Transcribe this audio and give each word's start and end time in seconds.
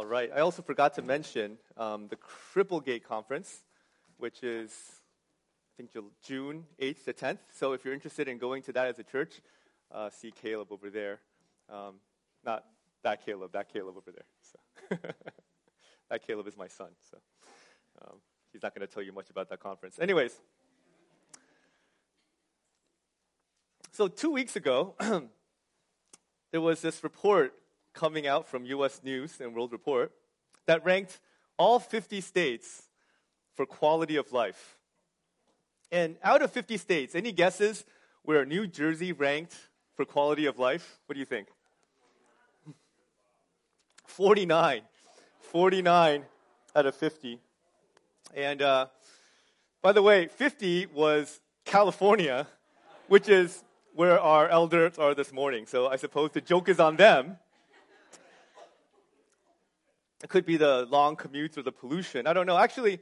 All 0.00 0.06
right. 0.06 0.30
I 0.34 0.40
also 0.40 0.62
forgot 0.62 0.94
to 0.94 1.02
mention 1.02 1.58
um, 1.76 2.08
the 2.08 2.16
Cripplegate 2.16 3.04
Conference, 3.04 3.64
which 4.16 4.42
is, 4.42 4.72
I 5.74 5.76
think, 5.76 5.90
June 6.26 6.64
8th 6.80 7.04
to 7.04 7.12
10th. 7.12 7.38
So 7.52 7.74
if 7.74 7.84
you're 7.84 7.92
interested 7.92 8.26
in 8.26 8.38
going 8.38 8.62
to 8.62 8.72
that 8.72 8.86
as 8.86 8.98
a 8.98 9.02
church, 9.02 9.42
uh, 9.92 10.08
see 10.08 10.30
Caleb 10.30 10.68
over 10.72 10.88
there. 10.88 11.20
Um, 11.68 11.96
not 12.46 12.64
that 13.02 13.26
Caleb, 13.26 13.52
that 13.52 13.70
Caleb 13.70 13.94
over 13.98 14.10
there. 14.10 14.24
So 14.40 14.96
that 16.08 16.26
Caleb 16.26 16.48
is 16.48 16.56
my 16.56 16.68
son. 16.68 16.88
So 17.10 17.18
um, 18.00 18.20
he's 18.54 18.62
not 18.62 18.74
going 18.74 18.88
to 18.88 18.90
tell 18.90 19.02
you 19.02 19.12
much 19.12 19.28
about 19.28 19.50
that 19.50 19.60
conference. 19.60 19.98
Anyways, 20.00 20.32
so 23.92 24.08
two 24.08 24.30
weeks 24.30 24.56
ago, 24.56 24.94
there 26.52 26.62
was 26.62 26.80
this 26.80 27.04
report 27.04 27.52
coming 27.92 28.26
out 28.26 28.48
from 28.48 28.64
US 28.64 29.00
News 29.02 29.40
and 29.40 29.54
World 29.54 29.72
Report 29.72 30.12
that 30.66 30.84
ranked 30.84 31.20
all 31.58 31.78
50 31.78 32.20
states 32.20 32.84
for 33.54 33.66
quality 33.66 34.16
of 34.16 34.32
life. 34.32 34.76
And 35.92 36.16
out 36.22 36.42
of 36.42 36.52
50 36.52 36.76
states, 36.76 37.14
any 37.14 37.32
guesses 37.32 37.84
where 38.22 38.44
New 38.44 38.66
Jersey 38.66 39.12
ranked 39.12 39.56
for 39.94 40.04
quality 40.04 40.46
of 40.46 40.58
life? 40.58 40.98
What 41.06 41.14
do 41.14 41.20
you 41.20 41.26
think? 41.26 41.48
49. 44.06 44.82
49 45.40 46.24
out 46.76 46.86
of 46.86 46.94
50. 46.94 47.38
And 48.34 48.62
uh, 48.62 48.86
by 49.82 49.92
the 49.92 50.02
way, 50.02 50.28
50 50.28 50.86
was 50.86 51.40
California, 51.64 52.46
which 53.08 53.28
is 53.28 53.64
where 53.94 54.20
our 54.20 54.48
elders 54.48 54.98
are 54.98 55.14
this 55.14 55.32
morning. 55.32 55.66
So 55.66 55.88
I 55.88 55.96
suppose 55.96 56.30
the 56.30 56.40
joke 56.40 56.68
is 56.68 56.78
on 56.78 56.96
them. 56.96 57.38
It 60.22 60.28
could 60.28 60.44
be 60.44 60.56
the 60.56 60.86
long 60.90 61.16
commutes 61.16 61.56
or 61.56 61.62
the 61.62 61.72
pollution. 61.72 62.26
I 62.26 62.32
don't 62.32 62.46
know. 62.46 62.58
Actually, 62.58 63.00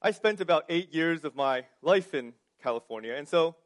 I 0.00 0.12
spent 0.12 0.40
about 0.40 0.64
eight 0.68 0.94
years 0.94 1.24
of 1.24 1.34
my 1.34 1.64
life 1.82 2.14
in 2.14 2.34
California. 2.62 3.14
And 3.14 3.26
so 3.26 3.56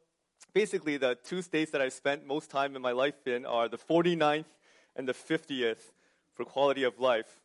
basically, 0.54 0.96
the 0.96 1.16
two 1.22 1.42
states 1.42 1.70
that 1.72 1.82
I 1.82 1.90
spent 1.90 2.26
most 2.26 2.50
time 2.50 2.74
in 2.74 2.80
my 2.80 2.92
life 2.92 3.26
in 3.26 3.44
are 3.44 3.68
the 3.68 3.76
49th 3.76 4.46
and 4.96 5.06
the 5.06 5.12
50th 5.12 5.92
for 6.34 6.44
quality 6.44 6.84
of 6.84 6.98
life. 6.98 7.40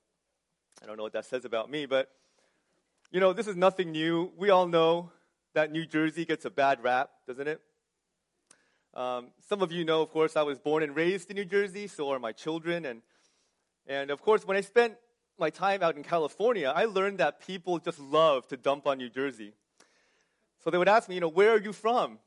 I 0.81 0.85
don't 0.85 0.97
know 0.97 1.03
what 1.03 1.13
that 1.13 1.25
says 1.25 1.43
about 1.43 1.69
me, 1.69 1.85
but 1.85 2.09
you 3.11 3.19
know, 3.19 3.33
this 3.33 3.47
is 3.47 3.57
nothing 3.57 3.91
new. 3.91 4.31
We 4.37 4.49
all 4.51 4.67
know 4.67 5.11
that 5.53 5.69
New 5.69 5.85
Jersey 5.85 6.23
gets 6.23 6.45
a 6.45 6.49
bad 6.49 6.81
rap, 6.81 7.09
doesn't 7.27 7.47
it? 7.47 7.59
Um, 8.93 9.27
some 9.47 9.61
of 9.61 9.71
you 9.71 9.83
know, 9.83 10.01
of 10.01 10.11
course, 10.11 10.37
I 10.37 10.43
was 10.43 10.59
born 10.59 10.81
and 10.81 10.95
raised 10.95 11.29
in 11.29 11.35
New 11.35 11.45
Jersey, 11.45 11.87
so 11.87 12.09
are 12.09 12.19
my 12.19 12.31
children. 12.31 12.85
And, 12.85 13.01
and 13.85 14.11
of 14.11 14.21
course, 14.21 14.45
when 14.45 14.55
I 14.55 14.61
spent 14.61 14.95
my 15.39 15.49
time 15.49 15.81
out 15.81 15.97
in 15.97 16.03
California, 16.03 16.71
I 16.73 16.85
learned 16.85 17.17
that 17.17 17.45
people 17.45 17.79
just 17.79 17.99
love 17.99 18.47
to 18.49 18.57
dump 18.57 18.87
on 18.87 18.97
New 18.97 19.09
Jersey. 19.09 19.53
So 20.63 20.69
they 20.69 20.77
would 20.77 20.89
ask 20.89 21.09
me, 21.09 21.15
you 21.15 21.21
know, 21.21 21.29
where 21.29 21.51
are 21.51 21.61
you 21.61 21.73
from? 21.73 22.19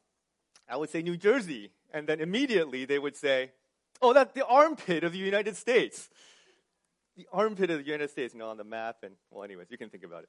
I 0.68 0.76
would 0.76 0.90
say 0.90 1.02
New 1.02 1.16
Jersey. 1.16 1.70
And 1.92 2.08
then 2.08 2.20
immediately 2.20 2.84
they 2.84 2.98
would 2.98 3.16
say, 3.16 3.52
oh, 4.02 4.12
that's 4.12 4.32
the 4.32 4.44
armpit 4.46 5.04
of 5.04 5.12
the 5.12 5.18
United 5.18 5.56
States. 5.56 6.10
The 7.16 7.26
armpit 7.32 7.70
of 7.70 7.78
the 7.78 7.84
United 7.84 8.10
States, 8.10 8.34
you 8.34 8.40
know, 8.40 8.48
on 8.48 8.56
the 8.56 8.64
map. 8.64 8.96
And, 9.02 9.14
well, 9.30 9.44
anyways, 9.44 9.68
you 9.70 9.78
can 9.78 9.88
think 9.88 10.02
about 10.02 10.24
it. 10.24 10.28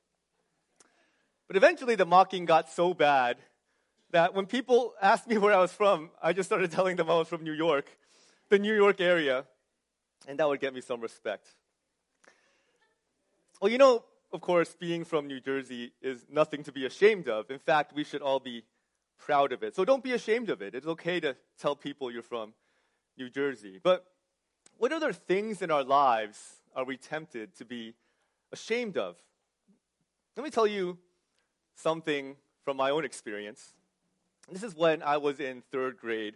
But 1.48 1.58
eventually 1.58 1.96
the 1.96 2.06
mocking 2.06 2.46
got 2.46 2.70
so 2.70 2.94
bad 2.94 3.38
that 4.12 4.34
when 4.34 4.46
people 4.46 4.94
asked 5.02 5.28
me 5.28 5.38
where 5.40 5.54
I 5.54 5.60
was 5.60 5.72
from, 5.72 6.12
I 6.22 6.34
just 6.34 6.48
started 6.48 6.72
telling 6.72 6.96
them 6.96 7.10
I 7.10 7.16
was 7.16 7.28
from 7.28 7.44
New 7.44 7.54
York, 7.54 7.90
the 8.50 8.60
New 8.60 8.74
York 8.76 9.02
area. 9.02 9.46
And 10.28 10.40
that 10.40 10.48
would 10.48 10.60
get 10.60 10.74
me 10.74 10.82
some 10.82 11.02
respect. 11.02 11.48
Well, 13.62 13.72
you 13.72 13.78
know, 13.78 14.04
of 14.34 14.42
course, 14.42 14.76
being 14.78 15.06
from 15.06 15.28
New 15.28 15.40
Jersey 15.40 15.94
is 16.02 16.26
nothing 16.30 16.64
to 16.64 16.72
be 16.72 16.86
ashamed 16.86 17.30
of. 17.30 17.50
In 17.50 17.60
fact, 17.60 17.94
we 17.94 18.04
should 18.04 18.22
all 18.22 18.40
be 18.40 18.64
proud 19.18 19.54
of 19.54 19.64
it. 19.64 19.76
So 19.76 19.86
don't 19.86 20.04
be 20.04 20.12
ashamed 20.12 20.50
of 20.50 20.62
it. 20.62 20.76
It's 20.76 20.88
okay 20.88 21.22
to 21.22 21.38
tell 21.58 21.76
people 21.76 22.12
you're 22.12 22.22
from 22.22 22.54
New 23.18 23.30
Jersey. 23.30 23.80
But 23.82 24.06
what 24.78 24.92
other 24.92 25.14
things 25.14 25.62
in 25.62 25.72
our 25.72 25.84
lives 25.84 26.56
are 26.76 26.84
we 26.84 26.98
tempted 26.98 27.56
to 27.56 27.66
be 27.66 27.94
ashamed 28.52 28.98
of? 28.98 29.16
Let 30.36 30.44
me 30.44 30.50
tell 30.50 30.68
you 30.68 30.98
something 31.76 32.36
from 32.66 32.76
my 32.76 32.90
own 32.90 33.06
experience. 33.06 33.74
This 34.52 34.64
is 34.64 34.76
when 34.76 35.02
I 35.02 35.16
was 35.16 35.40
in 35.40 35.64
third 35.72 35.98
grade. 35.98 36.36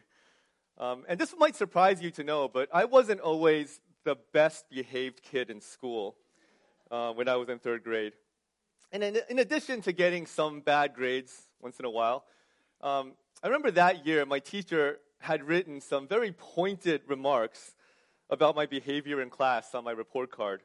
Um, 0.77 1.03
and 1.09 1.19
this 1.19 1.35
might 1.37 1.57
surprise 1.57 2.01
you 2.01 2.11
to 2.11 2.23
know, 2.23 2.47
but 2.47 2.69
I 2.73 2.85
wasn't 2.85 3.19
always 3.19 3.81
the 4.05 4.15
best 4.31 4.69
behaved 4.69 5.21
kid 5.21 5.49
in 5.49 5.59
school 5.59 6.15
uh, 6.91 7.11
when 7.13 7.27
I 7.27 7.35
was 7.35 7.49
in 7.49 7.59
third 7.59 7.83
grade. 7.83 8.13
And 8.91 9.03
in, 9.03 9.19
in, 9.29 9.39
addition 9.39 9.81
to 9.83 9.91
getting 9.91 10.25
some 10.25 10.61
bad 10.61 10.95
grades 10.95 11.43
once 11.61 11.79
in 11.79 11.85
a 11.85 11.89
while, 11.89 12.25
um, 12.81 13.13
I 13.43 13.47
remember 13.47 13.71
that 13.71 14.05
year 14.05 14.25
my 14.25 14.39
teacher 14.39 14.99
had 15.19 15.43
written 15.43 15.81
some 15.81 16.07
very 16.07 16.31
pointed 16.31 17.01
remarks 17.07 17.75
about 18.29 18.55
my 18.55 18.65
behavior 18.65 19.21
in 19.21 19.29
class 19.29 19.75
on 19.75 19.83
my 19.83 19.91
report 19.91 20.31
card. 20.31 20.61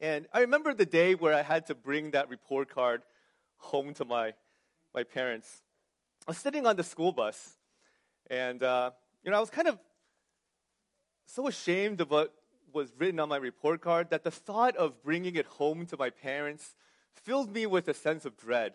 And 0.00 0.26
I 0.32 0.40
remember 0.40 0.74
the 0.74 0.86
day 0.86 1.14
where 1.14 1.34
I 1.34 1.42
had 1.42 1.66
to 1.66 1.74
bring 1.74 2.12
that 2.12 2.28
report 2.28 2.72
card 2.72 3.02
home 3.56 3.94
to 3.94 4.04
my, 4.04 4.34
my 4.94 5.02
parents. 5.02 5.62
I 6.26 6.30
was 6.30 6.38
sitting 6.38 6.66
on 6.66 6.76
the 6.76 6.84
school 6.84 7.12
bus, 7.12 7.56
and 8.30 8.62
uh, 8.62 8.90
you 9.24 9.30
know, 9.30 9.36
I 9.36 9.40
was 9.40 9.50
kind 9.50 9.68
of 9.68 9.78
so 11.26 11.48
ashamed 11.48 12.00
of 12.00 12.10
what 12.10 12.32
was 12.72 12.92
written 12.98 13.20
on 13.20 13.28
my 13.28 13.36
report 13.36 13.80
card 13.80 14.10
that 14.10 14.24
the 14.24 14.30
thought 14.30 14.76
of 14.76 15.02
bringing 15.02 15.36
it 15.36 15.46
home 15.46 15.86
to 15.86 15.96
my 15.96 16.10
parents 16.10 16.74
filled 17.12 17.52
me 17.52 17.66
with 17.66 17.88
a 17.88 17.94
sense 17.94 18.24
of 18.24 18.36
dread. 18.36 18.74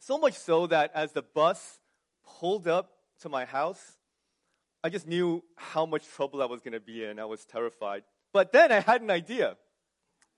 So 0.00 0.18
much 0.18 0.34
so 0.34 0.66
that 0.68 0.90
as 0.94 1.12
the 1.12 1.22
bus 1.22 1.78
pulled 2.24 2.68
up 2.68 2.92
to 3.20 3.28
my 3.28 3.44
house, 3.44 3.98
I 4.82 4.90
just 4.90 5.06
knew 5.06 5.42
how 5.56 5.86
much 5.86 6.06
trouble 6.06 6.42
I 6.42 6.46
was 6.46 6.60
going 6.60 6.72
to 6.72 6.80
be 6.80 7.04
in. 7.04 7.18
I 7.18 7.24
was 7.24 7.44
terrified. 7.44 8.04
But 8.32 8.52
then 8.52 8.70
I 8.70 8.80
had 8.80 9.02
an 9.02 9.10
idea. 9.10 9.56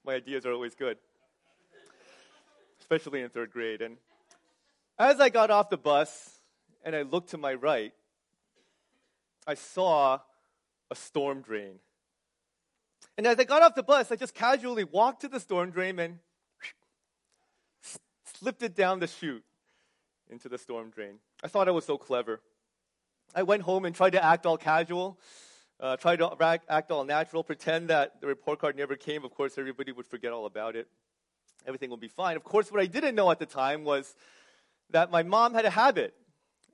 My 0.05 0.15
ideas 0.15 0.47
are 0.47 0.53
always 0.53 0.75
good, 0.75 0.97
especially 2.81 3.21
in 3.21 3.29
third 3.29 3.51
grade. 3.51 3.83
And 3.83 3.99
as 4.99 5.21
I 5.21 5.29
got 5.29 5.51
off 5.51 5.69
the 5.69 5.77
bus 5.77 6.41
and 6.85 6.97
I 6.97 7.03
looked 7.03 7.31
to 7.31 7.39
my 7.39 7.55
right, 7.55 7.93
I 9.47 9.55
saw 9.55 10.21
a 10.91 10.95
storm 10.95 11.43
drain 11.43 11.81
and 13.17 13.27
as 13.27 13.39
I 13.39 13.45
got 13.45 13.63
off 13.63 13.75
the 13.75 13.83
bus, 13.83 14.11
I 14.11 14.17
just 14.17 14.35
casually 14.35 14.85
walked 14.85 15.21
to 15.23 15.29
the 15.29 15.41
storm 15.41 15.71
drain 15.71 15.99
and 15.99 16.19
slipped 18.25 18.63
it 18.63 18.75
down 18.75 19.01
the 19.01 19.07
chute 19.07 19.45
into 20.31 20.49
the 20.49 20.59
storm 20.59 20.91
drain. 20.91 21.19
I 21.43 21.49
thought 21.49 21.69
I 21.69 21.73
was 21.73 21.85
so 21.85 21.99
clever. 21.99 22.41
I 23.35 23.43
went 23.43 23.63
home 23.63 23.85
and 23.85 23.95
tried 23.95 24.11
to 24.11 24.25
act 24.25 24.47
all 24.47 24.57
casual, 24.57 25.19
uh, 25.79 25.97
tried 25.97 26.17
to 26.17 26.61
act 26.69 26.91
all 26.91 27.05
natural, 27.05 27.45
pretend 27.45 27.89
that 27.89 28.21
the 28.21 28.27
report 28.27 28.59
card 28.59 28.77
never 28.77 28.97
came. 28.97 29.25
Of 29.25 29.33
course, 29.33 29.59
everybody 29.59 29.93
would 29.93 30.07
forget 30.07 30.33
all 30.33 30.47
about 30.47 30.75
it. 30.75 30.89
Everything 31.67 31.91
would 31.91 32.01
be 32.01 32.09
fine. 32.09 32.37
Of 32.37 32.45
course, 32.45 32.73
what 32.73 32.81
I 32.81 32.87
didn't 32.87 33.15
know 33.15 33.31
at 33.31 33.39
the 33.39 33.47
time 33.47 33.85
was 33.85 34.15
that 34.91 35.11
my 35.11 35.23
mom 35.23 35.55
had 35.55 35.65
a 35.65 35.71
habit. 35.71 36.15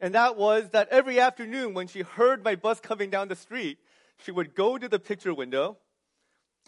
And 0.01 0.15
that 0.15 0.37
was 0.37 0.71
that 0.71 0.89
every 0.91 1.19
afternoon 1.19 1.75
when 1.75 1.89
she 1.89 2.03
heard 2.03 2.45
my 2.45 2.55
bus 2.55 2.81
coming 2.81 3.11
down 3.11 3.29
the 3.29 3.37
street, 3.37 3.79
she 4.25 4.31
would 4.31 4.55
go 4.55 4.79
to 4.79 4.89
the 4.89 4.99
picture 4.99 5.35
window 5.35 5.79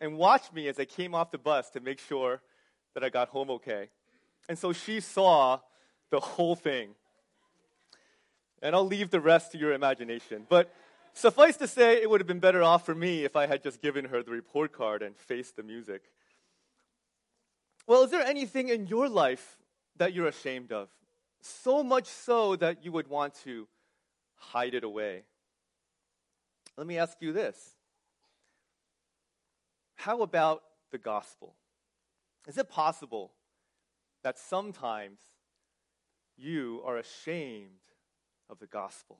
and 0.00 0.16
watched 0.16 0.52
me 0.52 0.68
as 0.68 0.78
I 0.78 0.84
came 0.84 1.14
off 1.14 1.30
the 1.30 1.38
bus 1.38 1.70
to 1.70 1.80
make 1.80 1.98
sure 1.98 2.40
that 2.94 3.04
I 3.04 3.08
got 3.08 3.28
home 3.28 3.50
okay. 3.50 3.88
And 4.48 4.58
so 4.58 4.72
she 4.72 5.00
saw 5.00 5.60
the 6.10 6.20
whole 6.20 6.54
thing. 6.54 6.90
And 8.62 8.74
I'll 8.74 8.86
leave 8.86 9.10
the 9.10 9.20
rest 9.20 9.52
to 9.52 9.58
your 9.58 9.72
imagination. 9.72 10.46
But 10.48 10.72
suffice 11.12 11.56
to 11.58 11.68
say, 11.68 12.02
it 12.02 12.10
would 12.10 12.20
have 12.20 12.26
been 12.26 12.40
better 12.40 12.62
off 12.62 12.84
for 12.84 12.94
me 12.94 13.24
if 13.24 13.36
I 13.36 13.46
had 13.46 13.62
just 13.62 13.80
given 13.80 14.06
her 14.06 14.22
the 14.22 14.30
report 14.30 14.72
card 14.72 15.02
and 15.02 15.16
faced 15.16 15.56
the 15.56 15.62
music. 15.62 16.02
Well, 17.86 18.02
is 18.02 18.10
there 18.10 18.22
anything 18.22 18.68
in 18.68 18.86
your 18.86 19.08
life 19.08 19.58
that 19.96 20.12
you're 20.12 20.26
ashamed 20.26 20.72
of? 20.72 20.88
So 21.40 21.82
much 21.84 22.06
so 22.06 22.56
that 22.56 22.84
you 22.84 22.92
would 22.92 23.08
want 23.08 23.34
to 23.44 23.68
hide 24.36 24.74
it 24.74 24.84
away. 24.84 25.22
Let 26.76 26.86
me 26.86 26.98
ask 26.98 27.16
you 27.20 27.32
this 27.32 27.74
how 29.98 30.22
about 30.22 30.62
the 30.92 30.98
gospel? 30.98 31.56
Is 32.46 32.56
it 32.56 32.70
possible 32.70 33.32
that 34.22 34.38
sometimes 34.38 35.18
you 36.36 36.80
are 36.86 36.96
ashamed 36.96 37.82
of 38.48 38.60
the 38.60 38.68
gospel? 38.68 39.18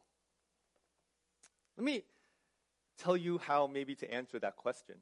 Let 1.76 1.84
me 1.84 2.04
tell 2.96 3.16
you 3.16 3.38
how 3.38 3.66
maybe 3.66 3.96
to 3.96 4.12
answer 4.12 4.38
that 4.38 4.56
question. 4.56 4.96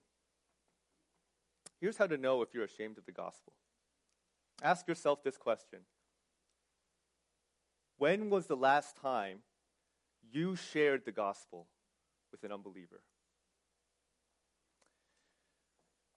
Here's 1.79 1.99
how 1.99 2.07
to 2.07 2.17
know 2.17 2.41
if 2.41 2.55
you're 2.55 2.65
ashamed 2.65 2.97
of 2.97 3.05
the 3.05 3.13
gospel. 3.13 3.53
Ask 4.63 4.89
yourself 4.89 5.23
this 5.23 5.37
question 5.37 5.81
When 7.99 8.31
was 8.31 8.47
the 8.47 8.57
last 8.57 8.97
time 8.97 9.41
you 10.33 10.57
shared 10.57 11.05
the 11.05 11.13
gospel 11.13 11.67
with 12.33 12.43
an 12.45 12.53
unbeliever? 12.53 13.03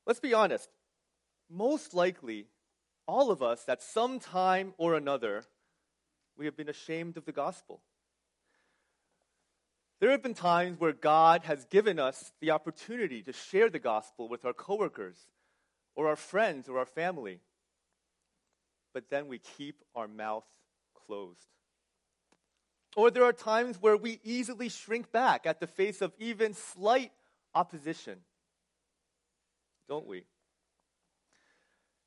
Let's 0.10 0.20
be 0.20 0.34
honest. 0.34 0.68
Most 1.52 1.94
likely, 1.94 2.48
all 3.06 3.30
of 3.30 3.44
us 3.44 3.70
at 3.70 3.84
some 3.84 4.20
time 4.20 4.74
or 4.80 4.96
another, 4.96 5.44
we 6.36 6.46
have 6.46 6.58
been 6.58 6.68
ashamed 6.68 7.16
of 7.16 7.26
the 7.26 7.32
gospel. 7.32 7.82
There 10.00 10.10
have 10.10 10.24
been 10.24 10.34
times 10.34 10.80
where 10.80 10.94
God 10.94 11.44
has 11.44 11.64
given 11.66 12.00
us 12.00 12.32
the 12.42 12.50
opportunity 12.50 13.22
to 13.22 13.34
share 13.34 13.70
the 13.70 13.78
gospel 13.78 14.28
with 14.28 14.46
our 14.46 14.54
coworkers 14.54 15.28
or 15.96 16.08
our 16.08 16.16
friends 16.16 16.68
or 16.68 16.80
our 16.80 16.88
family. 16.88 17.40
But 18.96 19.12
then 19.12 19.28
we 19.28 19.38
keep 19.38 19.84
our 19.94 20.08
mouth 20.08 20.46
closed. 21.06 21.54
Or 22.96 23.12
there 23.12 23.26
are 23.26 23.34
times 23.34 23.78
where 23.80 23.98
we 23.98 24.20
easily 24.24 24.70
shrink 24.70 25.12
back 25.12 25.46
at 25.46 25.60
the 25.60 25.68
face 25.68 26.02
of 26.02 26.14
even 26.18 26.56
slight 26.56 27.12
opposition. 27.54 28.22
Don't 29.90 30.08
we? 30.08 30.24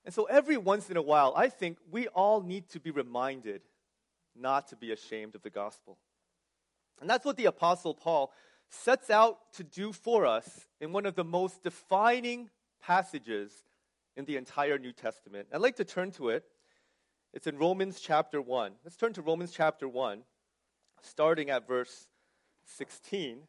And 0.05 0.14
so 0.14 0.25
every 0.25 0.56
once 0.56 0.88
in 0.88 0.96
a 0.96 1.02
while, 1.02 1.34
I 1.37 1.49
think 1.49 1.79
we 1.90 2.06
all 2.08 2.40
need 2.40 2.69
to 2.70 2.81
be 2.81 2.93
reminded 2.93 3.62
not 4.34 4.69
to 4.69 4.76
be 4.76 4.93
ashamed 4.93 5.34
of 5.34 5.43
the 5.43 5.50
gospel. 5.50 5.99
And 7.00 7.11
that's 7.11 7.25
what 7.25 7.37
the 7.37 7.46
Apostle 7.46 7.94
Paul 7.94 8.32
sets 8.70 9.11
out 9.11 9.38
to 9.55 9.64
do 9.64 9.93
for 9.93 10.25
us 10.25 10.67
in 10.81 10.93
one 10.93 11.06
of 11.06 11.17
the 11.17 11.25
most 11.25 11.62
defining 11.62 12.49
passages 12.81 13.52
in 14.17 14.25
the 14.25 14.37
entire 14.37 14.78
New 14.78 14.93
Testament. 14.93 15.49
I'd 15.52 15.61
like 15.61 15.76
to 15.76 15.85
turn 15.85 16.12
to 16.12 16.31
it. 16.31 16.44
It's 17.35 17.46
in 17.46 17.58
Romans 17.58 18.00
chapter 18.00 18.40
1. 18.40 18.73
Let's 18.85 18.96
turn 18.96 19.12
to 19.14 19.23
Romans 19.23 19.52
chapter 19.52 19.88
1, 19.88 20.23
starting 21.02 21.50
at 21.50 21.67
verse 21.67 22.06
16. 22.64 23.40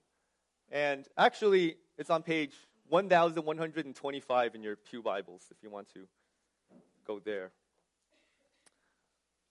And 0.71 1.07
actually, 1.17 1.75
it's 1.97 2.09
on 2.09 2.23
page 2.23 2.53
1125 2.89 4.55
in 4.55 4.63
your 4.63 4.75
Pew 4.75 5.01
Bibles 5.01 5.43
if 5.51 5.57
you 5.61 5.69
want 5.69 5.89
to 5.93 6.07
go 7.05 7.19
there. 7.19 7.51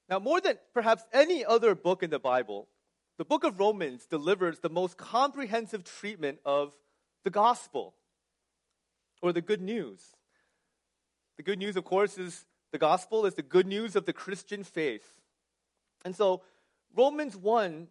Now, 0.09 0.19
more 0.19 0.41
than 0.41 0.59
perhaps 0.75 1.05
any 1.13 1.45
other 1.45 1.75
book 1.75 2.03
in 2.03 2.11
the 2.11 2.19
Bible, 2.19 2.69
the 3.19 3.25
book 3.25 3.45
of 3.45 3.59
Romans 3.59 4.07
delivers 4.07 4.59
the 4.59 4.69
most 4.69 4.97
comprehensive 4.97 5.85
treatment 5.85 6.39
of 6.45 6.77
the 7.25 7.31
gospel 7.31 7.95
or 9.23 9.33
the 9.33 9.41
good 9.41 9.63
news. 9.63 10.01
The 11.37 11.43
good 11.43 11.59
news, 11.59 11.77
of 11.77 11.85
course, 11.85 12.19
is 12.19 12.47
the 12.73 12.79
gospel 12.79 13.27
is 13.27 13.35
the 13.35 13.43
good 13.43 13.67
news 13.67 13.97
of 13.97 14.07
the 14.07 14.13
Christian 14.13 14.65
faith. 14.65 15.21
And 16.05 16.17
so, 16.17 16.43
Romans 16.95 17.37
1, 17.37 17.89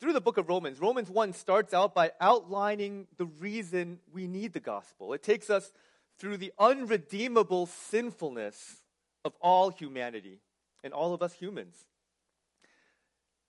through 0.00 0.12
the 0.12 0.20
book 0.20 0.38
of 0.38 0.48
Romans, 0.48 0.80
Romans 0.80 1.10
1 1.10 1.32
starts 1.32 1.72
out 1.72 1.94
by 1.94 2.12
outlining 2.20 3.06
the 3.16 3.26
reason 3.26 3.98
we 4.12 4.26
need 4.26 4.52
the 4.52 4.60
gospel. 4.60 5.12
It 5.12 5.22
takes 5.22 5.50
us 5.50 5.72
through 6.18 6.36
the 6.38 6.52
unredeemable 6.58 7.66
sinfulness 7.66 8.82
of 9.24 9.32
all 9.40 9.70
humanity 9.70 10.40
and 10.82 10.92
all 10.92 11.14
of 11.14 11.22
us 11.22 11.32
humans. 11.32 11.76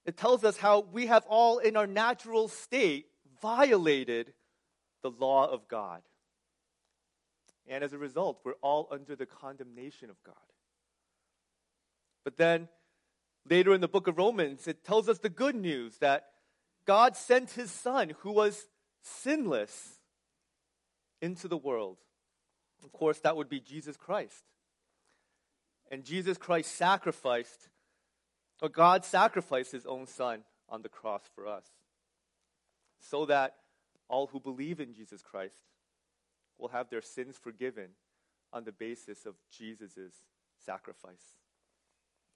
It 0.05 0.17
tells 0.17 0.43
us 0.43 0.57
how 0.57 0.81
we 0.91 1.07
have 1.07 1.25
all, 1.27 1.57
in 1.57 1.75
our 1.75 1.87
natural 1.87 2.47
state, 2.47 3.07
violated 3.41 4.33
the 5.01 5.11
law 5.11 5.49
of 5.49 5.67
God. 5.67 6.01
And 7.67 7.83
as 7.83 7.93
a 7.93 7.97
result, 7.97 8.39
we're 8.43 8.53
all 8.61 8.87
under 8.91 9.15
the 9.15 9.25
condemnation 9.25 10.09
of 10.09 10.21
God. 10.23 10.35
But 12.23 12.37
then, 12.37 12.67
later 13.49 13.73
in 13.73 13.81
the 13.81 13.87
book 13.87 14.07
of 14.07 14.17
Romans, 14.17 14.67
it 14.67 14.83
tells 14.83 15.09
us 15.09 15.17
the 15.17 15.29
good 15.29 15.55
news 15.55 15.97
that 15.97 16.27
God 16.85 17.15
sent 17.15 17.51
his 17.51 17.71
Son, 17.71 18.13
who 18.19 18.31
was 18.31 18.67
sinless, 19.01 19.99
into 21.21 21.47
the 21.47 21.57
world. 21.57 21.97
Of 22.83 22.91
course, 22.91 23.19
that 23.19 23.35
would 23.35 23.49
be 23.49 23.59
Jesus 23.59 23.97
Christ. 23.97 24.43
And 25.89 26.03
Jesus 26.03 26.37
Christ 26.37 26.75
sacrificed 26.75 27.69
but 28.59 28.73
God 28.73 29.03
sacrificed 29.03 29.71
his 29.71 29.85
own 29.85 30.07
son 30.07 30.43
on 30.69 30.81
the 30.81 30.89
cross 30.89 31.21
for 31.33 31.47
us 31.47 31.65
so 32.99 33.25
that 33.25 33.55
all 34.07 34.27
who 34.27 34.39
believe 34.39 34.79
in 34.79 34.93
Jesus 34.93 35.21
Christ 35.21 35.55
will 36.57 36.69
have 36.69 36.89
their 36.89 37.01
sins 37.01 37.37
forgiven 37.37 37.89
on 38.53 38.63
the 38.63 38.71
basis 38.71 39.25
of 39.25 39.35
Jesus' 39.51 40.23
sacrifice. 40.65 41.35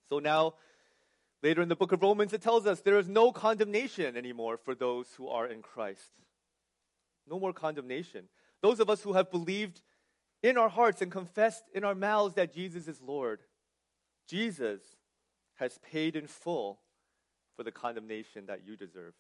So 0.10 0.20
now, 0.20 0.56
later 1.42 1.62
in 1.62 1.70
the 1.70 1.76
book 1.76 1.92
of 1.92 2.02
Romans, 2.02 2.34
it 2.34 2.42
tells 2.42 2.66
us 2.66 2.82
there 2.82 3.00
is 3.00 3.08
no 3.08 3.32
condemnation 3.32 4.18
anymore 4.18 4.58
for 4.58 4.76
those 4.76 5.08
who 5.18 5.28
are 5.28 5.48
in 5.48 5.62
Christ. 5.62 6.12
No 7.28 7.40
more 7.40 7.54
condemnation. 7.54 8.26
Those 8.62 8.80
of 8.80 8.90
us 8.90 9.02
who 9.02 9.14
have 9.14 9.32
believed 9.32 9.82
in 10.42 10.58
our 10.58 10.70
hearts 10.70 11.02
and 11.02 11.12
confessed 11.12 11.64
in 11.74 11.84
our 11.84 11.96
mouths 11.96 12.36
that 12.36 12.54
Jesus 12.54 12.88
is 12.88 13.02
Lord. 13.02 13.40
Jesus 14.28 14.82
has 15.56 15.78
paid 15.80 16.16
in 16.16 16.28
full 16.28 16.80
for 17.56 17.64
the 17.64 17.72
condemnation 17.72 18.46
that 18.48 18.66
you 18.66 18.76
deserve. 18.76 19.14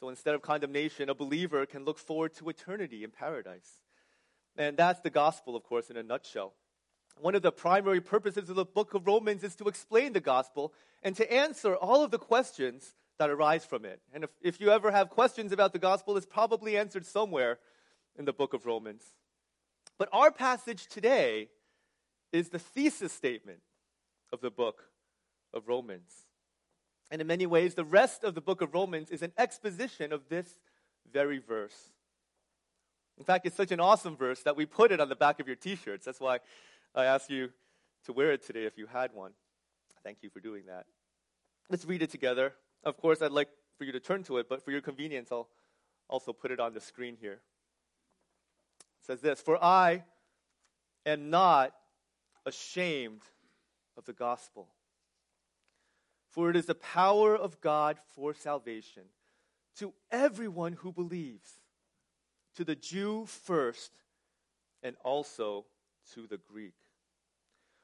So 0.00 0.08
instead 0.08 0.34
of 0.34 0.40
condemnation, 0.40 1.10
a 1.10 1.14
believer 1.14 1.66
can 1.66 1.84
look 1.84 1.98
forward 1.98 2.34
to 2.36 2.48
eternity 2.48 3.04
in 3.04 3.10
paradise. 3.10 3.80
And 4.56 4.76
that's 4.76 5.00
the 5.00 5.10
gospel, 5.10 5.54
of 5.54 5.62
course, 5.62 5.90
in 5.90 5.98
a 5.98 6.02
nutshell. 6.02 6.54
One 7.20 7.34
of 7.34 7.42
the 7.42 7.52
primary 7.52 8.00
purposes 8.00 8.48
of 8.48 8.56
the 8.56 8.64
book 8.64 8.94
of 8.94 9.06
Romans 9.06 9.44
is 9.44 9.54
to 9.56 9.68
explain 9.68 10.14
the 10.14 10.20
gospel 10.20 10.72
and 11.02 11.14
to 11.16 11.30
answer 11.30 11.74
all 11.74 12.02
of 12.02 12.10
the 12.10 12.18
questions 12.18 12.94
that 13.18 13.28
arise 13.28 13.64
from 13.64 13.84
it. 13.84 14.00
And 14.14 14.24
if, 14.24 14.30
if 14.40 14.60
you 14.60 14.70
ever 14.70 14.90
have 14.90 15.10
questions 15.10 15.52
about 15.52 15.74
the 15.74 15.78
gospel, 15.78 16.16
it's 16.16 16.24
probably 16.24 16.78
answered 16.78 17.04
somewhere 17.04 17.58
in 18.18 18.24
the 18.24 18.32
book 18.32 18.54
of 18.54 18.64
Romans. 18.64 19.04
But 19.98 20.08
our 20.12 20.30
passage 20.30 20.86
today 20.86 21.48
is 22.32 22.48
the 22.48 22.58
thesis 22.58 23.12
statement 23.12 23.60
of 24.32 24.40
the 24.40 24.50
book 24.50 24.84
of 25.52 25.68
Romans. 25.68 26.24
And 27.10 27.20
in 27.20 27.26
many 27.26 27.44
ways, 27.44 27.74
the 27.74 27.84
rest 27.84 28.24
of 28.24 28.34
the 28.34 28.40
book 28.40 28.62
of 28.62 28.72
Romans 28.72 29.10
is 29.10 29.20
an 29.20 29.32
exposition 29.36 30.12
of 30.12 30.28
this 30.30 30.58
very 31.12 31.38
verse. 31.38 31.90
In 33.18 33.24
fact, 33.24 33.44
it's 33.44 33.56
such 33.56 33.72
an 33.72 33.80
awesome 33.80 34.16
verse 34.16 34.42
that 34.44 34.56
we 34.56 34.64
put 34.64 34.90
it 34.90 35.00
on 35.00 35.10
the 35.10 35.16
back 35.16 35.40
of 35.40 35.46
your 35.46 35.56
t 35.56 35.76
shirts. 35.76 36.06
That's 36.06 36.20
why 36.20 36.38
I 36.94 37.04
asked 37.04 37.30
you 37.30 37.50
to 38.04 38.12
wear 38.12 38.32
it 38.32 38.44
today 38.44 38.64
if 38.64 38.76
you 38.76 38.86
had 38.86 39.12
one. 39.12 39.32
Thank 40.02 40.18
you 40.22 40.30
for 40.30 40.40
doing 40.40 40.64
that. 40.66 40.86
Let's 41.68 41.84
read 41.84 42.02
it 42.02 42.10
together. 42.10 42.54
Of 42.84 42.96
course, 42.96 43.22
I'd 43.22 43.32
like 43.32 43.48
for 43.76 43.84
you 43.84 43.92
to 43.92 44.00
turn 44.00 44.22
to 44.24 44.38
it, 44.38 44.48
but 44.48 44.64
for 44.64 44.70
your 44.70 44.80
convenience, 44.80 45.30
I'll 45.30 45.48
also 46.08 46.32
put 46.32 46.50
it 46.50 46.58
on 46.58 46.74
the 46.74 46.80
screen 46.80 47.16
here. 47.20 47.40
It 49.00 49.06
says 49.06 49.20
this 49.20 49.40
For 49.40 49.62
I 49.62 50.04
am 51.06 51.30
not 51.30 51.72
ashamed 52.44 53.22
of 53.96 54.04
the 54.06 54.12
gospel. 54.12 54.68
For 56.28 56.48
it 56.48 56.56
is 56.56 56.66
the 56.66 56.74
power 56.74 57.36
of 57.36 57.60
God 57.60 57.98
for 58.14 58.32
salvation 58.34 59.02
to 59.76 59.92
everyone 60.10 60.74
who 60.74 60.92
believes, 60.92 61.60
to 62.56 62.64
the 62.64 62.74
Jew 62.74 63.26
first, 63.26 63.92
and 64.82 64.96
also 65.04 65.66
to 66.14 66.26
the 66.26 66.38
Greek. 66.38 66.74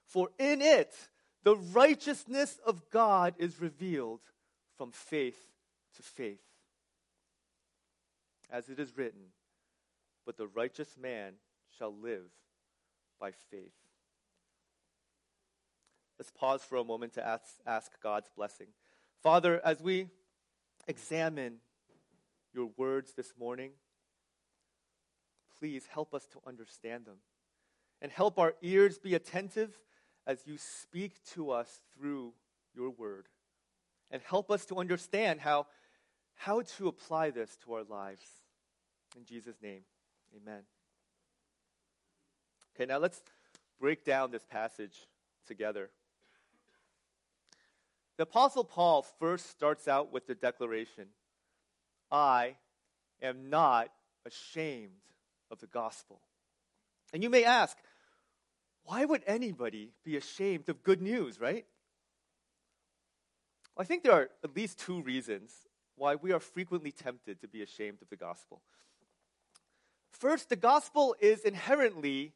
For 0.06 0.30
in 0.38 0.62
it 0.62 0.94
the 1.42 1.56
righteousness 1.56 2.58
of 2.64 2.90
God 2.90 3.34
is 3.38 3.60
revealed 3.60 4.20
from 4.76 4.90
faith 4.92 5.38
to 5.96 6.02
faith. 6.02 6.40
As 8.50 8.68
it 8.68 8.78
is 8.78 8.96
written, 8.96 9.32
but 10.24 10.36
the 10.36 10.46
righteous 10.46 10.96
man 11.00 11.34
shall 11.78 11.94
live 11.94 12.30
by 13.20 13.32
faith. 13.50 13.74
Let's 16.18 16.30
pause 16.30 16.62
for 16.62 16.76
a 16.76 16.84
moment 16.84 17.14
to 17.14 17.26
ask, 17.26 17.44
ask 17.66 17.92
God's 18.02 18.30
blessing. 18.36 18.68
Father, 19.22 19.60
as 19.64 19.82
we 19.82 20.08
examine 20.88 21.56
your 22.54 22.70
words 22.76 23.12
this 23.12 23.34
morning, 23.38 23.72
please 25.58 25.86
help 25.90 26.14
us 26.14 26.26
to 26.32 26.38
understand 26.46 27.04
them 27.04 27.16
and 28.00 28.10
help 28.10 28.38
our 28.38 28.54
ears 28.62 28.98
be 28.98 29.14
attentive 29.14 29.78
as 30.26 30.46
you 30.46 30.56
speak 30.58 31.22
to 31.34 31.50
us 31.50 31.80
through 31.96 32.32
your 32.74 32.90
word. 32.90 33.26
And 34.10 34.22
help 34.22 34.50
us 34.50 34.66
to 34.66 34.76
understand 34.76 35.40
how, 35.40 35.66
how 36.34 36.62
to 36.76 36.88
apply 36.88 37.30
this 37.30 37.56
to 37.64 37.74
our 37.74 37.84
lives. 37.84 38.24
In 39.16 39.24
Jesus' 39.24 39.56
name, 39.62 39.82
amen. 40.36 40.62
Okay, 42.74 42.86
now 42.86 42.98
let's 42.98 43.20
break 43.80 44.04
down 44.04 44.30
this 44.30 44.44
passage 44.44 44.96
together. 45.46 45.90
The 48.16 48.24
Apostle 48.24 48.64
Paul 48.64 49.02
first 49.18 49.50
starts 49.50 49.88
out 49.88 50.12
with 50.12 50.26
the 50.26 50.34
declaration 50.34 51.06
I 52.10 52.54
am 53.20 53.50
not 53.50 53.88
ashamed 54.24 54.90
of 55.50 55.58
the 55.60 55.66
gospel. 55.66 56.20
And 57.12 57.22
you 57.22 57.30
may 57.30 57.44
ask, 57.44 57.76
why 58.86 59.04
would 59.04 59.22
anybody 59.26 59.90
be 60.04 60.16
ashamed 60.16 60.68
of 60.68 60.82
good 60.82 61.02
news, 61.02 61.40
right? 61.40 61.66
I 63.76 63.84
think 63.84 64.04
there 64.04 64.12
are 64.12 64.30
at 64.42 64.56
least 64.56 64.78
two 64.78 65.02
reasons 65.02 65.52
why 65.96 66.14
we 66.14 66.32
are 66.32 66.40
frequently 66.40 66.92
tempted 66.92 67.40
to 67.40 67.48
be 67.48 67.62
ashamed 67.62 67.98
of 68.00 68.08
the 68.08 68.16
gospel. 68.16 68.62
First, 70.12 70.48
the 70.48 70.56
gospel 70.56 71.14
is 71.20 71.40
inherently 71.40 72.32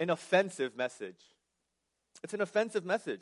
an 0.00 0.10
offensive 0.10 0.76
message. 0.76 1.20
It's 2.22 2.34
an 2.34 2.40
offensive 2.40 2.84
message. 2.84 3.20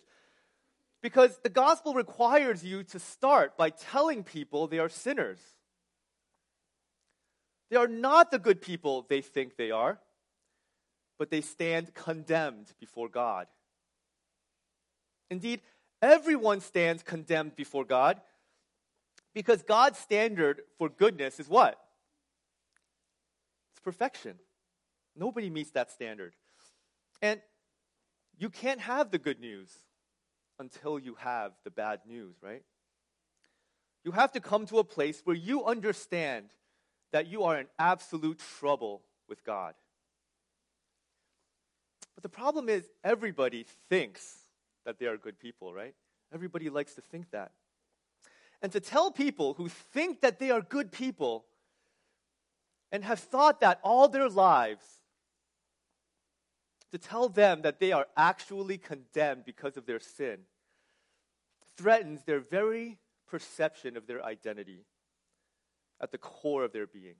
Because 1.02 1.38
the 1.42 1.48
gospel 1.48 1.94
requires 1.94 2.64
you 2.64 2.82
to 2.84 2.98
start 2.98 3.56
by 3.56 3.70
telling 3.70 4.24
people 4.24 4.66
they 4.66 4.78
are 4.78 4.88
sinners. 4.88 5.40
They 7.70 7.76
are 7.76 7.88
not 7.88 8.30
the 8.30 8.38
good 8.38 8.60
people 8.60 9.06
they 9.08 9.20
think 9.20 9.56
they 9.56 9.70
are, 9.70 10.00
but 11.20 11.30
they 11.30 11.42
stand 11.42 11.92
condemned 11.92 12.72
before 12.80 13.06
God. 13.06 13.46
Indeed, 15.30 15.60
everyone 16.00 16.62
stands 16.62 17.02
condemned 17.02 17.54
before 17.56 17.84
God 17.84 18.22
because 19.34 19.62
God's 19.62 19.98
standard 19.98 20.62
for 20.78 20.88
goodness 20.88 21.38
is 21.38 21.46
what? 21.46 21.78
It's 23.72 23.80
perfection. 23.84 24.36
Nobody 25.14 25.50
meets 25.50 25.72
that 25.72 25.90
standard. 25.90 26.32
And 27.20 27.38
you 28.38 28.48
can't 28.48 28.80
have 28.80 29.10
the 29.10 29.18
good 29.18 29.40
news 29.40 29.70
until 30.58 30.98
you 30.98 31.16
have 31.16 31.52
the 31.64 31.70
bad 31.70 32.00
news, 32.08 32.36
right? 32.42 32.62
You 34.04 34.12
have 34.12 34.32
to 34.32 34.40
come 34.40 34.64
to 34.68 34.78
a 34.78 34.84
place 34.84 35.20
where 35.24 35.36
you 35.36 35.66
understand 35.66 36.46
that 37.12 37.26
you 37.26 37.42
are 37.42 37.60
in 37.60 37.66
absolute 37.78 38.40
trouble 38.58 39.02
with 39.28 39.44
God. 39.44 39.74
But 42.20 42.30
the 42.30 42.36
problem 42.36 42.68
is, 42.68 42.84
everybody 43.02 43.64
thinks 43.88 44.36
that 44.84 44.98
they 44.98 45.06
are 45.06 45.16
good 45.16 45.38
people, 45.38 45.72
right? 45.72 45.94
Everybody 46.34 46.68
likes 46.68 46.94
to 46.96 47.00
think 47.00 47.30
that. 47.30 47.52
And 48.60 48.70
to 48.72 48.80
tell 48.80 49.10
people 49.10 49.54
who 49.54 49.70
think 49.70 50.20
that 50.20 50.38
they 50.38 50.50
are 50.50 50.60
good 50.60 50.92
people 50.92 51.46
and 52.92 53.04
have 53.04 53.20
thought 53.20 53.60
that 53.60 53.80
all 53.82 54.06
their 54.06 54.28
lives, 54.28 54.84
to 56.90 56.98
tell 56.98 57.30
them 57.30 57.62
that 57.62 57.80
they 57.80 57.90
are 57.90 58.06
actually 58.18 58.76
condemned 58.76 59.46
because 59.46 59.78
of 59.78 59.86
their 59.86 60.00
sin, 60.00 60.40
threatens 61.78 62.24
their 62.24 62.40
very 62.40 62.98
perception 63.26 63.96
of 63.96 64.06
their 64.06 64.22
identity 64.22 64.84
at 66.02 66.12
the 66.12 66.18
core 66.18 66.64
of 66.64 66.72
their 66.74 66.86
being. 66.86 67.14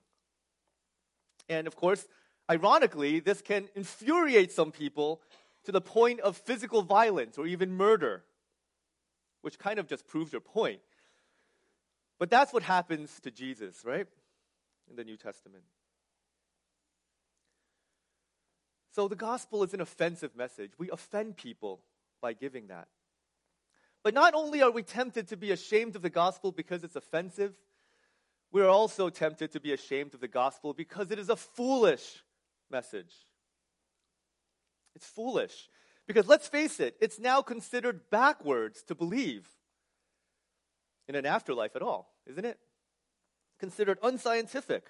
And 1.49 1.65
of 1.65 1.75
course, 1.75 2.05
ironically, 2.51 3.21
this 3.21 3.41
can 3.41 3.69
infuriate 3.75 4.51
some 4.51 4.71
people 4.71 5.21
to 5.63 5.71
the 5.71 5.79
point 5.79 6.19
of 6.19 6.35
physical 6.35 6.81
violence 6.81 7.37
or 7.37 7.47
even 7.47 7.71
murder, 7.71 8.23
which 9.41 9.57
kind 9.57 9.79
of 9.79 9.87
just 9.87 10.05
proves 10.05 10.33
your 10.33 10.41
point. 10.41 10.81
But 12.19 12.29
that's 12.29 12.51
what 12.51 12.63
happens 12.63 13.19
to 13.21 13.31
Jesus, 13.31 13.83
right? 13.85 14.05
In 14.89 14.95
the 14.97 15.03
New 15.05 15.15
Testament. 15.17 15.63
So 18.93 19.07
the 19.07 19.15
gospel 19.15 19.63
is 19.63 19.73
an 19.73 19.79
offensive 19.79 20.35
message. 20.35 20.71
We 20.77 20.89
offend 20.91 21.37
people 21.37 21.79
by 22.21 22.33
giving 22.33 22.67
that. 22.67 22.89
But 24.03 24.13
not 24.13 24.33
only 24.33 24.61
are 24.61 24.71
we 24.71 24.83
tempted 24.83 25.29
to 25.29 25.37
be 25.37 25.51
ashamed 25.51 25.95
of 25.95 26.01
the 26.01 26.09
gospel 26.09 26.51
because 26.51 26.83
it's 26.83 26.97
offensive, 26.97 27.53
we 28.51 28.61
are 28.61 28.67
also 28.67 29.09
tempted 29.09 29.51
to 29.53 29.61
be 29.61 29.71
ashamed 29.71 30.13
of 30.13 30.19
the 30.19 30.27
gospel 30.27 30.73
because 30.73 31.11
it 31.11 31.19
is 31.19 31.29
a 31.29 31.37
foolish 31.37 32.21
message. 32.71 33.13
It's 34.95 35.05
foolish. 35.05 35.69
Because 36.07 36.27
let's 36.27 36.47
face 36.47 36.79
it, 36.79 36.95
it's 36.99 37.19
now 37.19 37.41
considered 37.41 38.09
backwards 38.09 38.83
to 38.83 38.95
believe 38.95 39.47
in 41.07 41.15
an 41.15 41.25
afterlife 41.25 41.75
at 41.75 41.81
all, 41.81 42.13
isn't 42.25 42.45
it? 42.45 42.57
Considered 43.59 43.97
unscientific. 44.01 44.83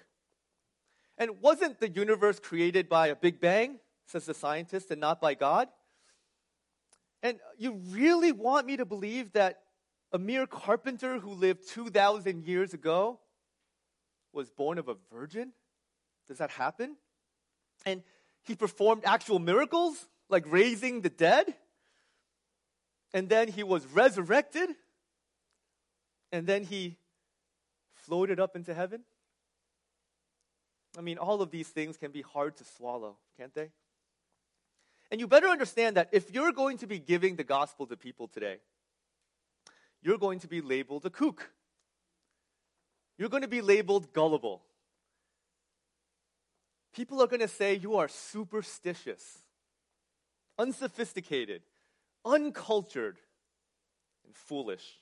And 1.18 1.40
wasn't 1.40 1.78
the 1.78 1.88
universe 1.88 2.40
created 2.40 2.88
by 2.88 3.08
a 3.08 3.16
big 3.16 3.40
bang, 3.40 3.78
says 4.06 4.26
the 4.26 4.34
scientist, 4.34 4.90
and 4.90 5.00
not 5.00 5.20
by 5.20 5.34
God? 5.34 5.68
And 7.22 7.38
you 7.56 7.80
really 7.90 8.32
want 8.32 8.66
me 8.66 8.76
to 8.78 8.84
believe 8.84 9.32
that 9.32 9.60
a 10.12 10.18
mere 10.18 10.46
carpenter 10.46 11.18
who 11.18 11.32
lived 11.32 11.68
2,000 11.68 12.44
years 12.44 12.74
ago 12.74 13.20
was 14.32 14.50
born 14.50 14.78
of 14.78 14.88
a 14.88 14.96
virgin? 15.12 15.52
Does 16.26 16.38
that 16.38 16.50
happen? 16.50 16.96
And 17.84 18.02
he 18.42 18.54
performed 18.54 19.02
actual 19.04 19.38
miracles, 19.38 20.06
like 20.28 20.44
raising 20.46 21.00
the 21.00 21.10
dead? 21.10 21.54
And 23.12 23.28
then 23.28 23.48
he 23.48 23.62
was 23.62 23.86
resurrected? 23.86 24.70
And 26.30 26.46
then 26.46 26.64
he 26.64 26.96
floated 27.94 28.40
up 28.40 28.56
into 28.56 28.74
heaven? 28.74 29.02
I 30.96 31.00
mean, 31.00 31.18
all 31.18 31.40
of 31.42 31.50
these 31.50 31.68
things 31.68 31.96
can 31.96 32.10
be 32.10 32.22
hard 32.22 32.56
to 32.56 32.64
swallow, 32.64 33.16
can't 33.38 33.54
they? 33.54 33.70
And 35.10 35.20
you 35.20 35.26
better 35.26 35.48
understand 35.48 35.96
that 35.96 36.08
if 36.12 36.32
you're 36.32 36.52
going 36.52 36.78
to 36.78 36.86
be 36.86 36.98
giving 36.98 37.36
the 37.36 37.44
gospel 37.44 37.86
to 37.86 37.96
people 37.96 38.28
today, 38.28 38.58
you're 40.02 40.18
going 40.18 40.40
to 40.40 40.48
be 40.48 40.60
labeled 40.60 41.04
a 41.06 41.10
kook 41.10 41.50
you're 43.18 43.28
going 43.28 43.42
to 43.42 43.48
be 43.48 43.60
labeled 43.60 44.12
gullible. 44.12 44.62
People 46.92 47.22
are 47.22 47.26
going 47.26 47.40
to 47.40 47.48
say 47.48 47.74
you 47.74 47.96
are 47.96 48.08
superstitious, 48.08 49.38
unsophisticated, 50.58 51.62
uncultured, 52.24 53.18
and 54.26 54.36
foolish. 54.36 54.98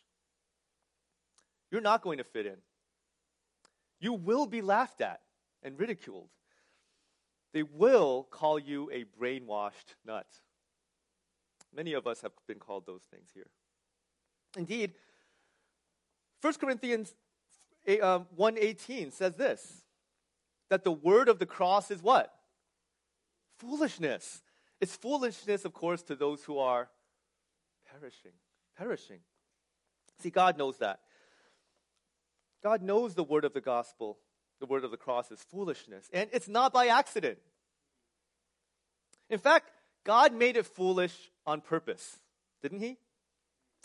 You're 1.70 1.80
not 1.80 2.02
going 2.02 2.18
to 2.18 2.25
fit 2.25 2.47
in. 2.47 2.56
You 4.00 4.12
will 4.12 4.47
be 4.47 4.62
laughed 4.62 5.00
at 5.00 5.20
and 5.62 5.78
ridiculed. 5.78 6.28
They 7.52 7.62
will 7.64 8.26
call 8.30 8.59
you 8.59 8.90
a 8.92 9.04
brainwashed 9.20 9.94
nut. 10.06 10.26
Many 11.75 11.92
of 11.94 12.06
us 12.06 12.20
have 12.23 12.32
been 12.47 12.59
called 12.59 12.87
those 12.87 13.02
things 13.11 13.30
here. 13.35 13.49
Indeed, 14.56 14.94
1 16.40 16.54
Corinthians 16.54 17.14
um, 18.02 18.26
118 18.37 19.11
says 19.11 19.35
this 19.35 19.82
that 20.71 20.85
the 20.85 20.93
word 20.93 21.29
of 21.29 21.39
the 21.39 21.47
cross 21.47 21.91
is 21.91 22.03
what? 22.03 22.33
Foolishness. 23.59 24.43
It's 24.81 24.97
foolishness, 24.97 25.65
of 25.65 25.75
course, 25.75 26.03
to 26.05 26.17
those 26.17 26.43
who 26.43 26.59
are 26.59 26.89
perishing. 27.93 28.33
Perishing. 28.79 29.19
See, 30.21 30.31
God 30.31 30.57
knows 30.57 30.79
that. 30.79 31.00
God 32.62 32.83
knows 32.83 33.15
the 33.15 33.25
word 33.25 33.45
of 33.45 33.53
the 33.53 33.61
gospel, 33.61 34.19
the 34.61 34.67
word 34.67 34.85
of 34.85 34.91
the 34.91 34.97
cross 34.97 35.31
is 35.31 35.43
foolishness. 35.50 36.09
And 36.12 36.31
it's 36.33 36.49
not 36.49 36.73
by 36.73 36.87
accident. 36.89 37.39
In 39.29 39.39
fact, 39.39 39.71
God 40.05 40.33
made 40.35 40.57
it 40.57 40.67
foolish 40.67 41.15
on 41.47 41.61
purpose, 41.61 42.19
didn't 42.62 42.81
He? 42.81 42.97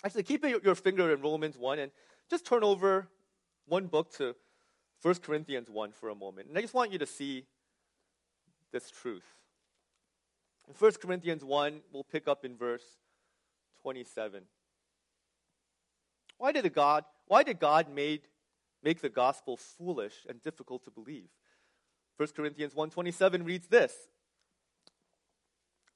Actually, 0.04 0.24
keep 0.24 0.46
your 0.46 0.76
finger 0.76 1.12
in 1.14 1.22
Romans 1.22 1.58
1 1.58 1.80
and 1.80 1.92
just 2.30 2.46
turn 2.46 2.64
over 2.64 3.08
one 3.66 3.88
book 3.88 4.14
to 4.18 4.36
1 5.02 5.16
Corinthians 5.16 5.70
1 5.70 5.92
for 5.92 6.10
a 6.10 6.16
moment. 6.16 6.50
And 6.50 6.58
I 6.58 6.62
just 6.62 6.74
want 6.74 6.92
you 6.92 7.00
to 7.00 7.06
see 7.06 7.46
this 8.72 8.90
truth. 8.90 9.26
In 10.68 10.74
1 10.74 10.92
Corinthians 11.02 11.44
1, 11.44 11.82
we'll 11.92 12.04
pick 12.04 12.28
up 12.28 12.44
in 12.44 12.58
verse 12.58 12.86
27. 13.82 14.44
Why 16.38 16.52
did 16.52 16.74
God, 16.74 17.06
why 17.28 17.44
did 17.44 17.60
God 17.60 17.90
made, 17.90 18.22
make 18.84 19.02
the 19.02 19.10
gospel 19.10 19.58
foolish 19.58 20.26
and 20.28 20.42
difficult 20.44 20.84
to 20.86 20.92
believe? 20.92 21.30
1 22.18 22.30
Corinthians 22.36 22.74
1:27 22.74 23.46
reads 23.46 23.68
this. 23.68 23.94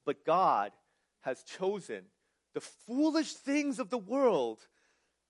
But 0.06 0.26
God 0.26 0.72
has 1.22 1.44
chosen 1.44 2.06
the 2.54 2.62
foolish 2.62 3.34
things 3.34 3.80
of 3.80 3.90
the 3.90 3.98
world 3.98 4.68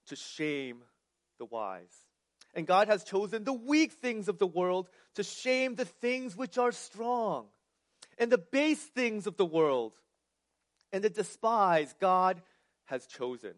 to 0.07 0.15
shame 0.15 0.83
the 1.37 1.45
wise. 1.45 2.08
And 2.55 2.65
God 2.65 2.87
has 2.87 3.03
chosen 3.03 3.43
the 3.43 3.53
weak 3.53 3.93
things 3.93 4.27
of 4.27 4.39
the 4.39 4.47
world 4.47 4.89
to 5.15 5.23
shame 5.23 5.75
the 5.75 5.85
things 5.85 6.35
which 6.35 6.57
are 6.57 6.71
strong, 6.71 7.45
and 8.17 8.31
the 8.31 8.37
base 8.37 8.83
things 8.83 9.27
of 9.27 9.37
the 9.37 9.45
world, 9.45 9.93
and 10.91 11.03
the 11.03 11.09
despise 11.09 11.93
God 11.99 12.41
has 12.85 13.05
chosen. 13.05 13.53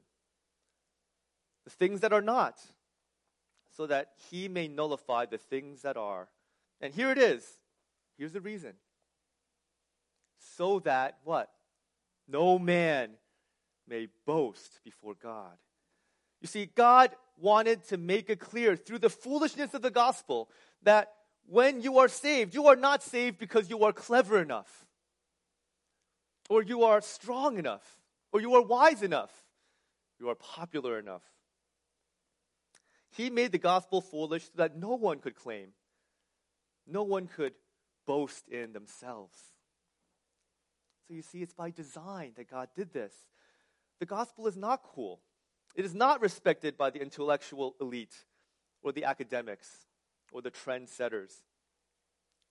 The 1.64 1.72
things 1.72 2.02
that 2.02 2.12
are 2.12 2.22
not, 2.22 2.60
so 3.78 3.88
that 3.88 4.10
he 4.30 4.48
may 4.48 4.68
nullify 4.68 5.26
the 5.26 5.38
things 5.38 5.84
that 5.84 5.96
are. 5.96 6.28
And 6.82 6.94
here 6.94 7.12
it 7.12 7.18
is. 7.18 7.46
Here's 8.18 8.34
the 8.34 8.42
reason. 8.42 8.74
So 10.58 10.80
that 10.80 11.18
what? 11.24 11.50
No 12.28 12.60
man 12.60 13.12
may 13.88 14.08
boast 14.26 14.80
before 14.84 15.16
God. 15.22 15.58
You 16.42 16.48
see, 16.48 16.66
God 16.66 17.12
wanted 17.42 17.84
to 17.90 17.98
make 17.98 18.30
it 18.30 18.40
clear 18.40 18.76
through 18.76 19.00
the 19.00 19.10
foolishness 19.10 19.74
of 19.74 19.82
the 19.82 19.92
gospel 19.92 20.50
that 20.84 21.12
when 21.48 21.82
you 21.82 21.98
are 21.98 22.08
saved, 22.08 22.54
you 22.54 22.68
are 22.68 22.76
not 22.76 23.04
saved 23.04 23.38
because 23.38 23.70
you 23.70 23.84
are 23.84 23.92
clever 23.92 24.40
enough, 24.40 24.86
or 26.50 26.62
you 26.64 26.84
are 26.84 27.02
strong 27.02 27.58
enough, 27.58 28.00
or 28.32 28.40
you 28.40 28.54
are 28.54 28.62
wise 28.62 29.02
enough, 29.02 29.32
you 30.20 30.30
are 30.30 30.36
popular 30.36 31.00
enough. 31.00 31.24
He 33.10 33.30
made 33.30 33.52
the 33.52 33.58
gospel 33.58 34.02
foolish 34.02 34.46
so 34.46 34.52
that 34.56 34.78
no 34.78 34.96
one 34.96 35.20
could 35.20 35.36
claim, 35.36 35.70
no 36.88 37.04
one 37.04 37.28
could 37.28 37.54
boast 38.06 38.48
in 38.48 38.72
themselves. 38.74 39.38
So 41.08 41.16
you 41.16 41.22
see, 41.22 41.42
it's 41.42 41.54
by 41.54 41.72
design 41.72 42.34
that 42.38 42.50
God 42.50 42.70
did 42.76 42.94
this. 42.94 43.14
The 44.00 44.06
gospel 44.06 44.48
is 44.48 44.56
not 44.56 44.84
cool, 44.84 45.20
it 45.76 45.86
is 45.86 45.94
not 45.94 46.22
respected 46.22 46.78
by 46.78 46.90
the 46.90 47.02
intellectual 47.02 47.76
elite 47.80 48.16
or 48.82 48.92
the 48.92 49.06
academics 49.06 49.70
or 50.32 50.42
the 50.42 50.52
trendsetters. 50.52 51.34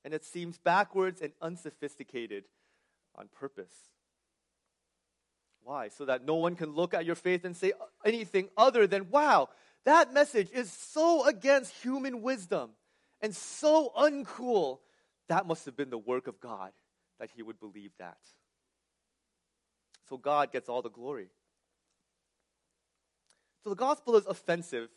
And 0.04 0.14
it 0.14 0.24
seems 0.24 0.58
backwards 0.58 1.20
and 1.20 1.32
unsophisticated 1.42 2.44
on 3.14 3.28
purpose. 3.28 3.74
Why? 5.62 5.88
So 5.88 6.06
that 6.06 6.24
no 6.24 6.36
one 6.36 6.56
can 6.56 6.74
look 6.74 6.94
at 6.94 7.04
your 7.04 7.14
faith 7.14 7.44
and 7.44 7.56
say 7.56 7.72
anything 8.04 8.48
other 8.56 8.86
than, 8.86 9.10
wow, 9.10 9.50
that 9.84 10.12
message 10.12 10.50
is 10.52 10.72
so 10.72 11.26
against 11.26 11.74
human 11.82 12.22
wisdom 12.22 12.70
and 13.20 13.34
so 13.34 13.92
uncool. 13.96 14.78
That 15.28 15.46
must 15.46 15.66
have 15.66 15.76
been 15.76 15.90
the 15.90 15.98
work 15.98 16.26
of 16.26 16.40
God 16.40 16.72
that 17.18 17.30
he 17.34 17.42
would 17.42 17.60
believe 17.60 17.92
that. 17.98 18.18
So 20.08 20.16
God 20.16 20.50
gets 20.50 20.68
all 20.68 20.82
the 20.82 20.90
glory. 20.90 21.28
So 23.62 23.70
the 23.70 23.76
gospel 23.76 24.16
is 24.16 24.26
offensive 24.26 24.88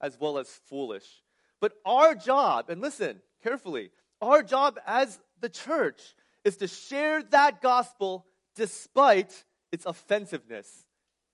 as 0.00 0.18
well 0.18 0.38
as 0.38 0.48
foolish. 0.48 1.22
But 1.60 1.72
our 1.84 2.14
job, 2.14 2.70
and 2.70 2.80
listen 2.80 3.20
carefully, 3.42 3.90
our 4.20 4.42
job 4.42 4.78
as 4.86 5.18
the 5.40 5.48
church 5.48 6.00
is 6.44 6.56
to 6.58 6.66
share 6.66 7.22
that 7.22 7.60
gospel 7.60 8.26
despite 8.56 9.44
its 9.72 9.86
offensiveness 9.86 10.84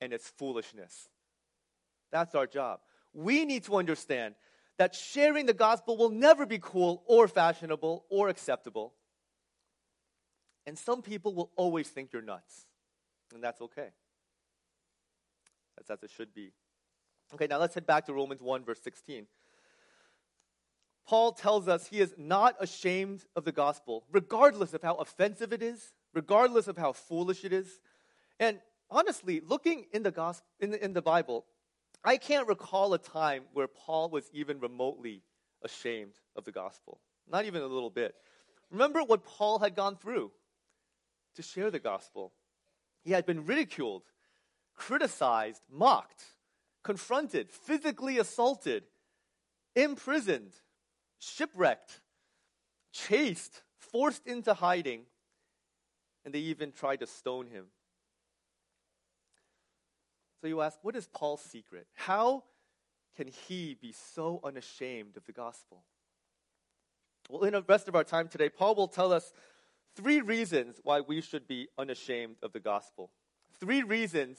and 0.01 0.13
its 0.13 0.29
foolishness. 0.29 1.09
That's 2.13 2.35
our 2.35 2.47
job. 2.47 2.81
We 3.13 3.45
need 3.45 3.65
to 3.65 3.77
understand 3.77 4.35
that 4.79 4.95
sharing 4.95 5.47
the 5.47 5.55
gospel 5.55 5.97
will 5.97 6.11
never 6.11 6.45
be 6.45 6.59
cool 6.61 7.03
or 7.07 7.29
fashionable 7.29 8.05
or 8.11 8.29
acceptable. 8.29 8.93
And 10.67 10.79
some 10.79 11.03
people 11.03 11.35
will 11.35 11.51
always 11.57 11.89
think 11.89 12.13
you're 12.13 12.23
nuts. 12.23 12.67
And 13.33 13.43
that's 13.43 13.61
okay. 13.61 13.89
That's 15.77 15.91
as 15.91 16.03
it 16.03 16.11
should 16.11 16.35
be. 16.35 16.53
Okay, 17.35 17.47
now 17.49 17.59
let's 17.59 17.75
head 17.75 17.87
back 17.87 18.07
to 18.07 18.13
Romans 18.13 18.41
1, 18.41 18.65
verse 18.65 18.81
16. 18.83 19.27
Paul 21.07 21.33
tells 21.33 21.69
us 21.69 21.87
he 21.87 22.01
is 22.01 22.15
not 22.19 22.57
ashamed 22.61 23.25
of 23.37 23.45
the 23.45 23.53
gospel, 23.53 24.05
regardless 24.11 24.75
of 24.75 24.83
how 24.83 24.95
offensive 24.95 25.53
it 25.53 25.63
is, 25.63 25.93
regardless 26.15 26.67
of 26.67 26.77
how 26.77 26.93
foolish 26.93 27.45
it 27.45 27.53
is. 27.53 27.81
And 28.41 28.59
honestly, 28.91 29.41
looking 29.41 29.87
in 29.93 30.03
the 30.03 30.11
gospel 30.11 30.47
in 30.61 30.71
the, 30.71 30.85
in 30.85 30.93
the 30.93 31.03
Bible, 31.03 31.45
I 32.05 32.17
can't 32.17 32.49
recall 32.49 32.93
a 32.95 32.99
time 32.99 33.45
where 33.53 33.69
Paul 33.69 34.11
was 34.11 34.29
even 34.33 34.61
remotely 34.61 35.23
ashamed 35.63 36.15
of 36.37 36.45
the 36.45 36.53
gospel. 36.53 37.01
Not 37.31 37.45
even 37.45 37.63
a 37.63 37.67
little 37.67 37.91
bit. 37.91 38.15
Remember 38.71 39.03
what 39.03 39.25
Paul 39.25 39.59
had 39.61 39.75
gone 39.75 39.97
through 39.97 40.33
to 41.37 41.43
share 41.43 41.71
the 41.71 41.79
gospel. 41.79 42.33
He 43.03 43.13
had 43.13 43.27
been 43.27 43.47
ridiculed, 43.47 44.03
criticized, 44.75 45.63
mocked 45.71 46.25
confronted, 46.87 47.51
physically 47.51 48.17
assaulted, 48.19 48.85
imprisoned, 49.75 50.53
shipwrecked, 51.19 52.01
chased, 52.93 53.63
forced 53.77 54.25
into 54.25 54.55
hiding, 54.55 55.01
and 56.25 56.33
they 56.33 56.39
even 56.39 56.71
tried 56.71 57.01
to 57.01 57.07
stone 57.09 57.49
him. 57.49 57.65
So 60.41 60.47
you 60.47 60.61
ask, 60.61 60.79
what 60.83 60.95
is 60.95 61.09
Paul's 61.09 61.41
secret? 61.41 61.89
How 61.95 62.45
can 63.17 63.27
he 63.49 63.77
be 63.83 63.93
so 64.15 64.39
unashamed 64.45 65.17
of 65.17 65.25
the 65.25 65.33
gospel? 65.33 65.83
Well, 67.29 67.43
in 67.43 67.55
the 67.55 67.63
rest 67.63 67.89
of 67.89 67.97
our 67.97 68.05
time 68.05 68.29
today, 68.29 68.49
Paul 68.49 68.77
will 68.77 68.87
tell 68.87 69.13
us 69.13 69.33
three 69.97 70.21
reasons 70.21 70.79
why 70.85 71.01
we 71.01 71.21
should 71.21 71.49
be 71.49 71.67
unashamed 71.77 72.37
of 72.45 72.53
the 72.53 72.61
gospel. 72.61 73.11
Three 73.59 73.83
reasons 73.83 74.39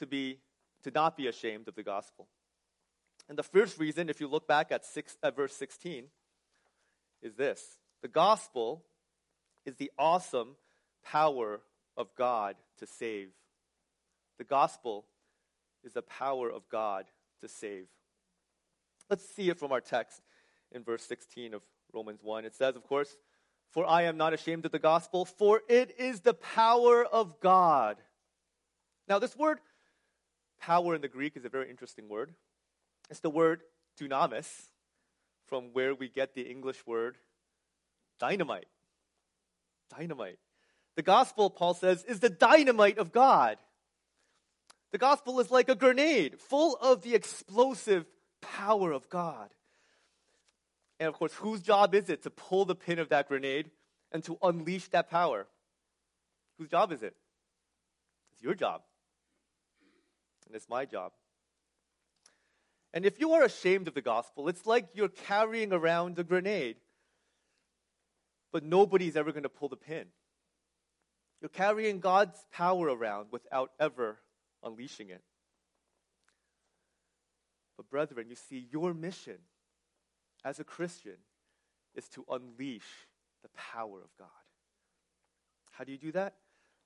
to 0.00 0.06
be 0.06 0.40
to 0.86 0.92
not 0.92 1.16
be 1.16 1.26
ashamed 1.26 1.66
of 1.66 1.74
the 1.74 1.82
gospel. 1.82 2.28
And 3.28 3.36
the 3.36 3.42
first 3.42 3.76
reason, 3.76 4.08
if 4.08 4.20
you 4.20 4.28
look 4.28 4.46
back 4.46 4.70
at, 4.70 4.86
six, 4.86 5.16
at 5.20 5.34
verse 5.34 5.52
16, 5.54 6.04
is 7.22 7.34
this 7.34 7.78
the 8.02 8.08
gospel 8.08 8.84
is 9.64 9.74
the 9.74 9.90
awesome 9.98 10.54
power 11.04 11.60
of 11.96 12.14
God 12.16 12.54
to 12.78 12.86
save. 12.86 13.30
The 14.38 14.44
gospel 14.44 15.06
is 15.82 15.94
the 15.94 16.02
power 16.02 16.48
of 16.48 16.68
God 16.68 17.06
to 17.40 17.48
save. 17.48 17.86
Let's 19.10 19.28
see 19.28 19.50
it 19.50 19.58
from 19.58 19.72
our 19.72 19.80
text 19.80 20.20
in 20.70 20.84
verse 20.84 21.02
16 21.02 21.54
of 21.54 21.62
Romans 21.92 22.20
1. 22.22 22.44
It 22.44 22.54
says, 22.54 22.76
of 22.76 22.84
course, 22.84 23.16
For 23.72 23.84
I 23.84 24.02
am 24.02 24.16
not 24.16 24.34
ashamed 24.34 24.64
of 24.66 24.72
the 24.72 24.78
gospel, 24.78 25.24
for 25.24 25.62
it 25.68 25.96
is 25.98 26.20
the 26.20 26.34
power 26.34 27.04
of 27.04 27.40
God. 27.40 27.96
Now, 29.08 29.18
this 29.18 29.36
word 29.36 29.58
Power 30.60 30.94
in 30.94 31.00
the 31.00 31.08
Greek 31.08 31.36
is 31.36 31.44
a 31.44 31.48
very 31.48 31.70
interesting 31.70 32.08
word. 32.08 32.34
It's 33.10 33.20
the 33.20 33.30
word 33.30 33.62
dunamis, 34.00 34.68
from 35.46 35.72
where 35.72 35.94
we 35.94 36.08
get 36.08 36.34
the 36.34 36.42
English 36.42 36.86
word 36.86 37.16
dynamite. 38.18 38.66
Dynamite. 39.96 40.38
The 40.96 41.02
gospel, 41.02 41.50
Paul 41.50 41.74
says, 41.74 42.04
is 42.04 42.20
the 42.20 42.30
dynamite 42.30 42.98
of 42.98 43.12
God. 43.12 43.58
The 44.92 44.98
gospel 44.98 45.40
is 45.40 45.50
like 45.50 45.68
a 45.68 45.74
grenade, 45.74 46.40
full 46.40 46.76
of 46.76 47.02
the 47.02 47.14
explosive 47.14 48.06
power 48.40 48.92
of 48.92 49.08
God. 49.08 49.50
And 50.98 51.08
of 51.08 51.14
course, 51.14 51.34
whose 51.34 51.60
job 51.60 51.94
is 51.94 52.08
it 52.08 52.22
to 52.22 52.30
pull 52.30 52.64
the 52.64 52.74
pin 52.74 52.98
of 52.98 53.10
that 53.10 53.28
grenade 53.28 53.70
and 54.10 54.24
to 54.24 54.38
unleash 54.42 54.88
that 54.88 55.10
power? 55.10 55.46
Whose 56.58 56.70
job 56.70 56.90
is 56.92 57.02
it? 57.02 57.14
It's 58.32 58.42
your 58.42 58.54
job 58.54 58.82
and 60.46 60.54
it's 60.54 60.68
my 60.68 60.84
job. 60.84 61.12
And 62.94 63.04
if 63.04 63.20
you 63.20 63.32
are 63.32 63.42
ashamed 63.42 63.88
of 63.88 63.94
the 63.94 64.00
gospel, 64.00 64.48
it's 64.48 64.66
like 64.66 64.88
you're 64.94 65.08
carrying 65.08 65.72
around 65.72 66.18
a 66.18 66.24
grenade, 66.24 66.76
but 68.52 68.64
nobody's 68.64 69.16
ever 69.16 69.32
going 69.32 69.42
to 69.42 69.48
pull 69.48 69.68
the 69.68 69.76
pin. 69.76 70.06
You're 71.40 71.50
carrying 71.50 72.00
God's 72.00 72.38
power 72.52 72.86
around 72.86 73.28
without 73.30 73.72
ever 73.78 74.18
unleashing 74.62 75.10
it. 75.10 75.22
But, 77.76 77.90
brethren, 77.90 78.28
you 78.30 78.36
see, 78.36 78.66
your 78.72 78.94
mission 78.94 79.36
as 80.42 80.58
a 80.58 80.64
Christian 80.64 81.18
is 81.94 82.08
to 82.10 82.24
unleash 82.30 83.08
the 83.42 83.50
power 83.54 83.98
of 84.00 84.08
God. 84.18 84.28
How 85.72 85.84
do 85.84 85.92
you 85.92 85.98
do 85.98 86.12
that? 86.12 86.34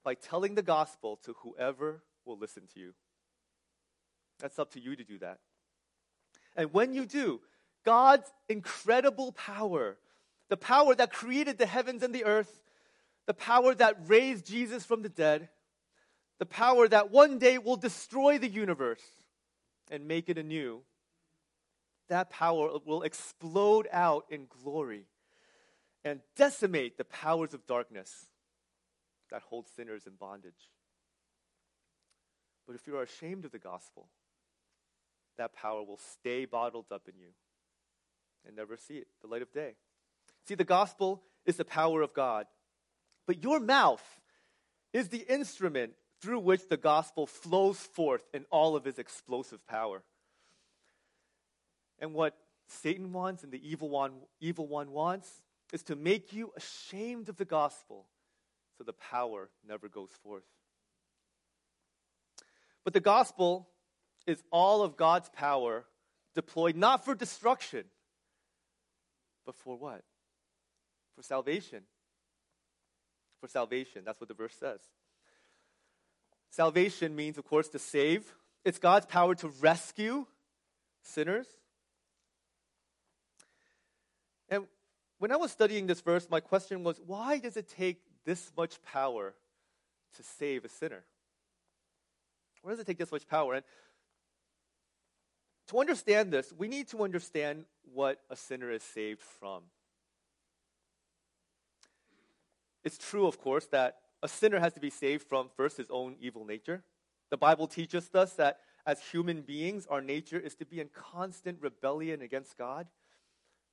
By 0.02 0.14
telling 0.14 0.56
the 0.56 0.62
gospel 0.62 1.20
to 1.24 1.34
whoever 1.44 2.02
will 2.24 2.38
listen 2.38 2.64
to 2.74 2.80
you. 2.80 2.94
That's 4.40 4.58
up 4.58 4.72
to 4.72 4.80
you 4.80 4.96
to 4.96 5.04
do 5.04 5.18
that. 5.18 5.38
And 6.56 6.72
when 6.72 6.94
you 6.94 7.06
do, 7.06 7.40
God's 7.84 8.30
incredible 8.48 9.32
power, 9.32 9.96
the 10.48 10.56
power 10.56 10.94
that 10.94 11.12
created 11.12 11.58
the 11.58 11.66
heavens 11.66 12.02
and 12.02 12.14
the 12.14 12.24
earth, 12.24 12.60
the 13.26 13.34
power 13.34 13.74
that 13.74 13.96
raised 14.06 14.46
Jesus 14.46 14.84
from 14.84 15.02
the 15.02 15.08
dead, 15.08 15.48
the 16.38 16.46
power 16.46 16.88
that 16.88 17.10
one 17.10 17.38
day 17.38 17.58
will 17.58 17.76
destroy 17.76 18.38
the 18.38 18.48
universe 18.48 19.02
and 19.90 20.08
make 20.08 20.28
it 20.28 20.38
anew, 20.38 20.80
that 22.08 22.30
power 22.30 22.78
will 22.84 23.02
explode 23.02 23.86
out 23.92 24.24
in 24.30 24.46
glory 24.62 25.04
and 26.04 26.20
decimate 26.36 26.96
the 26.96 27.04
powers 27.04 27.54
of 27.54 27.66
darkness 27.66 28.26
that 29.30 29.42
hold 29.42 29.68
sinners 29.68 30.06
in 30.06 30.14
bondage. 30.14 30.70
But 32.66 32.74
if 32.74 32.86
you're 32.86 33.02
ashamed 33.02 33.44
of 33.44 33.52
the 33.52 33.58
gospel, 33.58 34.08
that 35.40 35.54
power 35.54 35.82
will 35.82 35.98
stay 36.12 36.44
bottled 36.44 36.86
up 36.92 37.08
in 37.08 37.18
you 37.18 37.30
and 38.46 38.54
never 38.54 38.76
see 38.76 38.94
it, 38.94 39.08
the 39.22 39.26
light 39.26 39.42
of 39.42 39.52
day. 39.52 39.74
See, 40.46 40.54
the 40.54 40.64
gospel 40.64 41.22
is 41.46 41.56
the 41.56 41.64
power 41.64 42.02
of 42.02 42.12
God, 42.12 42.46
but 43.26 43.42
your 43.42 43.58
mouth 43.58 44.02
is 44.92 45.08
the 45.08 45.24
instrument 45.28 45.92
through 46.20 46.40
which 46.40 46.68
the 46.68 46.76
gospel 46.76 47.26
flows 47.26 47.78
forth 47.78 48.22
in 48.34 48.44
all 48.50 48.76
of 48.76 48.86
its 48.86 48.98
explosive 48.98 49.66
power. 49.66 50.02
And 51.98 52.12
what 52.12 52.36
Satan 52.68 53.12
wants 53.12 53.42
and 53.42 53.50
the 53.50 53.66
evil 53.66 53.88
one, 53.88 54.12
evil 54.40 54.66
one 54.66 54.90
wants 54.90 55.28
is 55.72 55.82
to 55.84 55.96
make 55.96 56.34
you 56.34 56.52
ashamed 56.56 57.28
of 57.30 57.36
the 57.36 57.44
gospel 57.46 58.06
so 58.76 58.84
the 58.84 58.92
power 58.92 59.48
never 59.66 59.88
goes 59.88 60.10
forth. 60.22 60.44
But 62.84 62.92
the 62.92 63.00
gospel 63.00 63.69
is 64.30 64.42
all 64.50 64.82
of 64.82 64.96
God's 64.96 65.28
power 65.28 65.84
deployed 66.34 66.76
not 66.76 67.04
for 67.04 67.14
destruction, 67.14 67.84
but 69.44 69.54
for 69.54 69.76
what? 69.76 70.02
For 71.16 71.22
salvation. 71.22 71.82
For 73.40 73.48
salvation. 73.48 74.02
That's 74.04 74.20
what 74.20 74.28
the 74.28 74.34
verse 74.34 74.54
says. 74.54 74.80
Salvation 76.50 77.14
means, 77.14 77.38
of 77.38 77.44
course, 77.44 77.68
to 77.68 77.78
save. 77.78 78.34
It's 78.64 78.78
God's 78.78 79.06
power 79.06 79.34
to 79.36 79.48
rescue 79.60 80.26
sinners. 81.02 81.46
And 84.48 84.66
when 85.18 85.30
I 85.32 85.36
was 85.36 85.52
studying 85.52 85.86
this 85.86 86.00
verse, 86.00 86.28
my 86.30 86.40
question 86.40 86.82
was 86.82 87.00
why 87.06 87.38
does 87.38 87.56
it 87.56 87.68
take 87.68 88.00
this 88.24 88.50
much 88.56 88.82
power 88.82 89.34
to 90.16 90.22
save 90.22 90.64
a 90.64 90.68
sinner? 90.68 91.04
Why 92.62 92.72
does 92.72 92.80
it 92.80 92.86
take 92.86 92.98
this 92.98 93.12
much 93.12 93.26
power? 93.26 93.54
And 93.54 93.64
to 95.70 95.78
understand 95.78 96.32
this, 96.32 96.52
we 96.56 96.68
need 96.68 96.88
to 96.88 97.02
understand 97.04 97.64
what 97.94 98.18
a 98.28 98.36
sinner 98.36 98.70
is 98.70 98.82
saved 98.82 99.22
from. 99.22 99.62
It's 102.82 102.98
true, 102.98 103.26
of 103.26 103.40
course, 103.40 103.66
that 103.66 103.98
a 104.22 104.28
sinner 104.28 104.58
has 104.58 104.72
to 104.74 104.80
be 104.80 104.90
saved 104.90 105.28
from 105.28 105.48
first 105.56 105.76
his 105.76 105.88
own 105.90 106.16
evil 106.20 106.44
nature. 106.44 106.82
The 107.30 107.36
Bible 107.36 107.68
teaches 107.68 108.10
us 108.14 108.32
that 108.34 108.58
as 108.84 109.00
human 109.00 109.42
beings, 109.42 109.86
our 109.88 110.00
nature 110.00 110.38
is 110.38 110.56
to 110.56 110.64
be 110.64 110.80
in 110.80 110.88
constant 110.88 111.58
rebellion 111.60 112.20
against 112.20 112.58
God. 112.58 112.88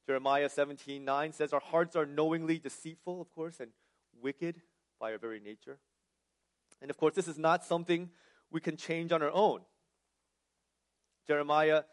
Jeremiah 0.05 0.49
17 0.49 1.03
9 1.03 1.33
says, 1.33 1.51
Our 1.51 1.59
hearts 1.59 1.95
are 1.95 2.05
knowingly 2.05 2.59
deceitful, 2.59 3.19
of 3.19 3.31
course, 3.33 3.59
and 3.59 3.71
wicked 4.21 4.61
by 4.99 5.13
our 5.13 5.17
very 5.17 5.39
nature. 5.39 5.79
And 6.79 6.91
of 6.91 6.97
course, 6.97 7.15
this 7.15 7.27
is 7.27 7.39
not 7.39 7.65
something 7.65 8.11
we 8.51 8.61
can 8.61 8.77
change 8.77 9.11
on 9.11 9.23
our 9.23 9.31
own. 9.31 9.61
Jeremiah 11.27 11.83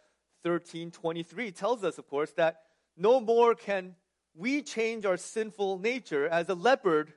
13 0.42 0.90
23 0.90 1.50
tells 1.52 1.84
us, 1.84 1.98
of 1.98 2.08
course, 2.08 2.32
that 2.32 2.62
no 2.96 3.20
more 3.20 3.54
can 3.54 3.96
we 4.34 4.62
change 4.62 5.04
our 5.04 5.16
sinful 5.16 5.78
nature 5.78 6.28
as 6.28 6.48
a 6.48 6.54
leopard 6.54 7.12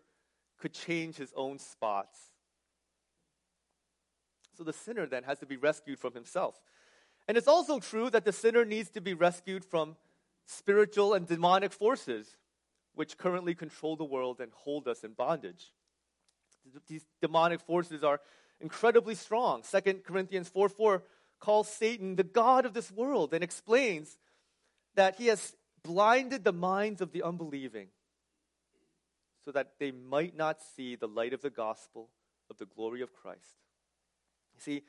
could 0.58 0.74
change 0.74 1.18
his 1.18 1.34
own 1.36 1.60
spots. 1.60 2.20
So 4.58 4.64
the 4.64 4.74
sinner 4.74 5.06
then 5.06 5.24
has 5.24 5.40
to 5.40 5.46
be 5.46 5.58
rescued 5.58 6.00
from 6.00 6.14
himself. 6.14 6.60
And 7.28 7.38
it's 7.38 7.48
also 7.48 7.80
true 7.80 8.10
that 8.10 8.26
the 8.26 8.32
sinner 8.32 8.66
needs 8.66 8.90
to 8.92 9.02
be 9.02 9.14
rescued 9.14 9.64
from 9.64 9.96
spiritual 10.46 11.14
and 11.14 11.28
demonic 11.28 11.72
forces 11.72 12.38
which 12.96 13.18
currently 13.18 13.54
control 13.54 13.96
the 13.96 14.04
world 14.04 14.40
and 14.40 14.52
hold 14.54 14.88
us 14.88 15.04
in 15.04 15.12
bondage. 15.12 15.72
These 16.88 17.06
demonic 17.22 17.62
forces 17.62 18.04
are 18.04 18.20
incredibly 18.60 19.14
strong. 19.14 19.62
2 19.62 20.02
Corinthians 20.04 20.50
4 20.50 20.70
4 20.70 21.04
calls 21.40 21.68
Satan 21.68 22.16
the 22.16 22.24
God 22.24 22.66
of 22.66 22.74
this 22.74 22.92
world 22.92 23.34
and 23.34 23.44
explains 23.44 24.18
that 24.96 25.16
he 25.16 25.28
has 25.28 25.56
blinded 25.84 26.44
the 26.44 26.54
minds 26.54 27.02
of 27.02 27.12
the 27.12 27.24
unbelieving 27.24 27.90
so 29.46 29.52
that 29.52 29.74
they 29.80 29.92
might 29.92 30.36
not 30.36 30.60
see 30.76 30.96
the 30.96 31.08
light 31.08 31.34
of 31.34 31.42
the 31.42 31.50
gospel 31.50 32.10
of 32.50 32.58
the 32.58 32.66
glory 32.66 33.02
of 33.02 33.14
Christ. 33.14 33.56
You 34.56 34.62
see, 34.62 34.84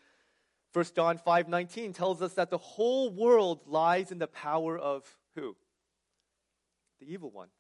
1 0.73 0.95
John 0.95 1.19
5:19 1.19 1.93
tells 1.93 2.23
us 2.23 2.35
that 2.35 2.51
the 2.51 2.59
whole 2.59 3.11
world 3.11 3.67
lies 3.67 4.11
in 4.11 4.19
the 4.19 4.27
power 4.27 4.79
of 4.79 5.19
who? 5.35 5.57
The 7.01 7.13
evil 7.13 7.31
one. 7.31 7.51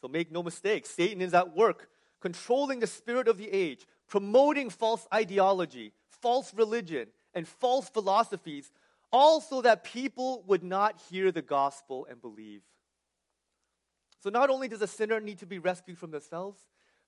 So 0.00 0.08
make 0.08 0.32
no 0.32 0.42
mistake, 0.42 0.86
Satan 0.86 1.20
is 1.20 1.34
at 1.34 1.54
work 1.54 1.88
controlling 2.22 2.78
the 2.80 2.86
spirit 2.86 3.28
of 3.28 3.36
the 3.36 3.50
age, 3.50 3.86
promoting 4.06 4.70
false 4.70 5.06
ideology, 5.12 5.92
false 6.22 6.54
religion, 6.54 7.08
and 7.34 7.46
false 7.46 7.88
philosophies, 7.88 8.70
all 9.12 9.40
so 9.40 9.60
that 9.62 9.84
people 9.84 10.42
would 10.46 10.62
not 10.62 11.00
hear 11.10 11.30
the 11.30 11.42
gospel 11.42 12.06
and 12.08 12.22
believe. 12.22 12.62
So 14.22 14.30
not 14.30 14.48
only 14.48 14.68
does 14.68 14.80
a 14.80 14.86
sinner 14.86 15.20
need 15.20 15.38
to 15.40 15.46
be 15.46 15.58
rescued 15.58 15.98
from 15.98 16.12
themselves, 16.12 16.60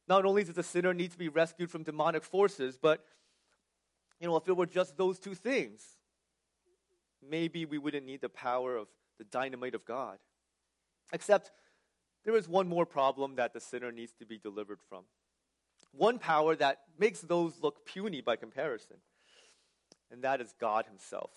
not 0.08 0.24
only 0.24 0.44
does 0.44 0.58
a 0.58 0.62
sinner 0.62 0.92
need 0.92 1.12
to 1.12 1.18
be 1.18 1.28
rescued 1.28 1.70
from 1.70 1.82
demonic 1.82 2.24
forces, 2.24 2.78
but 2.80 3.04
you 4.20 4.26
know, 4.26 4.36
if 4.36 4.48
it 4.48 4.56
were 4.56 4.66
just 4.66 4.96
those 4.96 5.18
two 5.18 5.34
things, 5.34 5.82
maybe 7.26 7.64
we 7.64 7.78
wouldn't 7.78 8.04
need 8.04 8.20
the 8.20 8.28
power 8.28 8.76
of 8.76 8.88
the 9.18 9.24
dynamite 9.24 9.74
of 9.74 9.84
God. 9.84 10.18
Except 11.12 11.50
there 12.24 12.36
is 12.36 12.48
one 12.48 12.68
more 12.68 12.86
problem 12.86 13.36
that 13.36 13.52
the 13.52 13.60
sinner 13.60 13.92
needs 13.92 14.12
to 14.14 14.26
be 14.26 14.38
delivered 14.38 14.80
from. 14.88 15.04
One 15.96 16.18
power 16.18 16.56
that 16.56 16.80
makes 16.98 17.20
those 17.20 17.54
look 17.60 17.86
puny 17.86 18.20
by 18.20 18.36
comparison, 18.36 18.96
and 20.10 20.22
that 20.22 20.40
is 20.40 20.54
God 20.60 20.86
Himself. 20.86 21.30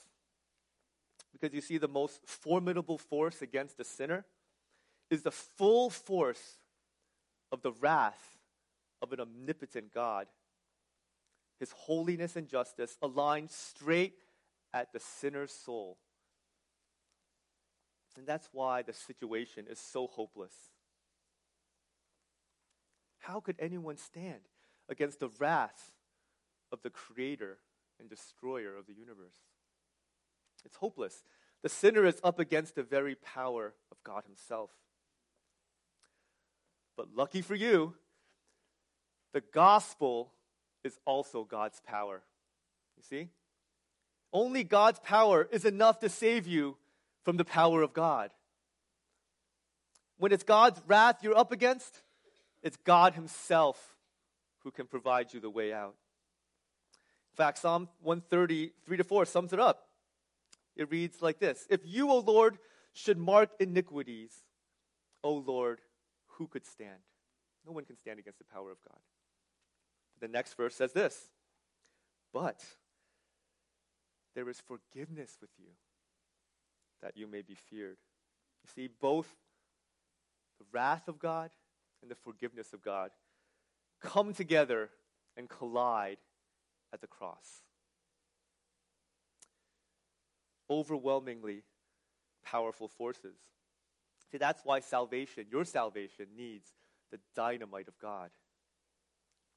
Because 1.31 1.53
you 1.53 1.61
see, 1.61 1.77
the 1.77 1.87
most 1.87 2.25
formidable 2.25 2.97
force 2.97 3.41
against 3.41 3.77
the 3.77 3.83
sinner 3.83 4.25
is 5.09 5.21
the 5.21 5.31
full 5.31 5.89
force 5.89 6.57
of 7.51 7.61
the 7.61 7.71
wrath 7.71 8.37
of 9.01 9.13
an 9.13 9.19
omnipotent 9.19 9.93
God. 9.93 10.27
His 11.59 11.71
holiness 11.71 12.35
and 12.35 12.47
justice 12.47 12.97
aligned 13.01 13.51
straight 13.51 14.23
at 14.73 14.91
the 14.93 14.99
sinner's 14.99 15.51
soul. 15.51 15.97
And 18.17 18.25
that's 18.25 18.49
why 18.51 18.81
the 18.81 18.93
situation 18.93 19.65
is 19.69 19.79
so 19.79 20.07
hopeless. 20.07 20.53
How 23.27 23.41
could 23.41 23.57
anyone 23.59 23.97
stand 23.97 24.39
against 24.87 25.19
the 25.19 25.29
wrath 25.37 25.91
of 26.71 26.81
the 26.81 26.89
creator 26.89 27.57
and 27.99 28.09
destroyer 28.09 28.73
of 28.77 28.87
the 28.87 28.93
universe? 28.93 29.35
It's 30.63 30.77
hopeless. 30.77 31.25
The 31.61 31.67
sinner 31.67 32.05
is 32.05 32.21
up 32.23 32.39
against 32.39 32.75
the 32.75 32.83
very 32.83 33.15
power 33.15 33.73
of 33.91 33.97
God 34.05 34.23
Himself. 34.25 34.69
But 36.95 37.13
lucky 37.17 37.41
for 37.41 37.53
you, 37.53 37.95
the 39.33 39.43
gospel 39.53 40.31
is 40.85 40.97
also 41.03 41.43
God's 41.43 41.81
power. 41.85 42.23
You 42.95 43.03
see? 43.03 43.27
Only 44.31 44.63
God's 44.63 44.99
power 44.99 45.49
is 45.51 45.65
enough 45.65 45.99
to 45.99 46.07
save 46.07 46.47
you 46.47 46.77
from 47.25 47.35
the 47.35 47.43
power 47.43 47.81
of 47.81 47.91
God. 47.91 48.31
When 50.17 50.31
it's 50.31 50.45
God's 50.45 50.81
wrath 50.87 51.17
you're 51.21 51.37
up 51.37 51.51
against, 51.51 52.03
it's 52.61 52.77
God 52.77 53.13
Himself 53.13 53.95
who 54.63 54.71
can 54.71 54.87
provide 54.87 55.33
you 55.33 55.39
the 55.39 55.49
way 55.49 55.73
out. 55.73 55.95
In 57.33 57.43
fact, 57.43 57.59
Psalm 57.59 57.87
130, 58.01 58.71
3 58.85 58.97
to 58.97 59.03
4 59.03 59.25
sums 59.25 59.53
it 59.53 59.59
up. 59.59 59.87
It 60.75 60.91
reads 60.91 61.21
like 61.21 61.39
this 61.39 61.65
If 61.69 61.81
you, 61.85 62.09
O 62.11 62.19
Lord, 62.19 62.57
should 62.93 63.17
mark 63.17 63.51
iniquities, 63.59 64.31
O 65.23 65.33
Lord, 65.33 65.81
who 66.37 66.47
could 66.47 66.65
stand? 66.65 66.99
No 67.65 67.73
one 67.73 67.85
can 67.85 67.97
stand 67.97 68.19
against 68.19 68.39
the 68.39 68.45
power 68.45 68.71
of 68.71 68.77
God. 68.87 68.99
The 70.19 70.27
next 70.27 70.55
verse 70.55 70.75
says 70.75 70.93
this 70.93 71.29
But 72.33 72.63
there 74.35 74.49
is 74.49 74.61
forgiveness 74.61 75.37
with 75.41 75.49
you, 75.57 75.69
that 77.01 77.17
you 77.17 77.27
may 77.27 77.41
be 77.41 77.55
feared. 77.55 77.97
You 78.63 78.69
see, 78.73 78.89
both 79.01 79.27
the 80.59 80.65
wrath 80.71 81.07
of 81.07 81.19
God 81.19 81.51
and 82.07 82.11
the 82.15 82.23
forgiveness 82.23 82.71
of 82.71 82.81
God 82.81 83.11
come 84.01 84.33
together 84.33 84.89
and 85.35 85.49
collide 85.49 86.17
at 86.93 87.01
the 87.01 87.07
cross. 87.07 87.63
Overwhelmingly 90.69 91.63
powerful 92.45 92.87
forces. 92.87 93.35
See, 94.31 94.37
that's 94.37 94.61
why 94.63 94.79
salvation, 94.79 95.47
your 95.51 95.65
salvation, 95.65 96.27
needs 96.37 96.69
the 97.11 97.19
dynamite 97.35 97.89
of 97.89 97.99
God. 97.99 98.29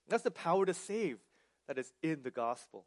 That's 0.09 0.25
the 0.25 0.33
power 0.33 0.67
to 0.67 0.75
save 0.75 1.19
that 1.69 1.79
is 1.79 1.93
in 2.03 2.23
the 2.25 2.33
gospel. 2.33 2.85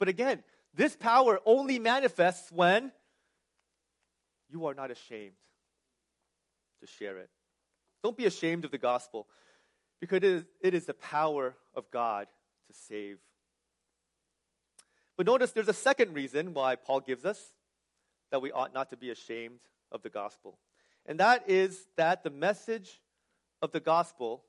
But 0.00 0.08
again, 0.08 0.42
this 0.74 0.96
power 0.96 1.38
only 1.46 1.78
manifests 1.78 2.50
when 2.50 2.90
you 4.50 4.66
are 4.66 4.74
not 4.74 4.90
ashamed 4.90 5.36
to 6.80 6.86
share 6.88 7.18
it. 7.18 7.30
Don't 8.02 8.16
be 8.16 8.26
ashamed 8.26 8.64
of 8.64 8.70
the 8.70 8.78
gospel 8.78 9.26
because 10.00 10.18
it 10.18 10.24
is, 10.24 10.44
it 10.62 10.74
is 10.74 10.86
the 10.86 10.94
power 10.94 11.56
of 11.74 11.90
God 11.90 12.26
to 12.68 12.72
save. 12.72 13.18
But 15.16 15.26
notice 15.26 15.50
there's 15.50 15.68
a 15.68 15.72
second 15.72 16.14
reason 16.14 16.54
why 16.54 16.76
Paul 16.76 17.00
gives 17.00 17.24
us 17.24 17.52
that 18.30 18.40
we 18.40 18.52
ought 18.52 18.72
not 18.72 18.90
to 18.90 18.96
be 18.96 19.10
ashamed 19.10 19.58
of 19.90 20.02
the 20.02 20.10
gospel. 20.10 20.58
And 21.06 21.18
that 21.20 21.48
is 21.48 21.88
that 21.96 22.22
the 22.22 22.30
message 22.30 23.00
of 23.62 23.72
the 23.72 23.80
gospel 23.80 24.44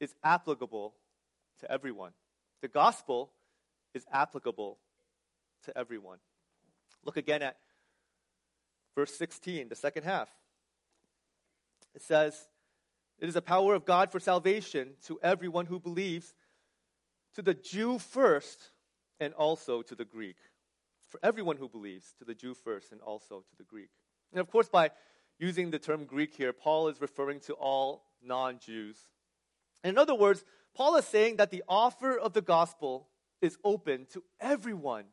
is 0.00 0.14
applicable 0.22 0.94
to 1.60 1.70
everyone. 1.70 2.12
The 2.60 2.68
gospel 2.68 3.30
is 3.94 4.04
applicable 4.12 4.78
to 5.64 5.78
everyone. 5.78 6.18
Look 7.04 7.16
again 7.16 7.42
at 7.42 7.56
verse 8.94 9.14
16, 9.14 9.68
the 9.68 9.74
second 9.74 10.02
half. 10.02 10.28
It 11.98 12.04
says, 12.04 12.46
It 13.18 13.28
is 13.28 13.34
a 13.34 13.42
power 13.42 13.74
of 13.74 13.84
God 13.84 14.12
for 14.12 14.20
salvation 14.20 14.90
to 15.06 15.18
everyone 15.20 15.66
who 15.66 15.80
believes, 15.80 16.32
to 17.34 17.42
the 17.42 17.54
Jew 17.54 17.98
first, 17.98 18.70
and 19.18 19.34
also 19.34 19.82
to 19.82 19.96
the 19.96 20.04
Greek. 20.04 20.36
For 21.08 21.18
everyone 21.24 21.56
who 21.56 21.68
believes, 21.68 22.14
to 22.20 22.24
the 22.24 22.36
Jew 22.36 22.54
first, 22.54 22.92
and 22.92 23.00
also 23.00 23.40
to 23.40 23.56
the 23.56 23.64
Greek. 23.64 23.88
And 24.30 24.40
of 24.40 24.48
course, 24.48 24.68
by 24.68 24.92
using 25.40 25.72
the 25.72 25.80
term 25.80 26.04
Greek 26.04 26.36
here, 26.36 26.52
Paul 26.52 26.86
is 26.86 27.00
referring 27.00 27.40
to 27.40 27.54
all 27.54 28.04
non 28.22 28.60
Jews. 28.60 28.96
In 29.82 29.98
other 29.98 30.14
words, 30.14 30.44
Paul 30.76 30.94
is 30.94 31.04
saying 31.04 31.38
that 31.38 31.50
the 31.50 31.64
offer 31.68 32.16
of 32.16 32.32
the 32.32 32.42
gospel 32.42 33.08
is 33.42 33.58
open 33.64 34.06
to 34.12 34.22
everyone 34.40 35.06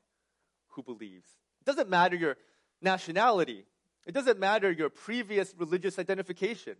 who 0.67 0.83
believes. 0.83 1.29
It 1.61 1.65
doesn't 1.65 1.89
matter 1.89 2.15
your 2.15 2.37
nationality, 2.79 3.65
It 4.05 4.13
doesn't 4.13 4.39
matter 4.39 4.71
your 4.71 4.89
previous 4.89 5.53
religious 5.57 5.97
identification. 5.97 6.75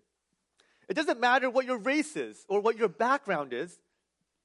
It 0.87 0.93
doesn't 0.93 1.19
matter 1.19 1.49
what 1.49 1.65
your 1.65 1.77
race 1.77 2.15
is 2.15 2.45
or 2.47 2.59
what 2.59 2.77
your 2.77 2.87
background 2.87 3.53
is. 3.53 3.79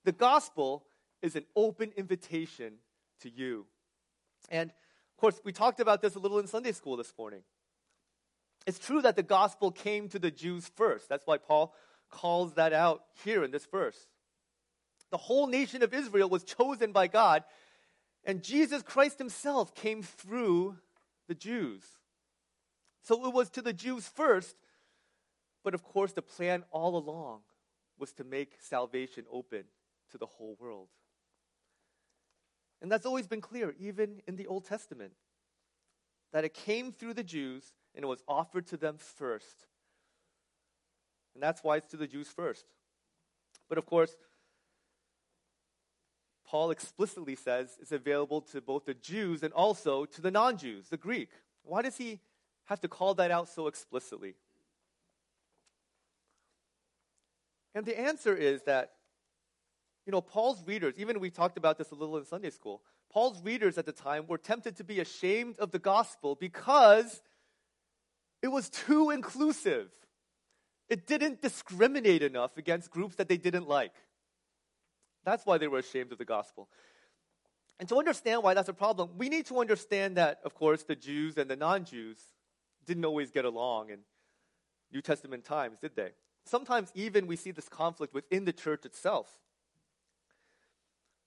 The 0.04 0.12
gospel 0.12 0.84
is 1.20 1.36
an 1.36 1.44
open 1.54 1.92
invitation 1.96 2.74
to 3.20 3.30
you. 3.30 3.66
And 4.48 4.70
of 4.70 5.16
course, 5.20 5.40
we 5.44 5.52
talked 5.52 5.80
about 5.80 6.00
this 6.00 6.14
a 6.14 6.18
little 6.18 6.38
in 6.38 6.46
Sunday 6.46 6.72
school 6.72 6.96
this 6.96 7.12
morning. 7.18 7.42
It's 8.66 8.78
true 8.78 9.02
that 9.02 9.16
the 9.16 9.22
gospel 9.22 9.70
came 9.70 10.08
to 10.08 10.18
the 10.18 10.30
Jews 10.30 10.70
first. 10.76 11.08
That's 11.08 11.26
why 11.26 11.36
Paul 11.36 11.74
calls 12.10 12.54
that 12.54 12.72
out 12.72 13.02
here 13.24 13.44
in 13.44 13.50
this 13.50 13.66
verse. 13.66 13.98
The 15.10 15.18
whole 15.18 15.46
nation 15.46 15.82
of 15.82 15.92
Israel 15.92 16.28
was 16.28 16.44
chosen 16.44 16.92
by 16.92 17.06
God, 17.06 17.44
and 18.24 18.42
Jesus 18.42 18.82
Christ 18.82 19.18
himself 19.18 19.74
came 19.74 20.02
through 20.02 20.76
the 21.28 21.34
Jews. 21.34 21.82
So 23.02 23.26
it 23.26 23.32
was 23.32 23.50
to 23.50 23.62
the 23.62 23.72
Jews 23.72 24.06
first, 24.08 24.56
but 25.64 25.74
of 25.74 25.82
course, 25.82 26.12
the 26.12 26.22
plan 26.22 26.64
all 26.70 26.96
along 26.96 27.40
was 27.98 28.12
to 28.14 28.24
make 28.24 28.56
salvation 28.60 29.24
open 29.30 29.64
to 30.10 30.18
the 30.18 30.26
whole 30.26 30.56
world. 30.60 30.88
And 32.82 32.90
that's 32.90 33.06
always 33.06 33.26
been 33.26 33.40
clear, 33.42 33.74
even 33.78 34.22
in 34.26 34.36
the 34.36 34.46
Old 34.46 34.64
Testament, 34.64 35.12
that 36.32 36.44
it 36.44 36.54
came 36.54 36.92
through 36.92 37.14
the 37.14 37.22
Jews 37.22 37.74
and 37.94 38.04
it 38.04 38.08
was 38.08 38.22
offered 38.26 38.66
to 38.68 38.76
them 38.76 38.96
first. 38.98 39.66
And 41.34 41.42
that's 41.42 41.62
why 41.62 41.76
it's 41.76 41.88
to 41.88 41.96
the 41.96 42.06
Jews 42.06 42.28
first. 42.28 42.64
But 43.68 43.78
of 43.78 43.86
course, 43.86 44.16
Paul 46.46 46.70
explicitly 46.70 47.36
says 47.36 47.76
it's 47.80 47.92
available 47.92 48.40
to 48.52 48.60
both 48.60 48.84
the 48.84 48.94
Jews 48.94 49.42
and 49.42 49.52
also 49.52 50.04
to 50.06 50.20
the 50.20 50.30
non 50.30 50.56
Jews, 50.56 50.88
the 50.88 50.96
Greek. 50.96 51.28
Why 51.62 51.82
does 51.82 51.96
he 51.96 52.20
have 52.70 52.80
to 52.80 52.88
call 52.88 53.14
that 53.14 53.32
out 53.32 53.48
so 53.48 53.66
explicitly? 53.66 54.34
And 57.74 57.84
the 57.84 57.98
answer 57.98 58.34
is 58.34 58.62
that, 58.62 58.92
you 60.06 60.12
know, 60.12 60.20
Paul's 60.20 60.64
readers, 60.66 60.94
even 60.96 61.20
we 61.20 61.30
talked 61.30 61.58
about 61.58 61.78
this 61.78 61.90
a 61.90 61.94
little 61.94 62.16
in 62.16 62.24
Sunday 62.24 62.50
school, 62.50 62.80
Paul's 63.12 63.42
readers 63.42 63.76
at 63.76 63.86
the 63.86 63.92
time 63.92 64.26
were 64.28 64.38
tempted 64.38 64.76
to 64.76 64.84
be 64.84 65.00
ashamed 65.00 65.58
of 65.58 65.72
the 65.72 65.78
gospel 65.80 66.36
because 66.36 67.20
it 68.40 68.48
was 68.48 68.70
too 68.70 69.10
inclusive. 69.10 69.88
It 70.88 71.06
didn't 71.06 71.42
discriminate 71.42 72.22
enough 72.22 72.56
against 72.56 72.90
groups 72.90 73.16
that 73.16 73.28
they 73.28 73.36
didn't 73.36 73.68
like. 73.68 73.94
That's 75.24 75.44
why 75.44 75.58
they 75.58 75.68
were 75.68 75.78
ashamed 75.78 76.12
of 76.12 76.18
the 76.18 76.24
gospel. 76.24 76.68
And 77.80 77.88
to 77.88 77.96
understand 77.96 78.42
why 78.42 78.54
that's 78.54 78.68
a 78.68 78.74
problem, 78.74 79.10
we 79.16 79.28
need 79.28 79.46
to 79.46 79.58
understand 79.58 80.16
that, 80.16 80.40
of 80.44 80.54
course, 80.54 80.84
the 80.84 80.96
Jews 80.96 81.36
and 81.36 81.50
the 81.50 81.56
non 81.56 81.84
Jews 81.84 82.18
didn't 82.90 83.04
always 83.04 83.30
get 83.30 83.44
along 83.44 83.90
in 83.90 84.00
New 84.92 85.00
Testament 85.00 85.44
times, 85.44 85.78
did 85.78 85.94
they? 85.94 86.10
Sometimes 86.44 86.90
even 86.96 87.28
we 87.28 87.36
see 87.36 87.52
this 87.52 87.68
conflict 87.68 88.12
within 88.12 88.44
the 88.44 88.52
church 88.52 88.84
itself. 88.84 89.30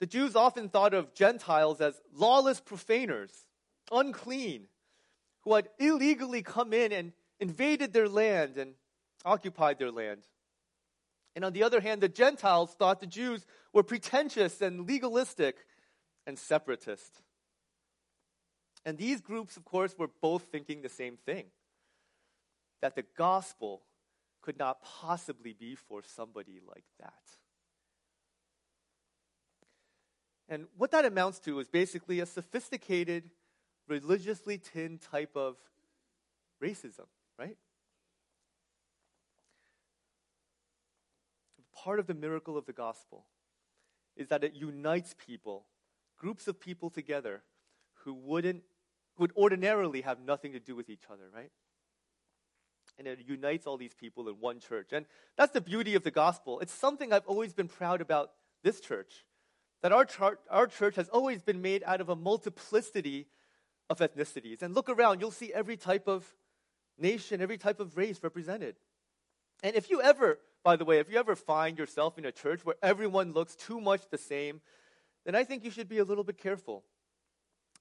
The 0.01 0.05
Jews 0.05 0.35
often 0.35 0.67
thought 0.67 0.93
of 0.93 1.13
Gentiles 1.13 1.79
as 1.79 2.01
lawless 2.13 2.59
profaners, 2.59 3.45
unclean, 3.93 4.67
who 5.43 5.55
had 5.55 5.69
illegally 5.79 6.41
come 6.41 6.73
in 6.73 6.91
and 6.91 7.13
invaded 7.39 7.93
their 7.93 8.09
land 8.09 8.57
and 8.57 8.73
occupied 9.23 9.79
their 9.79 9.91
land. 9.91 10.23
And 11.33 11.45
on 11.45 11.53
the 11.53 11.63
other 11.63 11.79
hand, 11.79 12.01
the 12.01 12.09
Gentiles 12.09 12.75
thought 12.77 12.99
the 12.99 13.07
Jews 13.07 13.45
were 13.71 13.83
pretentious 13.83 14.61
and 14.61 14.85
legalistic 14.85 15.55
and 16.27 16.37
separatist. 16.37 17.21
And 18.85 18.97
these 18.97 19.21
groups, 19.21 19.55
of 19.55 19.63
course, 19.63 19.97
were 19.97 20.09
both 20.21 20.43
thinking 20.43 20.81
the 20.81 20.89
same 20.89 21.17
thing 21.17 21.45
that 22.81 22.95
the 22.95 23.05
gospel 23.17 23.81
could 24.41 24.59
not 24.59 24.83
possibly 24.83 25.53
be 25.53 25.73
for 25.73 26.01
somebody 26.03 26.59
like 26.67 26.83
that. 26.99 27.13
And 30.49 30.67
what 30.77 30.91
that 30.91 31.05
amounts 31.05 31.39
to 31.39 31.59
is 31.59 31.69
basically 31.69 32.19
a 32.19 32.25
sophisticated, 32.25 33.29
religiously 33.87 34.57
tinned 34.57 35.01
type 35.01 35.31
of 35.35 35.55
racism, 36.61 37.07
right? 37.39 37.57
Part 41.73 41.99
of 41.99 42.07
the 42.07 42.13
miracle 42.13 42.57
of 42.57 42.65
the 42.65 42.73
gospel 42.73 43.25
is 44.17 44.27
that 44.27 44.43
it 44.43 44.53
unites 44.53 45.15
people, 45.25 45.65
groups 46.17 46.47
of 46.47 46.59
people 46.59 46.89
together 46.89 47.41
who 48.03 48.13
wouldn't 48.13 48.63
would 49.17 49.31
ordinarily 49.35 50.01
have 50.01 50.19
nothing 50.19 50.53
to 50.53 50.59
do 50.59 50.75
with 50.75 50.89
each 50.89 51.03
other, 51.11 51.29
right? 51.33 51.51
And 52.97 53.07
it 53.07 53.19
unites 53.25 53.65
all 53.65 53.77
these 53.77 53.93
people 53.93 54.27
in 54.27 54.35
one 54.35 54.59
church. 54.59 54.89
And 54.91 55.05
that's 55.37 55.51
the 55.51 55.61
beauty 55.61 55.95
of 55.95 56.03
the 56.03 56.11
gospel. 56.11 56.59
It's 56.59 56.73
something 56.73 57.11
I've 57.11 57.25
always 57.25 57.53
been 57.53 57.67
proud 57.67 58.01
about 58.01 58.31
this 58.63 58.79
church. 58.79 59.25
That 59.81 59.91
our, 59.91 60.05
char- 60.05 60.39
our 60.49 60.67
church 60.67 60.95
has 60.95 61.09
always 61.09 61.41
been 61.41 61.61
made 61.61 61.83
out 61.85 62.01
of 62.01 62.09
a 62.09 62.15
multiplicity 62.15 63.27
of 63.89 63.99
ethnicities. 63.99 64.61
And 64.61 64.73
look 64.73 64.89
around, 64.89 65.19
you'll 65.19 65.31
see 65.31 65.51
every 65.53 65.75
type 65.75 66.07
of 66.07 66.25
nation, 66.97 67.41
every 67.41 67.57
type 67.57 67.79
of 67.79 67.97
race 67.97 68.19
represented. 68.23 68.75
And 69.63 69.75
if 69.75 69.89
you 69.89 70.01
ever, 70.01 70.39
by 70.63 70.75
the 70.75 70.85
way, 70.85 70.99
if 70.99 71.11
you 71.11 71.17
ever 71.17 71.35
find 71.35 71.77
yourself 71.77 72.17
in 72.17 72.25
a 72.25 72.31
church 72.31 72.63
where 72.63 72.75
everyone 72.81 73.33
looks 73.33 73.55
too 73.55 73.81
much 73.81 74.01
the 74.09 74.17
same, 74.17 74.61
then 75.25 75.35
I 75.35 75.43
think 75.43 75.63
you 75.63 75.71
should 75.71 75.89
be 75.89 75.97
a 75.97 76.03
little 76.03 76.23
bit 76.23 76.37
careful. 76.37 76.83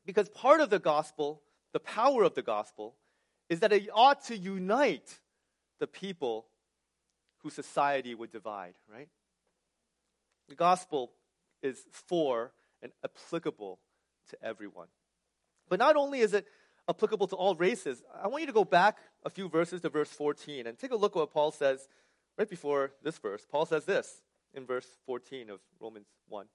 Because 0.05 0.29
part 0.29 0.61
of 0.61 0.71
the 0.71 0.79
gospel, 0.79 1.43
the 1.73 1.81
power 1.81 2.23
of 2.25 2.35
the 2.35 2.43
gospel, 2.43 2.97
is 3.49 3.61
that 3.61 3.73
it 3.73 3.88
ought 3.93 4.25
to 4.25 4.37
unite 4.37 5.21
the 5.79 5.87
people 5.87 6.47
whose 7.38 7.55
society 7.55 8.15
would 8.15 8.31
divide, 8.31 8.75
right? 8.93 9.09
The 10.49 10.55
gospel 10.55 11.12
is 11.62 11.85
for 11.91 12.53
and 12.83 12.93
applicable 13.05 13.79
to 14.31 14.45
everyone. 14.45 14.88
But 15.69 15.79
not 15.79 15.97
only 15.97 16.21
is 16.21 16.35
it 16.35 16.47
applicable 16.88 17.29
to 17.29 17.37
all 17.37 17.55
races, 17.55 18.03
I 18.23 18.29
want 18.29 18.43
you 18.43 18.47
to 18.47 18.53
go 18.53 18.65
back 18.65 18.99
a 19.25 19.31
few 19.31 19.49
verses 19.49 19.81
to 19.83 19.88
verse 19.88 20.11
14 20.11 20.67
and 20.67 20.79
take 20.79 20.91
a 20.91 20.97
look 20.97 21.12
at 21.12 21.21
what 21.21 21.33
Paul 21.33 21.53
says 21.53 21.88
right 22.37 22.49
before 22.49 22.93
this 23.03 23.19
verse. 23.19 23.47
Paul 23.51 23.67
says 23.67 23.85
this 23.85 24.23
in 24.55 24.67
verse 24.67 24.87
14 25.07 25.51
of 25.51 25.61
Romans 25.81 26.07
1. 26.29 26.47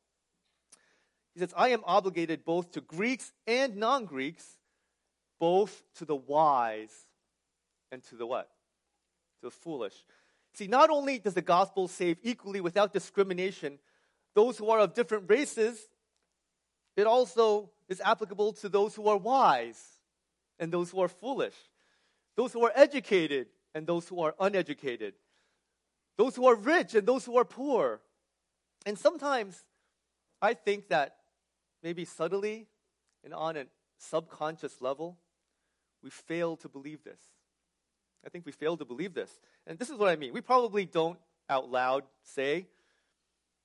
He 1.38 1.42
says, 1.42 1.54
I 1.56 1.70
am 1.70 1.84
obligated 1.86 2.44
both 2.44 2.72
to 2.72 2.82
Greeks 2.82 3.32
and 3.46 3.76
non 3.76 4.06
Greeks, 4.06 4.58
both 5.40 5.84
to 5.98 6.04
the 6.04 6.16
wise 6.16 7.06
and 7.92 8.02
to 8.06 8.16
the 8.16 8.26
what? 8.26 8.50
To 9.42 9.46
the 9.46 9.52
foolish. 9.52 9.94
See, 10.56 10.66
not 10.66 10.90
only 10.90 11.20
does 11.20 11.36
the 11.36 11.44
gospel 11.44 11.88
save 11.88 12.18
equally 12.24 12.60
without 12.60 12.92
discrimination 12.92 13.78
those 14.34 14.58
who 14.58 14.72
are 14.72 14.80
of 14.80 14.96
different 14.96 15.30
races, 15.30 15.80
it 16.96 17.06
also 17.06 17.70
is 17.88 18.02
applicable 18.04 18.54
to 18.54 18.68
those 18.68 18.96
who 18.96 19.08
are 19.08 19.18
wise 19.18 19.80
and 20.58 20.72
those 20.72 20.90
who 20.90 21.02
are 21.02 21.08
foolish, 21.08 21.54
those 22.36 22.52
who 22.52 22.66
are 22.66 22.72
educated 22.74 23.46
and 23.76 23.86
those 23.86 24.08
who 24.08 24.22
are 24.22 24.34
uneducated, 24.40 25.14
those 26.18 26.36
who 26.36 26.48
are 26.48 26.56
rich 26.56 26.96
and 26.96 27.08
those 27.08 27.26
who 27.26 27.38
are 27.38 27.46
poor. 27.46 28.02
And 28.88 28.98
sometimes 28.98 29.64
I 30.42 30.56
think 30.56 30.88
that 30.90 31.17
maybe 31.88 32.04
subtly 32.04 32.68
and 33.24 33.34
on 33.34 33.56
a 33.56 33.66
subconscious 33.98 34.82
level, 34.82 35.18
we 36.04 36.10
fail 36.10 36.58
to 36.58 36.68
believe 36.68 37.02
this. 37.06 37.22
I 38.26 38.30
think 38.30 38.46
we 38.46 38.52
fail 38.52 38.76
to 38.76 38.84
believe 38.84 39.14
this. 39.14 39.40
And 39.66 39.80
this 39.80 39.90
is 39.90 39.98
what 39.98 40.10
I 40.10 40.18
mean. 40.18 40.34
We 40.34 40.42
probably 40.42 40.84
don't 40.84 41.18
out 41.50 41.72
loud 41.72 42.04
say 42.24 42.68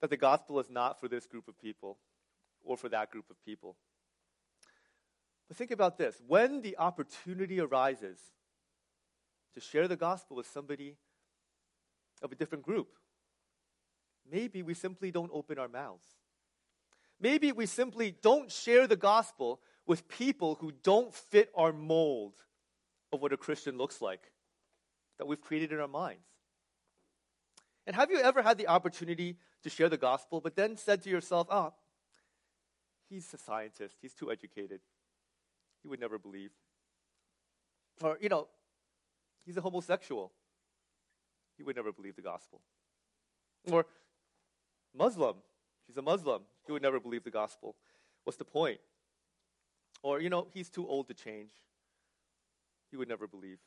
that 0.00 0.08
the 0.08 0.16
gospel 0.16 0.60
is 0.60 0.70
not 0.70 1.00
for 1.00 1.08
this 1.08 1.26
group 1.26 1.48
of 1.48 1.60
people 1.60 1.98
or 2.62 2.76
for 2.76 2.88
that 2.90 3.10
group 3.10 3.28
of 3.28 3.44
people. 3.44 3.74
But 5.48 5.56
think 5.56 5.72
about 5.72 5.98
this 5.98 6.22
when 6.24 6.62
the 6.62 6.78
opportunity 6.78 7.58
arises 7.58 8.20
to 9.54 9.60
share 9.60 9.88
the 9.88 9.96
gospel 9.96 10.36
with 10.36 10.46
somebody 10.46 10.94
of 12.22 12.30
a 12.30 12.36
different 12.36 12.62
group, 12.62 12.94
maybe 14.30 14.62
we 14.62 14.74
simply 14.74 15.10
don't 15.10 15.32
open 15.34 15.58
our 15.58 15.66
mouths. 15.66 16.06
Maybe 17.22 17.52
we 17.52 17.66
simply 17.66 18.16
don't 18.20 18.50
share 18.50 18.88
the 18.88 18.96
gospel 18.96 19.60
with 19.86 20.08
people 20.08 20.56
who 20.56 20.72
don't 20.82 21.14
fit 21.14 21.50
our 21.54 21.72
mold 21.72 22.34
of 23.12 23.22
what 23.22 23.32
a 23.32 23.36
Christian 23.36 23.78
looks 23.78 24.02
like 24.02 24.32
that 25.18 25.26
we've 25.26 25.40
created 25.40 25.70
in 25.70 25.78
our 25.78 25.86
minds. 25.86 26.26
And 27.86 27.94
have 27.94 28.10
you 28.10 28.18
ever 28.18 28.42
had 28.42 28.58
the 28.58 28.66
opportunity 28.66 29.38
to 29.62 29.70
share 29.70 29.88
the 29.88 29.96
gospel, 29.96 30.40
but 30.40 30.56
then 30.56 30.76
said 30.76 31.02
to 31.02 31.10
yourself, 31.10 31.46
oh, 31.48 31.72
he's 33.08 33.32
a 33.32 33.38
scientist, 33.38 33.96
he's 34.02 34.14
too 34.14 34.32
educated, 34.32 34.80
he 35.80 35.88
would 35.88 36.00
never 36.00 36.18
believe? 36.18 36.50
Or, 38.02 38.18
you 38.20 38.30
know, 38.30 38.48
he's 39.46 39.56
a 39.56 39.60
homosexual, 39.60 40.32
he 41.56 41.62
would 41.62 41.76
never 41.76 41.92
believe 41.92 42.16
the 42.16 42.22
gospel. 42.22 42.60
Or, 43.70 43.86
Muslim, 44.92 45.36
He's 45.92 45.98
a 45.98 46.02
Muslim. 46.02 46.40
He 46.64 46.72
would 46.72 46.80
never 46.80 46.98
believe 46.98 47.22
the 47.22 47.30
gospel. 47.30 47.76
What's 48.24 48.38
the 48.38 48.46
point? 48.46 48.80
Or, 50.02 50.22
you 50.22 50.30
know, 50.30 50.46
he's 50.54 50.70
too 50.70 50.88
old 50.88 51.06
to 51.08 51.14
change. 51.14 51.50
he 52.90 52.96
would 52.96 53.08
never 53.08 53.26
believe. 53.26 53.58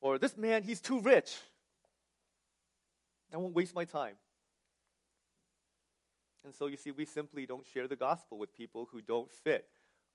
Or 0.00 0.18
this 0.18 0.36
man, 0.36 0.62
he's 0.62 0.80
too 0.80 1.00
rich. 1.00 1.36
I 3.34 3.38
won't 3.38 3.56
waste 3.56 3.74
my 3.74 3.84
time. 3.84 4.14
And 6.44 6.54
so 6.54 6.68
you 6.68 6.76
see, 6.76 6.92
we 6.92 7.04
simply 7.04 7.44
don't 7.44 7.66
share 7.66 7.88
the 7.88 7.96
gospel 7.96 8.38
with 8.38 8.54
people 8.54 8.88
who 8.92 9.00
don't 9.00 9.32
fit 9.32 9.66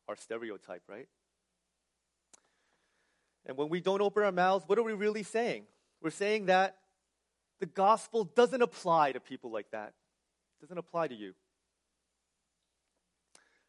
our 0.08 0.16
stereotype, 0.16 0.84
right? 0.88 1.10
And 3.46 3.58
when 3.58 3.68
we 3.68 3.82
don't 3.82 4.02
open 4.02 4.24
our 4.24 4.32
mouths, 4.32 4.64
what 4.66 4.80
are 4.80 4.84
we 4.84 4.94
really 4.94 5.24
saying? 5.24 5.64
We're 6.02 6.10
saying 6.10 6.46
that 6.46 6.78
the 7.60 7.66
gospel 7.66 8.24
doesn't 8.24 8.62
apply 8.62 9.12
to 9.12 9.20
people 9.20 9.52
like 9.52 9.70
that. 9.72 9.94
Doesn't 10.64 10.78
apply 10.78 11.10
to 11.10 11.14
you. 11.14 11.34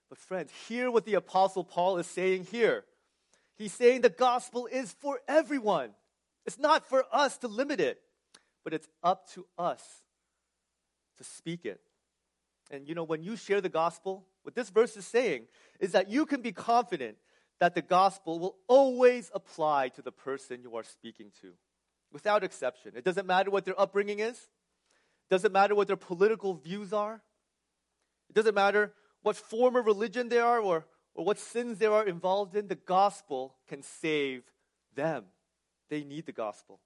But 0.08 0.16
friends, 0.16 0.52
hear 0.68 0.92
what 0.92 1.04
the 1.04 1.14
apostle 1.14 1.64
Paul 1.64 1.98
is 1.98 2.06
saying 2.06 2.46
here. 2.52 2.84
He's 3.56 3.72
saying 3.72 4.02
the 4.02 4.10
gospel 4.10 4.68
is 4.70 4.92
for 5.00 5.18
everyone. 5.26 5.90
It's 6.46 6.56
not 6.56 6.88
for 6.88 7.04
us 7.10 7.36
to 7.38 7.48
limit 7.48 7.80
it, 7.80 8.00
but 8.62 8.72
it's 8.72 8.86
up 9.02 9.28
to 9.32 9.44
us 9.58 9.82
to 11.18 11.24
speak 11.24 11.64
it. 11.64 11.80
And 12.70 12.88
you 12.88 12.94
know, 12.94 13.02
when 13.02 13.24
you 13.24 13.34
share 13.34 13.60
the 13.60 13.68
gospel, 13.68 14.28
what 14.44 14.54
this 14.54 14.70
verse 14.70 14.96
is 14.96 15.04
saying 15.04 15.48
is 15.80 15.90
that 15.92 16.08
you 16.08 16.26
can 16.26 16.42
be 16.42 16.52
confident 16.52 17.16
that 17.58 17.74
the 17.74 17.82
gospel 17.82 18.38
will 18.38 18.54
always 18.68 19.32
apply 19.34 19.88
to 19.88 20.02
the 20.02 20.12
person 20.12 20.62
you 20.62 20.76
are 20.76 20.84
speaking 20.84 21.32
to, 21.40 21.54
without 22.12 22.44
exception. 22.44 22.92
It 22.94 23.02
doesn't 23.02 23.26
matter 23.26 23.50
what 23.50 23.64
their 23.64 23.80
upbringing 23.80 24.20
is, 24.20 24.48
doesn't 25.34 25.52
matter 25.52 25.74
what 25.74 25.88
their 25.88 25.96
political 25.96 26.54
views 26.54 26.92
are, 26.92 27.20
it 28.30 28.34
doesn't 28.34 28.54
matter 28.54 28.92
what 29.22 29.34
form 29.34 29.74
of 29.74 29.84
religion 29.84 30.28
they 30.28 30.38
are 30.38 30.60
or, 30.60 30.86
or 31.12 31.24
what 31.24 31.40
sins 31.40 31.78
they 31.78 31.86
are 31.86 32.06
involved 32.06 32.54
in, 32.54 32.68
the 32.68 32.76
gospel 32.76 33.56
can 33.66 33.82
save 33.82 34.44
them. 34.94 35.24
They 35.88 36.04
need 36.04 36.26
the 36.26 36.32
gospel. 36.32 36.78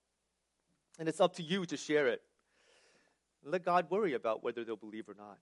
And 0.99 1.11
it's 1.11 1.21
up 1.21 1.37
to 1.37 1.43
you 1.43 1.67
to 1.67 1.77
share 1.77 2.09
it. 2.09 2.23
let 3.45 3.65
God 3.65 3.91
worry 3.91 4.15
about 4.15 4.43
whether 4.43 4.65
they'll 4.65 4.77
believe 4.77 5.09
or 5.09 5.15
not. 5.15 5.39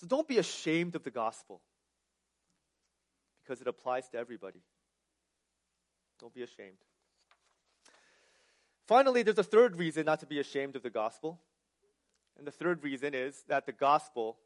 So 0.00 0.06
don't 0.06 0.28
be 0.28 0.38
ashamed 0.38 0.94
of 0.94 1.02
the 1.02 1.10
gospel 1.10 1.60
because 3.42 3.60
it 3.60 3.66
applies 3.66 4.08
to 4.10 4.18
everybody. 4.18 4.60
Don't 6.20 6.34
be 6.34 6.42
ashamed. 6.42 6.78
Finally, 8.86 9.24
there's 9.24 9.38
a 9.38 9.42
third 9.42 9.76
reason 9.76 10.06
not 10.06 10.20
to 10.20 10.26
be 10.26 10.38
ashamed 10.38 10.76
of 10.76 10.82
the 10.84 10.90
gospel. 10.90 11.40
And 12.38 12.46
the 12.46 12.50
third 12.50 12.82
reason 12.84 13.14
is 13.14 13.44
that 13.48 13.66
the 13.66 13.72
gospel 13.72 14.36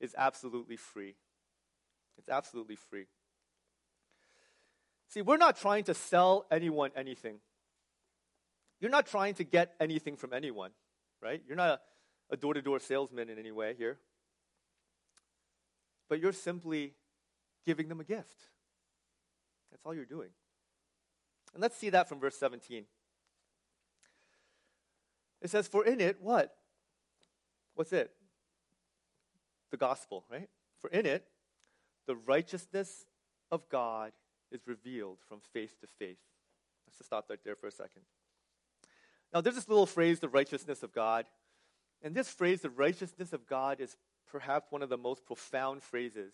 is 0.00 0.14
absolutely 0.16 0.76
free. 0.76 1.16
It's 2.18 2.28
absolutely 2.28 2.76
free. 2.76 3.06
See, 5.08 5.22
we're 5.22 5.36
not 5.36 5.56
trying 5.56 5.84
to 5.84 5.94
sell 5.94 6.46
anyone 6.50 6.90
anything. 6.96 7.38
You're 8.80 8.90
not 8.90 9.06
trying 9.06 9.34
to 9.34 9.44
get 9.44 9.74
anything 9.80 10.16
from 10.16 10.32
anyone, 10.32 10.70
right? 11.22 11.42
You're 11.46 11.56
not 11.56 11.80
a 12.30 12.36
door 12.36 12.54
to 12.54 12.62
door 12.62 12.80
salesman 12.80 13.28
in 13.30 13.38
any 13.38 13.52
way 13.52 13.74
here 13.76 13.98
but 16.08 16.20
you're 16.20 16.32
simply 16.32 16.94
giving 17.64 17.88
them 17.88 18.00
a 18.00 18.04
gift. 18.04 18.44
That's 19.70 19.84
all 19.84 19.94
you're 19.94 20.04
doing. 20.04 20.30
And 21.52 21.62
let's 21.62 21.76
see 21.76 21.90
that 21.90 22.08
from 22.08 22.20
verse 22.20 22.36
17. 22.36 22.84
It 25.42 25.50
says, 25.50 25.68
For 25.68 25.84
in 25.84 26.00
it, 26.00 26.18
what? 26.20 26.54
What's 27.76 27.92
it? 27.92 28.10
The 29.70 29.76
gospel, 29.76 30.24
right? 30.30 30.48
For 30.80 30.90
in 30.90 31.06
it, 31.06 31.26
the 32.06 32.16
righteousness 32.16 33.06
of 33.50 33.68
God 33.68 34.12
is 34.50 34.66
revealed 34.66 35.18
from 35.28 35.40
faith 35.52 35.80
to 35.80 35.86
faith. 35.86 36.18
Let's 36.86 36.98
just 36.98 37.08
stop 37.08 37.26
right 37.30 37.38
there 37.44 37.54
for 37.54 37.66
a 37.66 37.72
second. 37.72 38.02
Now, 39.32 39.40
there's 39.40 39.56
this 39.56 39.68
little 39.68 39.86
phrase, 39.86 40.20
the 40.20 40.28
righteousness 40.28 40.82
of 40.82 40.92
God. 40.92 41.26
And 42.02 42.14
this 42.14 42.30
phrase, 42.30 42.60
the 42.60 42.70
righteousness 42.70 43.32
of 43.32 43.46
God, 43.46 43.80
is 43.80 43.96
perhaps 44.30 44.70
one 44.70 44.82
of 44.82 44.88
the 44.88 44.96
most 44.96 45.24
profound 45.24 45.82
phrases 45.82 46.32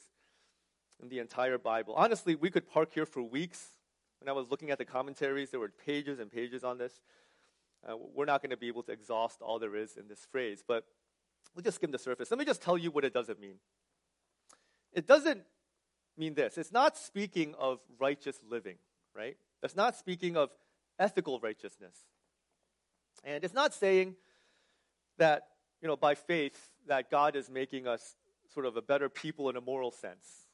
in 1.02 1.08
the 1.08 1.18
entire 1.18 1.58
Bible. 1.58 1.94
Honestly, 1.94 2.34
we 2.34 2.50
could 2.50 2.68
park 2.68 2.92
here 2.92 3.06
for 3.06 3.22
weeks. 3.22 3.66
When 4.20 4.28
I 4.28 4.32
was 4.32 4.50
looking 4.50 4.70
at 4.70 4.78
the 4.78 4.84
commentaries, 4.84 5.50
there 5.50 5.60
were 5.60 5.72
pages 5.84 6.20
and 6.20 6.30
pages 6.30 6.62
on 6.62 6.78
this. 6.78 6.92
Uh, 7.88 7.96
we're 8.14 8.26
not 8.26 8.42
going 8.42 8.50
to 8.50 8.56
be 8.56 8.68
able 8.68 8.84
to 8.84 8.92
exhaust 8.92 9.42
all 9.42 9.58
there 9.58 9.74
is 9.74 9.96
in 9.96 10.06
this 10.06 10.26
phrase, 10.30 10.62
but 10.66 10.84
we'll 11.54 11.62
just 11.62 11.76
skim 11.76 11.90
the 11.90 11.98
surface. 11.98 12.30
Let 12.30 12.38
me 12.38 12.44
just 12.44 12.62
tell 12.62 12.78
you 12.78 12.90
what 12.90 13.04
it 13.04 13.12
doesn't 13.12 13.40
mean. 13.40 13.56
It 14.92 15.06
doesn't 15.06 15.42
mean 16.16 16.34
this. 16.34 16.58
It's 16.58 16.72
not 16.72 16.96
speaking 16.96 17.54
of 17.58 17.80
righteous 17.98 18.38
living, 18.48 18.76
right? 19.14 19.36
It's 19.62 19.76
not 19.76 19.96
speaking 19.96 20.36
of 20.36 20.50
ethical 20.98 21.40
righteousness. 21.40 21.96
And 23.24 23.44
it's 23.44 23.54
not 23.54 23.72
saying 23.72 24.16
that, 25.18 25.48
you 25.80 25.88
know, 25.88 25.96
by 25.96 26.14
faith, 26.14 26.70
that 26.86 27.10
God 27.10 27.36
is 27.36 27.48
making 27.48 27.86
us 27.86 28.16
sort 28.52 28.66
of 28.66 28.76
a 28.76 28.82
better 28.82 29.08
people 29.08 29.48
in 29.48 29.56
a 29.56 29.60
moral 29.60 29.90
sense 29.90 30.48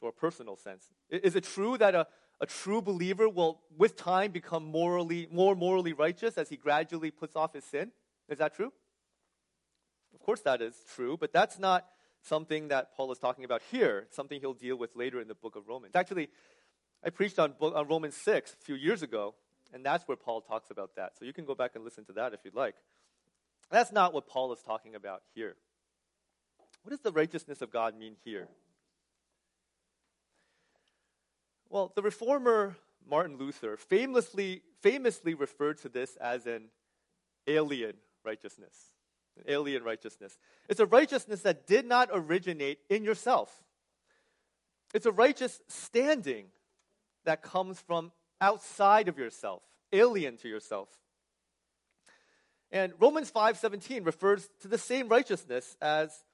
or 0.00 0.08
a 0.08 0.12
personal 0.12 0.56
sense. 0.56 0.88
Is 1.10 1.36
it 1.36 1.44
true 1.44 1.78
that 1.78 1.94
a, 1.94 2.06
a 2.40 2.46
true 2.46 2.82
believer 2.82 3.28
will, 3.28 3.60
with 3.76 3.96
time, 3.96 4.32
become 4.32 4.64
morally, 4.64 5.28
more 5.30 5.54
morally 5.54 5.92
righteous 5.92 6.38
as 6.38 6.48
he 6.48 6.56
gradually 6.56 7.10
puts 7.10 7.36
off 7.36 7.54
his 7.54 7.64
sin? 7.64 7.92
Is 8.28 8.38
that 8.38 8.54
true? 8.54 8.72
Of 10.22 10.26
course, 10.26 10.42
that 10.42 10.62
is 10.62 10.76
true, 10.94 11.16
but 11.16 11.32
that's 11.32 11.58
not 11.58 11.84
something 12.20 12.68
that 12.68 12.94
Paul 12.96 13.10
is 13.10 13.18
talking 13.18 13.44
about 13.44 13.60
here. 13.72 14.04
It's 14.06 14.14
something 14.14 14.38
he'll 14.38 14.54
deal 14.54 14.76
with 14.76 14.94
later 14.94 15.20
in 15.20 15.26
the 15.26 15.34
book 15.34 15.56
of 15.56 15.66
Romans. 15.66 15.96
Actually, 15.96 16.28
I 17.04 17.10
preached 17.10 17.40
on, 17.40 17.54
on 17.60 17.88
Romans 17.88 18.14
6 18.18 18.52
a 18.52 18.64
few 18.64 18.76
years 18.76 19.02
ago, 19.02 19.34
and 19.74 19.84
that's 19.84 20.06
where 20.06 20.16
Paul 20.16 20.40
talks 20.40 20.70
about 20.70 20.94
that. 20.94 21.18
So 21.18 21.24
you 21.24 21.32
can 21.32 21.44
go 21.44 21.56
back 21.56 21.72
and 21.74 21.82
listen 21.82 22.04
to 22.04 22.12
that 22.12 22.34
if 22.34 22.38
you'd 22.44 22.54
like. 22.54 22.76
That's 23.68 23.90
not 23.90 24.14
what 24.14 24.28
Paul 24.28 24.52
is 24.52 24.62
talking 24.62 24.94
about 24.94 25.22
here. 25.34 25.56
What 26.84 26.90
does 26.90 27.00
the 27.00 27.10
righteousness 27.10 27.60
of 27.60 27.72
God 27.72 27.98
mean 27.98 28.14
here? 28.24 28.46
Well, 31.68 31.90
the 31.96 32.02
reformer 32.02 32.76
Martin 33.10 33.38
Luther 33.38 33.76
famously, 33.76 34.62
famously 34.82 35.34
referred 35.34 35.78
to 35.78 35.88
this 35.88 36.14
as 36.14 36.46
an 36.46 36.68
alien 37.48 37.94
righteousness. 38.24 38.91
An 39.36 39.44
alien 39.48 39.82
righteousness. 39.82 40.38
It's 40.68 40.80
a 40.80 40.86
righteousness 40.86 41.42
that 41.42 41.66
did 41.66 41.86
not 41.86 42.08
originate 42.12 42.80
in 42.88 43.04
yourself. 43.04 43.64
It's 44.94 45.06
a 45.06 45.12
righteous 45.12 45.60
standing 45.68 46.46
that 47.24 47.42
comes 47.42 47.80
from 47.80 48.12
outside 48.40 49.08
of 49.08 49.18
yourself, 49.18 49.62
alien 49.92 50.36
to 50.38 50.48
yourself. 50.48 50.88
And 52.70 52.92
Romans 53.00 53.30
5:17 53.30 54.04
refers 54.04 54.48
to 54.60 54.68
the 54.68 54.78
same 54.78 55.08
righteousness 55.08 55.76
as 55.80 56.24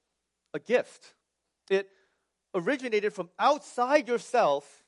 a 0.53 0.59
gift. 0.59 1.13
It 1.69 1.89
originated 2.53 3.13
from 3.13 3.29
outside 3.37 4.07
yourself 4.07 4.85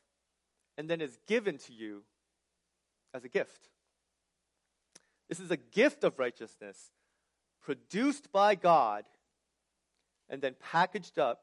and 0.78 0.90
then 0.90 1.02
is 1.02 1.18
given 1.28 1.58
to 1.60 1.74
you 1.74 2.04
as 3.14 3.24
a 3.24 3.30
gift. 3.30 3.70
This 5.28 5.40
is 5.40 5.52
a 5.52 5.58
gift 5.58 6.04
of 6.04 6.18
righteousness 6.18 6.92
produced 7.62 8.32
by 8.32 8.56
God 8.56 9.06
and 10.30 10.42
then 10.42 10.56
packaged 10.60 11.20
up 11.20 11.42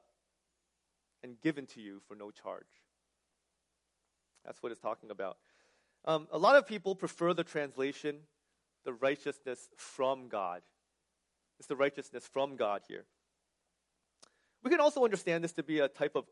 and 1.23 1.41
given 1.41 1.67
to 1.67 1.81
you 1.81 2.01
for 2.07 2.15
no 2.15 2.31
charge. 2.31 2.67
That's 4.45 4.63
what 4.63 4.73
it's 4.73 4.81
talking 4.81 5.11
about. 5.11 5.37
Um, 6.05 6.27
a 6.33 6.39
lot 6.39 6.57
of 6.57 6.67
people 6.67 6.95
prefer 6.95 7.35
the 7.35 7.45
translation 7.45 8.21
the 8.85 8.93
righteousness 8.95 9.69
from 9.77 10.29
God. 10.29 10.63
It's 11.59 11.69
the 11.69 11.77
righteousness 11.77 12.27
from 12.33 12.57
God 12.57 12.81
here. 12.89 13.05
We 14.63 14.71
can 14.71 14.81
also 14.81 15.05
understand 15.05 15.45
this 15.45 15.53
to 15.53 15.63
be 15.63 15.81
a 15.81 15.89
type 15.89 16.17
of 16.17 16.25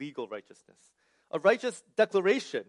legal 0.00 0.26
righteousness, 0.26 0.78
a 1.30 1.38
righteous 1.38 1.84
declaration 1.96 2.64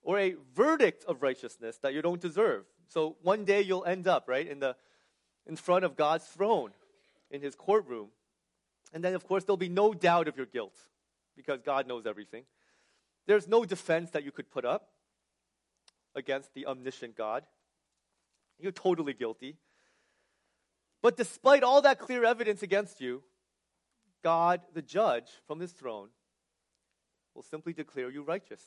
or 0.00 0.18
a 0.18 0.36
verdict 0.54 1.04
of 1.04 1.22
righteousness 1.22 1.78
that 1.82 1.92
you 1.92 2.00
don't 2.00 2.22
deserve. 2.22 2.64
So 2.86 3.16
one 3.20 3.44
day 3.44 3.60
you'll 3.60 3.84
end 3.84 4.08
up, 4.08 4.28
right, 4.28 4.48
in 4.48 4.60
the 4.60 4.76
in 5.48 5.56
front 5.56 5.84
of 5.84 5.96
God's 5.96 6.26
throne 6.26 6.70
in 7.30 7.40
his 7.40 7.54
courtroom. 7.54 8.08
And 8.92 9.02
then 9.02 9.14
of 9.14 9.26
course 9.26 9.44
there'll 9.44 9.56
be 9.56 9.68
no 9.68 9.92
doubt 9.94 10.28
of 10.28 10.36
your 10.36 10.46
guilt 10.46 10.76
because 11.36 11.60
God 11.62 11.86
knows 11.86 12.06
everything. 12.06 12.44
There's 13.26 13.48
no 13.48 13.64
defense 13.64 14.10
that 14.10 14.24
you 14.24 14.30
could 14.30 14.50
put 14.50 14.64
up 14.64 14.88
against 16.14 16.54
the 16.54 16.66
omniscient 16.66 17.16
God. 17.16 17.44
You're 18.58 18.72
totally 18.72 19.14
guilty. 19.14 19.56
But 21.02 21.16
despite 21.16 21.62
all 21.62 21.82
that 21.82 21.98
clear 21.98 22.24
evidence 22.24 22.62
against 22.62 23.00
you, 23.00 23.22
God, 24.24 24.60
the 24.74 24.82
judge 24.82 25.28
from 25.46 25.60
his 25.60 25.72
throne, 25.72 26.08
will 27.34 27.42
simply 27.42 27.72
declare 27.72 28.10
you 28.10 28.22
righteous. 28.22 28.62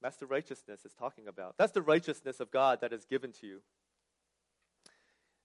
That's 0.00 0.16
the 0.16 0.26
righteousness 0.26 0.80
it's 0.84 0.94
talking 0.94 1.26
about. 1.26 1.56
That's 1.58 1.72
the 1.72 1.82
righteousness 1.82 2.38
of 2.38 2.52
God 2.52 2.80
that 2.82 2.92
is 2.92 3.04
given 3.04 3.32
to 3.40 3.46
you. 3.46 3.62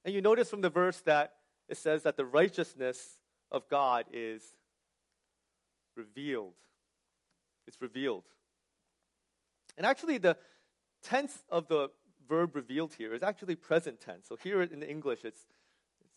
And 0.06 0.14
you 0.14 0.22
notice 0.22 0.50
from 0.50 0.62
the 0.62 0.70
verse 0.70 1.02
that 1.02 1.34
it 1.70 1.78
says 1.78 2.04
that 2.04 2.18
the 2.18 2.26
righteousness 2.26 3.20
of 3.52 3.68
God 3.70 4.06
is 4.12 4.44
revealed. 5.96 6.56
It's 7.68 7.82
revealed. 7.82 8.26
And 9.78 9.86
actually, 9.86 10.18
the 10.18 10.38
tense 11.04 11.44
of 11.50 11.68
the 11.68 11.90
verb 12.28 12.56
revealed 12.56 12.94
here 12.98 13.14
is 13.14 13.24
actually 13.24 13.56
present 13.56 14.00
tense. 14.00 14.28
So 14.28 14.36
here 14.36 14.62
in 14.62 14.80
the 14.80 14.90
English, 14.90 15.24
it 15.24 15.36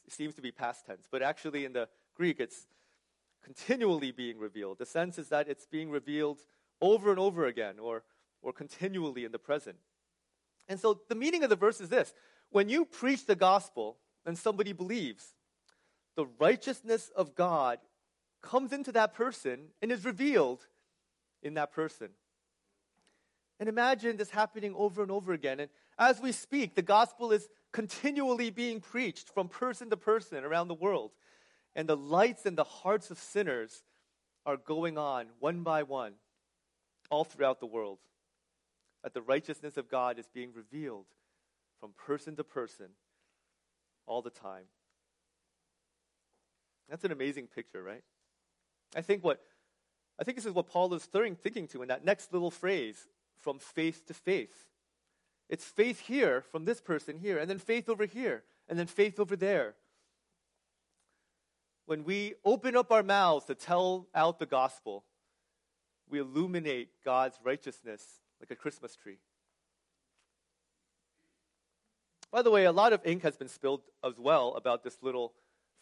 seems 0.08 0.34
to 0.34 0.42
be 0.42 0.50
past 0.50 0.86
tense, 0.86 1.06
but 1.10 1.22
actually 1.22 1.64
in 1.64 1.72
the 1.72 1.88
Greek, 2.14 2.40
it's 2.40 2.66
continually 3.42 4.10
being 4.10 4.38
revealed. 4.38 4.78
The 4.78 4.86
sense 4.86 5.18
is 5.18 5.28
that 5.28 5.48
it's 5.48 5.66
being 5.66 5.90
revealed 5.90 6.40
over 6.80 7.10
and 7.10 7.18
over 7.18 7.46
again 7.46 7.78
or, 7.78 8.02
or 8.42 8.52
continually 8.52 9.24
in 9.24 9.32
the 9.32 9.38
present. 9.38 9.76
And 10.68 10.80
so 10.80 11.00
the 11.08 11.14
meaning 11.14 11.44
of 11.44 11.50
the 11.50 11.56
verse 11.56 11.80
is 11.80 11.88
this 11.88 12.12
when 12.50 12.68
you 12.68 12.84
preach 12.84 13.26
the 13.26 13.34
gospel 13.34 13.96
and 14.24 14.36
somebody 14.36 14.72
believes, 14.72 15.34
the 16.16 16.26
righteousness 16.38 17.10
of 17.14 17.34
God 17.34 17.78
comes 18.42 18.72
into 18.72 18.92
that 18.92 19.14
person 19.14 19.68
and 19.82 19.92
is 19.92 20.04
revealed 20.04 20.66
in 21.42 21.54
that 21.54 21.72
person. 21.72 22.08
And 23.58 23.68
imagine 23.68 24.16
this 24.16 24.30
happening 24.30 24.74
over 24.76 25.02
and 25.02 25.10
over 25.10 25.32
again. 25.32 25.60
And 25.60 25.70
as 25.98 26.20
we 26.20 26.32
speak, 26.32 26.74
the 26.74 26.82
gospel 26.82 27.32
is 27.32 27.48
continually 27.72 28.50
being 28.50 28.80
preached 28.80 29.28
from 29.30 29.48
person 29.48 29.90
to 29.90 29.96
person 29.96 30.44
around 30.44 30.68
the 30.68 30.74
world. 30.74 31.12
And 31.74 31.88
the 31.88 31.96
lights 31.96 32.46
in 32.46 32.54
the 32.54 32.64
hearts 32.64 33.10
of 33.10 33.18
sinners 33.18 33.82
are 34.44 34.56
going 34.56 34.96
on 34.96 35.26
one 35.40 35.62
by 35.62 35.82
one 35.82 36.12
all 37.10 37.24
throughout 37.24 37.60
the 37.60 37.66
world. 37.66 37.98
That 39.02 39.14
the 39.14 39.22
righteousness 39.22 39.76
of 39.76 39.90
God 39.90 40.18
is 40.18 40.28
being 40.32 40.52
revealed 40.54 41.06
from 41.80 41.92
person 41.92 42.36
to 42.36 42.44
person 42.44 42.86
all 44.06 44.22
the 44.22 44.30
time. 44.30 44.64
That's 46.88 47.04
an 47.04 47.12
amazing 47.12 47.48
picture, 47.48 47.82
right? 47.82 48.02
I 48.94 49.00
think 49.00 49.24
what 49.24 49.40
I 50.18 50.24
think 50.24 50.36
this 50.36 50.46
is 50.46 50.52
what 50.52 50.68
Paul 50.68 50.94
is 50.94 51.02
stirring, 51.02 51.36
thinking 51.36 51.68
to 51.68 51.82
in 51.82 51.88
that 51.88 52.04
next 52.04 52.32
little 52.32 52.50
phrase 52.50 53.06
from 53.38 53.58
faith 53.58 54.06
to 54.06 54.14
faith. 54.14 54.68
It's 55.48 55.64
faith 55.64 56.00
here 56.00 56.40
from 56.40 56.64
this 56.64 56.80
person 56.80 57.18
here, 57.18 57.38
and 57.38 57.50
then 57.50 57.58
faith 57.58 57.88
over 57.88 58.06
here, 58.06 58.42
and 58.68 58.78
then 58.78 58.86
faith 58.86 59.20
over 59.20 59.36
there. 59.36 59.74
When 61.84 62.02
we 62.02 62.34
open 62.44 62.76
up 62.76 62.90
our 62.90 63.02
mouths 63.02 63.44
to 63.46 63.54
tell 63.54 64.08
out 64.14 64.38
the 64.38 64.46
gospel, 64.46 65.04
we 66.08 66.18
illuminate 66.18 66.88
God's 67.04 67.38
righteousness 67.44 68.02
like 68.40 68.50
a 68.50 68.56
Christmas 68.56 68.96
tree. 68.96 69.18
By 72.32 72.42
the 72.42 72.50
way, 72.50 72.64
a 72.64 72.72
lot 72.72 72.92
of 72.92 73.00
ink 73.04 73.22
has 73.22 73.36
been 73.36 73.48
spilled 73.48 73.82
as 74.04 74.18
well 74.18 74.54
about 74.54 74.82
this 74.82 74.98
little 75.02 75.32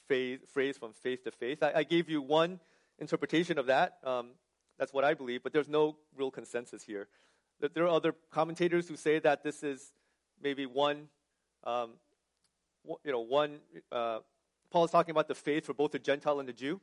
phrase, 0.07 0.41
phrase 0.53 0.77
from 0.77 0.93
faith 0.93 1.25
to 1.25 1.31
faith. 1.31 1.63
I, 1.63 1.73
I 1.77 1.83
gave 1.85 2.09
you 2.09 2.21
one 2.21 2.61
interpretation 2.99 3.59
of 3.59 3.67
that. 3.67 3.99
Um, 4.05 4.31
that's 4.79 4.93
what 4.93 5.05
I 5.05 5.15
believe, 5.15 5.43
but 5.43 5.53
there's 5.53 5.69
no 5.69 5.97
real 6.17 6.31
consensus 6.31 6.83
here. 6.83 7.09
There 7.61 7.85
are 7.85 7.89
other 7.89 8.15
commentators 8.31 8.89
who 8.89 8.97
say 8.97 9.19
that 9.21 9.43
this 9.43 9.63
is 9.63 9.93
maybe 10.43 10.67
one, 10.67 11.09
um, 11.65 11.93
you 13.05 13.13
know, 13.13 13.21
one. 13.21 13.61
Uh, 13.91 14.19
Paul 14.71 14.85
is 14.85 14.91
talking 14.91 15.13
about 15.13 15.29
the 15.29 15.35
faith 15.35 15.65
for 15.65 15.73
both 15.73 15.93
the 15.93 15.99
Gentile 15.99 16.41
and 16.41 16.49
the 16.49 16.53
Jew. 16.53 16.81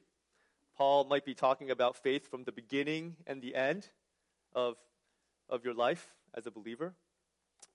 Paul 0.78 1.04
might 1.04 1.26
be 1.26 1.36
talking 1.36 1.70
about 1.70 1.98
faith 1.98 2.30
from 2.30 2.46
the 2.46 2.52
beginning 2.52 3.18
and 3.28 3.42
the 3.42 3.54
end 3.54 3.90
of, 4.54 4.78
of 5.50 5.64
your 5.64 5.74
life 5.74 6.14
as 6.34 6.48
a 6.48 6.52
believer. 6.52 6.94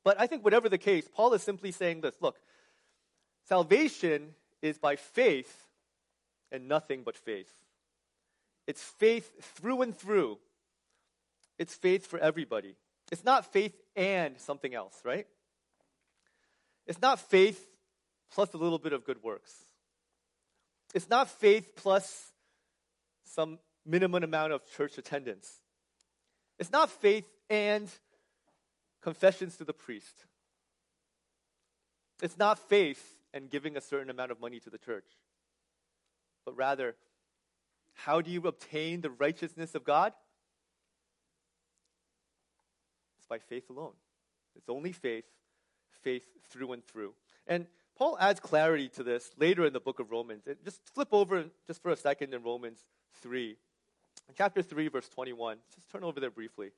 But 0.06 0.20
I 0.20 0.28
think, 0.28 0.44
whatever 0.44 0.68
the 0.68 0.78
case, 0.78 1.08
Paul 1.12 1.34
is 1.34 1.42
simply 1.42 1.72
saying 1.72 2.02
this 2.02 2.14
look, 2.20 2.38
salvation 3.48 4.36
is 4.62 4.78
by 4.78 4.94
faith 4.94 5.66
and 6.52 6.68
nothing 6.68 7.02
but 7.04 7.16
faith. 7.16 7.52
It's 8.68 8.80
faith 8.80 9.32
through 9.56 9.82
and 9.82 9.98
through. 9.98 10.38
It's 11.58 11.74
faith 11.74 12.06
for 12.06 12.20
everybody. 12.20 12.76
It's 13.10 13.24
not 13.24 13.52
faith 13.52 13.74
and 13.96 14.38
something 14.40 14.72
else, 14.72 14.94
right? 15.02 15.26
It's 16.86 17.02
not 17.02 17.18
faith 17.18 17.66
plus 18.32 18.54
a 18.54 18.58
little 18.58 18.78
bit 18.78 18.92
of 18.92 19.04
good 19.04 19.24
works. 19.24 19.52
It's 20.94 21.10
not 21.10 21.28
faith 21.28 21.74
plus 21.74 22.30
some 23.24 23.58
minimum 23.84 24.22
amount 24.22 24.52
of 24.52 24.60
church 24.76 24.98
attendance. 24.98 25.50
It's 26.60 26.70
not 26.70 26.90
faith 26.90 27.26
and 27.50 27.90
confessions 29.06 29.56
to 29.56 29.64
the 29.64 29.72
priest. 29.72 30.24
It's 32.20 32.36
not 32.36 32.58
faith 32.58 33.20
and 33.32 33.48
giving 33.48 33.76
a 33.76 33.80
certain 33.80 34.10
amount 34.10 34.32
of 34.32 34.40
money 34.40 34.58
to 34.58 34.68
the 34.68 34.78
church, 34.78 35.06
but 36.44 36.56
rather, 36.56 36.96
how 37.94 38.20
do 38.20 38.32
you 38.32 38.40
obtain 38.48 39.02
the 39.02 39.10
righteousness 39.10 39.76
of 39.76 39.84
God? 39.84 40.12
It's 43.18 43.28
by 43.28 43.38
faith 43.38 43.70
alone. 43.70 43.92
It's 44.56 44.68
only 44.68 44.90
faith, 44.90 45.26
faith 46.02 46.26
through 46.50 46.72
and 46.72 46.84
through. 46.84 47.14
And 47.46 47.68
Paul 47.96 48.18
adds 48.18 48.40
clarity 48.40 48.88
to 48.88 49.04
this 49.04 49.30
later 49.38 49.64
in 49.66 49.72
the 49.72 49.78
book 49.78 50.00
of 50.00 50.10
Romans. 50.10 50.42
Just 50.64 50.80
flip 50.92 51.10
over 51.12 51.44
just 51.68 51.80
for 51.80 51.92
a 51.92 51.96
second 51.96 52.34
in 52.34 52.42
Romans 52.42 52.80
3. 53.22 53.50
In 54.28 54.34
chapter 54.36 54.62
3, 54.62 54.88
verse 54.88 55.08
21. 55.08 55.58
Just 55.76 55.88
turn 55.90 56.02
over 56.02 56.18
there 56.18 56.32
briefly. 56.32 56.70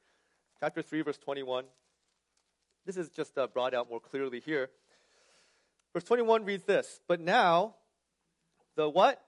Chapter 0.61 0.83
3, 0.83 1.01
verse 1.01 1.17
21. 1.17 1.65
This 2.89 2.97
is 2.97 3.11
just 3.11 3.37
uh, 3.37 3.47
brought 3.47 3.75
out 3.75 3.91
more 3.91 4.01
clearly 4.01 4.41
here. 4.41 4.71
Verse 5.93 6.05
21 6.05 6.47
reads 6.47 6.65
this 6.65 7.01
But 7.07 7.21
now, 7.21 7.75
the 8.77 8.89
what? 8.89 9.23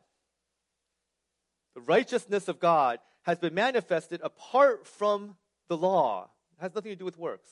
The 1.75 1.83
righteousness 1.83 2.49
of 2.49 2.59
God 2.59 3.01
has 3.25 3.39
been 3.39 3.53
manifested 3.53 4.23
apart 4.25 4.87
from 4.87 5.37
the 5.69 5.77
law. 5.77 6.31
It 6.57 6.63
has 6.63 6.75
nothing 6.75 6.93
to 6.93 6.97
do 6.97 7.05
with 7.05 7.19
works. 7.19 7.51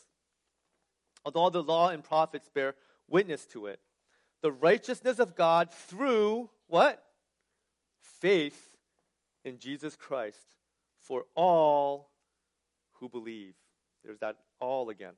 Although 1.27 1.51
the 1.51 1.63
law 1.63 1.91
and 1.91 2.03
prophets 2.03 2.49
bear 2.55 2.75
witness 3.07 3.45
to 3.53 3.67
it. 3.67 3.79
The 4.41 4.51
righteousness 4.51 5.19
of 5.19 5.37
God 5.37 5.71
through 5.71 6.49
what? 6.69 7.05
Faith 8.01 8.71
in 9.45 9.59
Jesus 9.59 9.95
Christ 9.95 10.55
for 11.01 11.27
all 11.35 12.09
who 12.93 13.11
believe. 13.11 13.53
There's 14.03 14.21
that 14.21 14.37
all 14.59 14.89
again. 14.89 15.13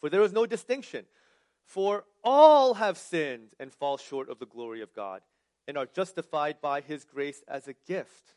For 0.00 0.08
there 0.08 0.22
is 0.22 0.32
no 0.32 0.46
distinction. 0.46 1.04
For 1.64 2.04
all 2.24 2.74
have 2.74 2.98
sinned 2.98 3.50
and 3.58 3.72
fall 3.72 3.98
short 3.98 4.28
of 4.28 4.38
the 4.38 4.46
glory 4.46 4.82
of 4.82 4.94
God 4.94 5.20
and 5.68 5.76
are 5.76 5.86
justified 5.86 6.60
by 6.60 6.80
his 6.80 7.04
grace 7.04 7.42
as 7.46 7.68
a 7.68 7.74
gift 7.86 8.34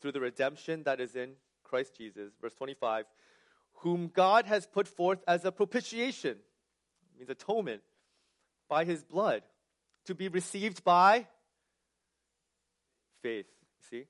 through 0.00 0.12
the 0.12 0.20
redemption 0.20 0.82
that 0.84 1.00
is 1.00 1.14
in 1.14 1.34
Christ 1.62 1.96
Jesus. 1.96 2.32
Verse 2.40 2.54
25, 2.54 3.04
whom 3.74 4.10
God 4.12 4.46
has 4.46 4.66
put 4.66 4.88
forth 4.88 5.20
as 5.28 5.44
a 5.44 5.52
propitiation, 5.52 6.38
means 7.16 7.30
atonement, 7.30 7.82
by 8.68 8.84
his 8.84 9.04
blood, 9.04 9.42
to 10.06 10.14
be 10.14 10.28
received 10.28 10.82
by 10.82 11.26
faith. 13.22 13.46
See? 13.90 14.06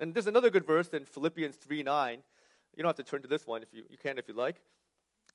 And 0.00 0.14
there's 0.14 0.26
another 0.26 0.50
good 0.50 0.66
verse 0.66 0.88
in 0.88 1.04
Philippians 1.04 1.56
3 1.56 1.82
9. 1.82 2.18
You 2.76 2.82
don't 2.82 2.88
have 2.88 3.04
to 3.04 3.10
turn 3.10 3.22
to 3.22 3.28
this 3.28 3.46
one 3.46 3.62
if 3.62 3.68
you, 3.72 3.84
you 3.88 3.96
can 3.96 4.18
if 4.18 4.28
you 4.28 4.34
like. 4.34 4.56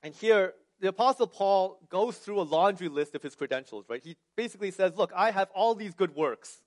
And 0.04 0.14
here, 0.14 0.52
the 0.80 0.88
Apostle 0.88 1.26
Paul 1.26 1.80
goes 1.88 2.18
through 2.18 2.38
a 2.38 2.42
laundry 2.42 2.88
list 2.88 3.14
of 3.14 3.22
his 3.22 3.34
credentials, 3.34 3.86
right? 3.88 4.02
He 4.04 4.16
basically 4.36 4.70
says, 4.70 4.96
Look, 4.96 5.10
I 5.16 5.30
have 5.30 5.48
all 5.54 5.74
these 5.74 5.94
good 5.94 6.14
works. 6.14 6.60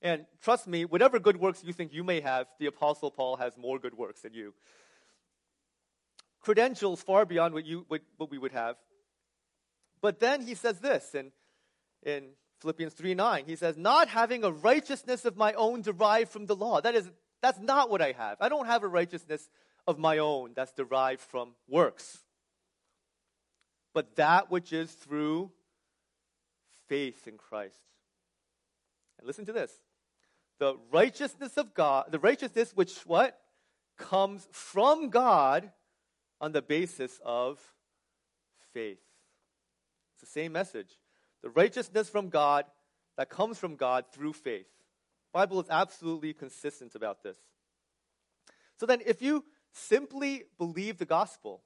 And 0.00 0.24
trust 0.40 0.68
me, 0.68 0.84
whatever 0.84 1.18
good 1.18 1.36
works 1.38 1.64
you 1.64 1.72
think 1.72 1.92
you 1.92 2.04
may 2.04 2.20
have, 2.20 2.46
the 2.60 2.66
Apostle 2.66 3.10
Paul 3.10 3.36
has 3.36 3.58
more 3.58 3.80
good 3.80 3.98
works 3.98 4.20
than 4.20 4.34
you. 4.34 4.54
Credentials 6.42 7.02
far 7.02 7.24
beyond 7.26 7.54
what, 7.54 7.64
you, 7.64 7.86
what, 7.88 8.02
what 8.18 8.30
we 8.30 8.38
would 8.38 8.52
have. 8.52 8.76
But 10.00 10.20
then 10.20 10.42
he 10.42 10.54
says 10.54 10.78
this 10.78 11.12
in, 11.12 11.32
in 12.04 12.28
Philippians 12.60 12.94
3 12.94 13.14
9. 13.14 13.44
He 13.48 13.56
says, 13.56 13.76
Not 13.76 14.06
having 14.06 14.44
a 14.44 14.52
righteousness 14.52 15.24
of 15.24 15.36
my 15.36 15.54
own 15.54 15.82
derived 15.82 16.30
from 16.30 16.46
the 16.46 16.54
law. 16.54 16.80
That 16.80 16.94
is, 16.94 17.10
that's 17.42 17.58
not 17.58 17.90
what 17.90 18.00
I 18.00 18.12
have. 18.12 18.36
I 18.40 18.48
don't 18.48 18.66
have 18.66 18.84
a 18.84 18.88
righteousness 18.88 19.48
of 19.88 19.98
my 19.98 20.18
own 20.18 20.52
that's 20.54 20.72
derived 20.72 21.20
from 21.20 21.54
works 21.66 22.23
but 23.94 24.16
that 24.16 24.50
which 24.50 24.72
is 24.72 24.92
through 24.92 25.50
faith 26.88 27.26
in 27.26 27.38
Christ. 27.38 27.78
And 29.18 29.26
listen 29.26 29.46
to 29.46 29.52
this. 29.52 29.70
The 30.58 30.76
righteousness 30.92 31.56
of 31.56 31.72
God, 31.72 32.06
the 32.10 32.18
righteousness 32.18 32.72
which 32.74 32.98
what? 33.06 33.38
Comes 33.96 34.46
from 34.50 35.08
God 35.08 35.70
on 36.40 36.52
the 36.52 36.62
basis 36.62 37.20
of 37.24 37.60
faith. 38.72 38.98
It's 40.14 40.20
the 40.20 40.40
same 40.40 40.52
message. 40.52 40.98
The 41.42 41.50
righteousness 41.50 42.08
from 42.08 42.28
God 42.28 42.64
that 43.16 43.30
comes 43.30 43.58
from 43.58 43.76
God 43.76 44.06
through 44.12 44.32
faith. 44.32 44.66
The 45.32 45.38
Bible 45.38 45.60
is 45.60 45.70
absolutely 45.70 46.32
consistent 46.32 46.94
about 46.96 47.22
this. 47.22 47.36
So 48.78 48.86
then 48.86 49.00
if 49.06 49.22
you 49.22 49.44
simply 49.72 50.44
believe 50.58 50.98
the 50.98 51.04
gospel, 51.04 51.62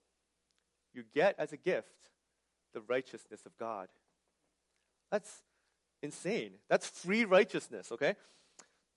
you 0.92 1.04
get 1.14 1.34
as 1.38 1.52
a 1.52 1.56
gift 1.56 2.07
the 2.72 2.80
righteousness 2.80 3.40
of 3.46 3.56
God. 3.58 3.88
That's 5.10 5.42
insane. 6.02 6.52
That's 6.68 6.88
free 6.88 7.24
righteousness, 7.24 7.90
okay? 7.92 8.14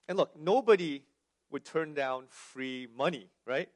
And 0.08 0.18
look, 0.18 0.40
nobody 0.40 1.04
would 1.52 1.66
turn 1.66 1.94
down 1.94 2.26
free 2.28 2.88
money, 2.96 3.28
right? 3.46 3.70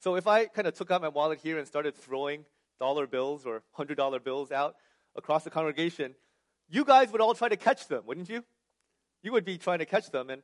So 0.00 0.16
if 0.16 0.26
I 0.26 0.46
kind 0.46 0.68
of 0.68 0.74
took 0.74 0.90
out 0.90 1.00
my 1.00 1.08
wallet 1.08 1.40
here 1.42 1.58
and 1.58 1.66
started 1.66 1.94
throwing 1.94 2.44
dollar 2.78 3.06
bills 3.06 3.46
or 3.46 3.62
hundred 3.72 3.96
dollar 3.96 4.20
bills 4.20 4.52
out 4.52 4.76
across 5.16 5.44
the 5.44 5.50
congregation, 5.50 6.14
you 6.68 6.84
guys 6.84 7.10
would 7.12 7.20
all 7.20 7.34
try 7.34 7.48
to 7.48 7.56
catch 7.56 7.88
them, 7.88 8.02
wouldn't 8.06 8.28
you? 8.28 8.44
You 9.22 9.32
would 9.32 9.44
be 9.44 9.56
trying 9.56 9.78
to 9.78 9.86
catch 9.86 10.10
them, 10.10 10.28
and 10.28 10.42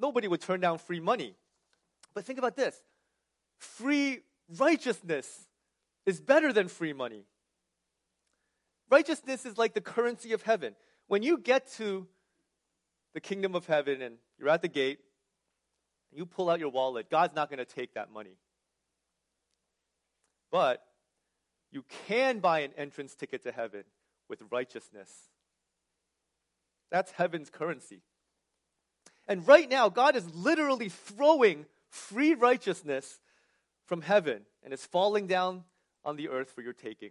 nobody 0.00 0.28
would 0.28 0.40
turn 0.40 0.60
down 0.60 0.78
free 0.78 1.00
money. 1.00 1.34
But 2.14 2.24
think 2.24 2.38
about 2.38 2.56
this 2.56 2.80
free 3.58 4.20
righteousness 4.56 5.48
is 6.06 6.20
better 6.20 6.52
than 6.52 6.68
free 6.68 6.92
money. 6.92 7.24
Righteousness 8.90 9.44
is 9.44 9.58
like 9.58 9.74
the 9.74 9.80
currency 9.80 10.32
of 10.32 10.42
heaven. 10.42 10.74
When 11.06 11.22
you 11.22 11.38
get 11.38 11.70
to 11.74 12.06
the 13.14 13.20
kingdom 13.20 13.54
of 13.54 13.66
heaven 13.66 14.02
and 14.02 14.16
you're 14.38 14.48
at 14.48 14.62
the 14.62 14.68
gate, 14.68 14.98
and 16.10 16.18
you 16.18 16.26
pull 16.26 16.48
out 16.48 16.58
your 16.58 16.70
wallet, 16.70 17.10
God's 17.10 17.34
not 17.34 17.50
going 17.50 17.58
to 17.58 17.64
take 17.64 17.94
that 17.94 18.10
money. 18.10 18.36
But 20.50 20.82
you 21.70 21.84
can 22.06 22.38
buy 22.38 22.60
an 22.60 22.70
entrance 22.76 23.14
ticket 23.14 23.42
to 23.42 23.52
heaven 23.52 23.84
with 24.28 24.40
righteousness. 24.50 25.10
That's 26.90 27.12
heaven's 27.12 27.50
currency. 27.50 28.00
And 29.26 29.46
right 29.46 29.68
now, 29.68 29.90
God 29.90 30.16
is 30.16 30.34
literally 30.34 30.88
throwing 30.88 31.66
free 31.90 32.34
righteousness 32.34 33.20
from 33.84 34.00
heaven 34.00 34.42
and 34.62 34.72
is 34.72 34.86
falling 34.86 35.26
down 35.26 35.64
on 36.04 36.16
the 36.16 36.30
earth 36.30 36.50
for 36.50 36.62
your 36.62 36.72
taking. 36.72 37.10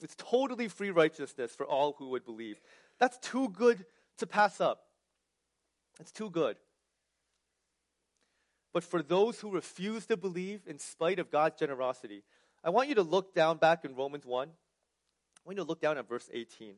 It's 0.00 0.14
totally 0.16 0.68
free 0.68 0.90
righteousness 0.90 1.54
for 1.54 1.66
all 1.66 1.94
who 1.98 2.10
would 2.10 2.24
believe. 2.24 2.60
That's 2.98 3.18
too 3.18 3.48
good 3.48 3.84
to 4.18 4.26
pass 4.26 4.60
up. 4.60 4.84
It's 6.00 6.12
too 6.12 6.30
good. 6.30 6.56
But 8.72 8.84
for 8.84 9.02
those 9.02 9.40
who 9.40 9.50
refuse 9.50 10.04
to 10.06 10.16
believe 10.16 10.60
in 10.66 10.78
spite 10.78 11.18
of 11.18 11.30
God's 11.30 11.58
generosity, 11.58 12.22
I 12.62 12.70
want 12.70 12.88
you 12.88 12.94
to 12.96 13.02
look 13.02 13.34
down 13.34 13.56
back 13.56 13.84
in 13.84 13.94
Romans 13.94 14.26
1. 14.26 14.48
I 14.48 14.52
want 15.44 15.56
you 15.56 15.64
to 15.64 15.68
look 15.68 15.80
down 15.80 15.96
at 15.96 16.08
verse 16.08 16.28
18. 16.32 16.74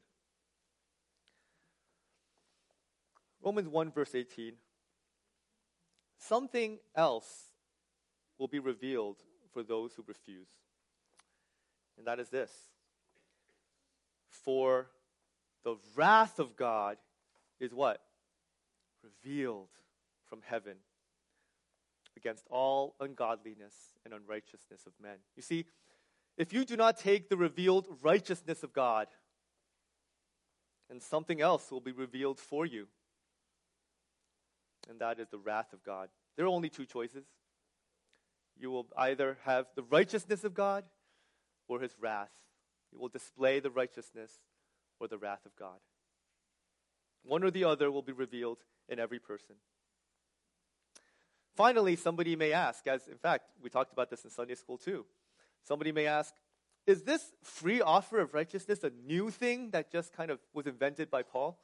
Romans 3.43 3.69
1, 3.69 3.91
verse 3.91 4.15
18. 4.15 4.53
Something 6.19 6.79
else 6.95 7.47
will 8.39 8.49
be 8.49 8.59
revealed 8.59 9.17
for 9.53 9.63
those 9.63 9.95
who 9.95 10.05
refuse. 10.07 10.49
And 11.97 12.07
that 12.07 12.21
is 12.21 12.29
this 12.29 12.53
For 14.49 14.89
the 15.63 15.77
wrath 15.95 16.39
of 16.39 16.57
God 16.57 16.97
is 17.61 17.75
what? 17.75 18.01
Revealed 19.05 19.69
from 20.27 20.41
heaven 20.43 20.77
against 22.17 22.47
all 22.49 22.95
ungodliness 22.99 23.75
and 24.07 24.15
unrighteousness 24.15 24.87
of 24.87 24.95
men. 25.03 25.17
You 25.37 25.43
see, 25.43 25.67
if 26.39 26.55
you 26.55 26.65
do 26.65 26.79
not 26.79 26.97
take 26.97 27.29
the 27.29 27.37
revealed 27.37 27.89
righteousness 28.01 28.63
of 28.63 28.73
God, 28.73 29.09
then 30.89 30.99
something 30.99 31.43
else 31.43 31.71
will 31.71 31.83
be 31.83 31.93
revealed 31.93 32.39
for 32.39 32.65
you. 32.65 32.89
And 34.89 34.99
that 35.01 35.21
is 35.21 35.29
the 35.29 35.37
wrath 35.37 35.75
of 35.75 35.85
God. 35.85 36.09
There 36.39 36.47
are 36.47 36.49
only 36.49 36.71
two 36.71 36.87
choices 36.87 37.27
you 38.59 38.71
will 38.71 38.87
either 38.97 39.37
have 39.45 39.67
the 39.77 39.83
righteousness 39.83 40.43
of 40.43 40.55
God 40.55 40.85
or 41.69 41.81
his 41.81 41.95
wrath. 42.01 42.31
You 42.93 42.99
will 42.99 43.09
display 43.09 43.61
the 43.61 43.71
righteousness 43.71 44.33
or 45.01 45.09
the 45.09 45.19
wrath 45.19 45.45
of 45.47 45.57
God. 45.57 45.79
One 47.23 47.45
or 47.45 47.51
the 47.51 47.65
other 47.65 47.91
will 47.91 48.03
be 48.03 48.13
revealed 48.13 48.59
in 48.89 48.99
every 48.99 49.19
person. 49.19 49.57
Finally, 51.55 51.97
somebody 51.97 52.37
may 52.37 52.53
ask, 52.53 52.87
as 52.87 53.09
in 53.09 53.19
fact, 53.19 53.51
we 53.63 53.69
talked 53.69 53.93
about 53.93 54.11
this 54.11 54.25
in 54.25 54.31
Sunday 54.31 54.55
school 54.55 54.79
too. 54.79 55.05
Somebody 55.65 55.93
may 55.93 56.07
ask, 56.07 56.33
is 56.87 57.03
this 57.03 57.33
free 57.43 57.81
offer 57.81 58.21
of 58.21 58.33
righteousness 58.33 58.85
a 58.85 58.91
new 59.07 59.31
thing 59.31 59.71
that 59.71 59.91
just 59.91 60.13
kind 60.13 60.31
of 60.31 60.39
was 60.55 60.67
invented 60.67 61.11
by 61.11 61.23
Paul? 61.23 61.59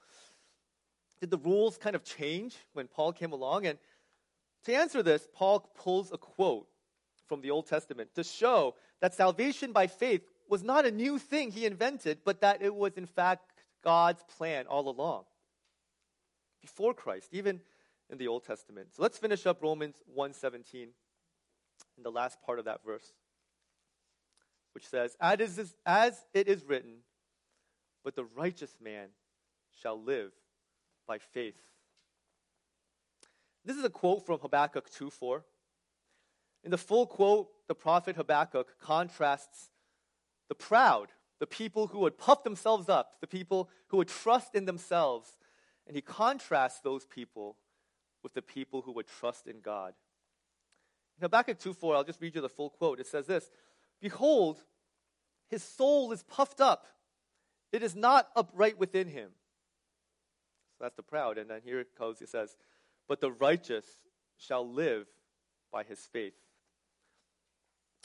Did 1.20 1.30
the 1.30 1.38
rules 1.38 1.78
kind 1.78 1.96
of 1.96 2.04
change 2.04 2.56
when 2.74 2.88
Paul 2.88 3.12
came 3.12 3.32
along? 3.32 3.66
And 3.66 3.78
to 4.64 4.74
answer 4.74 5.02
this, 5.02 5.26
Paul 5.32 5.60
pulls 5.74 6.12
a 6.12 6.18
quote 6.18 6.66
from 7.26 7.40
the 7.40 7.50
Old 7.50 7.66
Testament 7.66 8.10
to 8.16 8.24
show 8.24 8.74
that 9.00 9.14
salvation 9.14 9.72
by 9.72 9.86
faith 9.86 10.22
was 10.48 10.62
not 10.62 10.86
a 10.86 10.90
new 10.90 11.18
thing 11.18 11.50
he 11.50 11.66
invented, 11.66 12.18
but 12.24 12.40
that 12.40 12.62
it 12.62 12.74
was 12.74 12.96
in 12.96 13.06
fact 13.06 13.52
God's 13.82 14.22
plan 14.36 14.66
all 14.66 14.88
along. 14.88 15.24
Before 16.60 16.94
Christ, 16.94 17.28
even 17.32 17.60
in 18.10 18.18
the 18.18 18.28
Old 18.28 18.44
Testament. 18.44 18.88
So 18.94 19.02
let's 19.02 19.18
finish 19.18 19.46
up 19.46 19.62
Romans 19.62 19.96
1:17 20.16 20.94
in 21.96 22.02
the 22.02 22.10
last 22.10 22.40
part 22.42 22.58
of 22.58 22.64
that 22.66 22.84
verse, 22.84 23.12
which 24.72 24.86
says, 24.86 25.16
as, 25.20 26.24
it 26.32 26.48
is 26.48 26.64
written, 26.64 26.98
but 28.02 28.14
the 28.14 28.24
righteous 28.24 28.76
man 28.80 29.08
shall 29.80 30.00
live 30.00 30.32
by 31.06 31.18
faith. 31.18 31.60
This 33.64 33.76
is 33.76 33.84
a 33.84 33.90
quote 33.90 34.24
from 34.24 34.40
Habakkuk 34.40 34.90
2:4. 34.90 35.44
In 36.62 36.70
the 36.70 36.78
full 36.78 37.06
quote, 37.06 37.50
the 37.66 37.74
prophet 37.74 38.16
Habakkuk 38.16 38.78
contrasts 38.78 39.70
the 40.48 40.54
proud, 40.54 41.08
the 41.40 41.46
people 41.46 41.88
who 41.88 42.00
would 42.00 42.18
puff 42.18 42.44
themselves 42.44 42.88
up, 42.88 43.20
the 43.20 43.26
people 43.26 43.68
who 43.88 43.96
would 43.98 44.08
trust 44.08 44.54
in 44.54 44.64
themselves, 44.64 45.38
and 45.86 45.96
he 45.96 46.02
contrasts 46.02 46.80
those 46.80 47.04
people 47.04 47.56
with 48.22 48.34
the 48.34 48.42
people 48.42 48.82
who 48.82 48.92
would 48.92 49.06
trust 49.06 49.46
in 49.46 49.60
God. 49.60 49.94
In 51.18 51.22
Habakkuk 51.22 51.58
2:4, 51.58 51.94
I'll 51.94 52.04
just 52.04 52.20
read 52.20 52.34
you 52.34 52.40
the 52.40 52.48
full 52.48 52.70
quote. 52.70 53.00
It 53.00 53.06
says 53.06 53.26
this 53.26 53.50
Behold, 54.00 54.64
his 55.48 55.62
soul 55.62 56.12
is 56.12 56.22
puffed 56.22 56.60
up, 56.60 56.86
it 57.72 57.82
is 57.82 57.94
not 57.94 58.30
upright 58.34 58.78
within 58.78 59.08
him. 59.08 59.30
So 60.78 60.84
that's 60.84 60.96
the 60.96 61.02
proud. 61.02 61.38
And 61.38 61.48
then 61.50 61.60
here 61.62 61.80
it 61.80 61.96
goes, 61.96 62.20
it 62.20 62.28
says, 62.28 62.56
But 63.06 63.20
the 63.20 63.30
righteous 63.30 63.86
shall 64.36 64.68
live 64.68 65.06
by 65.70 65.84
his 65.84 66.00
faith. 66.00 66.34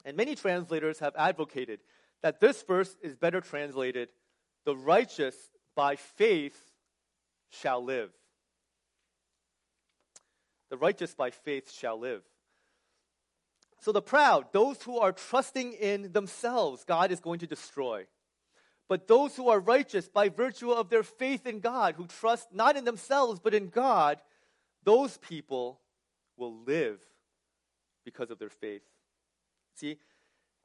And 0.05 0.15
many 0.15 0.35
translators 0.35 0.99
have 0.99 1.15
advocated 1.15 1.79
that 2.21 2.39
this 2.39 2.61
verse 2.63 2.95
is 3.01 3.15
better 3.15 3.41
translated 3.41 4.09
the 4.65 4.75
righteous 4.75 5.35
by 5.75 5.95
faith 5.95 6.59
shall 7.49 7.83
live. 7.83 8.11
The 10.69 10.77
righteous 10.77 11.15
by 11.15 11.31
faith 11.31 11.71
shall 11.71 11.99
live. 11.99 12.21
So 13.79 13.91
the 13.91 14.01
proud, 14.01 14.47
those 14.51 14.83
who 14.83 14.99
are 14.99 15.13
trusting 15.13 15.73
in 15.73 16.11
themselves, 16.11 16.83
God 16.83 17.11
is 17.11 17.19
going 17.19 17.39
to 17.39 17.47
destroy. 17.47 18.05
But 18.89 19.07
those 19.07 19.35
who 19.35 19.49
are 19.49 19.59
righteous 19.59 20.09
by 20.09 20.29
virtue 20.29 20.71
of 20.71 20.89
their 20.89 21.03
faith 21.03 21.45
in 21.47 21.59
God, 21.59 21.95
who 21.95 22.07
trust 22.07 22.53
not 22.53 22.75
in 22.75 22.85
themselves 22.85 23.39
but 23.39 23.53
in 23.53 23.69
God, 23.69 24.19
those 24.83 25.17
people 25.17 25.79
will 26.37 26.63
live 26.65 26.99
because 28.03 28.31
of 28.31 28.39
their 28.39 28.49
faith. 28.49 28.81
See, 29.75 29.97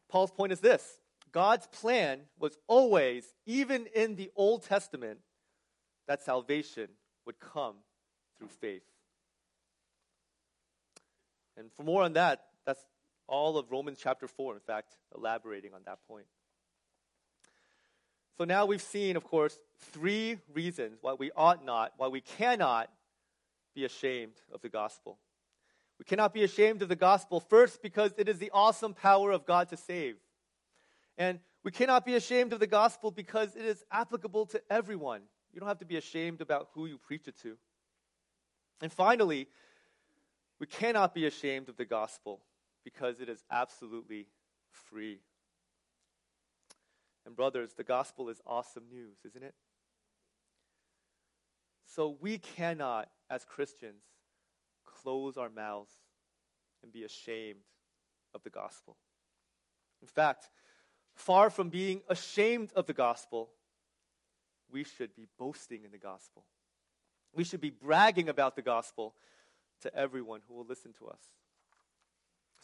Paul's 0.09 0.31
point 0.31 0.53
is 0.53 0.61
this 0.61 0.99
God's 1.35 1.67
plan 1.67 2.21
was 2.39 2.57
always, 2.69 3.35
even 3.45 3.87
in 3.93 4.15
the 4.15 4.31
Old 4.37 4.63
Testament, 4.63 5.19
that 6.07 6.23
salvation 6.23 6.87
would 7.27 7.41
come 7.41 7.75
through 8.39 8.47
faith. 8.47 8.85
And 11.57 11.73
for 11.73 11.83
more 11.83 12.05
on 12.05 12.13
that, 12.13 12.45
that's 12.65 12.85
all 13.27 13.59
of 13.59 13.73
Romans 13.73 13.99
chapter 14.01 14.29
4, 14.29 14.55
in 14.55 14.61
fact, 14.61 14.95
elaborating 15.13 15.75
on 15.75 15.81
that 15.87 15.99
point. 16.07 16.27
So 18.39 18.45
now 18.45 18.65
we've 18.67 18.81
seen, 18.81 19.17
of 19.17 19.25
course, 19.25 19.59
three 19.91 20.39
reasons 20.53 20.99
why 21.01 21.15
we 21.15 21.33
ought 21.37 21.65
not, 21.65 21.95
why 21.97 22.07
we 22.07 22.21
cannot 22.21 22.91
be 23.75 23.85
ashamed 23.85 24.35
of 24.53 24.61
the 24.61 24.69
gospel. 24.69 25.19
We 25.99 26.05
cannot 26.05 26.33
be 26.33 26.45
ashamed 26.45 26.83
of 26.83 26.89
the 26.89 26.95
gospel, 26.95 27.41
first, 27.41 27.83
because 27.83 28.13
it 28.19 28.29
is 28.29 28.39
the 28.39 28.53
awesome 28.55 28.95
power 28.95 29.33
of 29.33 29.47
God 29.47 29.69
to 29.71 29.77
save. 29.77 30.15
And 31.17 31.41
we 31.63 31.71
cannot 31.71 32.05
be 32.05 32.15
ashamed 32.15 32.53
of 32.53 32.61
the 32.61 32.67
gospel 32.67 33.11
because 33.11 33.57
it 33.57 33.65
is 33.65 33.85
applicable 33.91 34.47
to 34.47 34.61
everyone. 34.71 35.23
You 35.53 35.61
don't 35.61 35.69
have 35.69 35.79
to 35.79 35.85
be 35.85 35.97
ashamed 35.97 36.41
about 36.41 36.69
who 36.75 36.87
you 36.87 36.99
preach 36.99 37.29
it 37.29 37.39
to. 37.43 37.57
And 38.83 38.93
finally, 38.93 39.49
we 40.59 40.67
cannot 40.67 41.15
be 41.15 41.27
ashamed 41.27 41.69
of 41.69 41.77
the 41.77 41.85
gospel 41.85 42.43
because 42.85 43.21
it 43.21 43.29
is 43.29 43.45
absolutely 43.51 44.27
free. 44.71 45.21
And, 47.25 47.35
brothers, 47.35 47.73
the 47.75 47.85
gospel 47.85 48.29
is 48.29 48.41
awesome 48.47 48.85
news, 48.91 49.19
isn't 49.25 49.43
it? 49.43 49.55
So 51.87 52.19
we 52.21 52.39
cannot, 52.39 53.09
as 53.31 53.45
Christians, 53.45 54.03
close 54.85 55.37
our 55.37 55.49
mouths 55.49 55.93
and 56.83 56.93
be 56.93 57.05
ashamed 57.05 57.61
of 58.35 58.43
the 58.43 58.51
gospel. 58.51 58.97
In 60.03 60.09
fact, 60.09 60.51
far 61.15 61.51
from 61.51 61.69
being 61.69 62.03
ashamed 62.09 62.73
of 62.75 62.87
the 62.87 62.93
gospel, 62.93 63.51
we 64.71 64.85
should 64.85 65.15
be 65.15 65.27
boasting 65.39 65.85
in 65.85 65.91
the 65.91 65.99
gospel. 65.99 66.45
We 67.35 67.45
should 67.45 67.61
be 67.61 67.71
bragging 67.71 68.29
about 68.29 68.57
the 68.57 68.63
gospel 68.63 69.15
to 69.83 69.95
everyone 69.95 70.41
who 70.49 70.55
will 70.55 70.67
listen 70.67 70.93
to 70.99 71.09
us. 71.09 71.21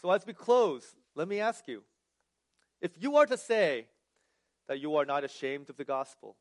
So, 0.01 0.11
as 0.11 0.27
we 0.27 0.33
close, 0.33 0.95
let 1.15 1.29
me 1.29 1.41
ask 1.41 1.69
you 1.69 1.83
if 2.81 2.93
you 2.99 3.17
are 3.17 3.27
to 3.27 3.37
say 3.37 3.87
that 4.69 4.81
you 4.81 4.97
are 4.97 5.05
not 5.05 5.25
ashamed 5.25 5.69
of 5.69 5.77
the 5.77 5.85
gospel, 5.85 6.37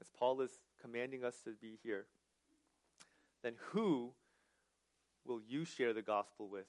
as 0.00 0.08
Paul 0.16 0.40
is 0.40 0.50
commanding 0.80 1.24
us 1.24 1.36
to 1.44 1.50
be 1.60 1.78
here, 1.82 2.06
then 3.42 3.54
who 3.70 4.12
will 5.26 5.40
you 5.48 5.64
share 5.64 5.92
the 5.92 6.02
gospel 6.02 6.48
with 6.48 6.66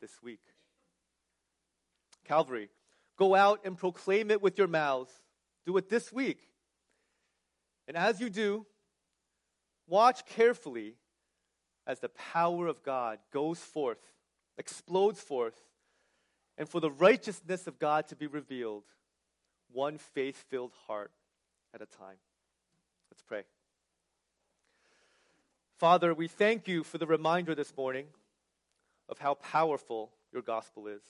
this 0.00 0.22
week? 0.22 0.42
Calvary, 2.24 2.68
go 3.18 3.34
out 3.34 3.60
and 3.64 3.76
proclaim 3.76 4.30
it 4.30 4.42
with 4.42 4.58
your 4.58 4.68
mouths. 4.68 5.12
Do 5.64 5.76
it 5.76 5.88
this 5.88 6.12
week. 6.12 6.38
And 7.88 7.96
as 7.96 8.20
you 8.20 8.30
do, 8.30 8.66
watch 9.86 10.26
carefully 10.26 10.94
as 11.86 12.00
the 12.00 12.08
power 12.08 12.66
of 12.66 12.82
God 12.82 13.18
goes 13.32 13.60
forth, 13.60 13.98
explodes 14.58 15.20
forth, 15.20 15.60
and 16.58 16.68
for 16.68 16.80
the 16.80 16.90
righteousness 16.90 17.66
of 17.66 17.78
God 17.78 18.08
to 18.08 18.16
be 18.16 18.26
revealed, 18.26 18.84
one 19.72 19.98
faith 19.98 20.44
filled 20.48 20.72
heart 20.86 21.12
at 21.74 21.82
a 21.82 21.86
time. 21.86 22.16
Let's 23.10 23.22
pray. 23.22 23.44
Father, 25.78 26.14
we 26.14 26.26
thank 26.26 26.66
you 26.66 26.82
for 26.82 26.98
the 26.98 27.06
reminder 27.06 27.54
this 27.54 27.76
morning 27.76 28.06
of 29.08 29.18
how 29.18 29.34
powerful 29.34 30.10
your 30.32 30.42
gospel 30.42 30.86
is, 30.86 31.02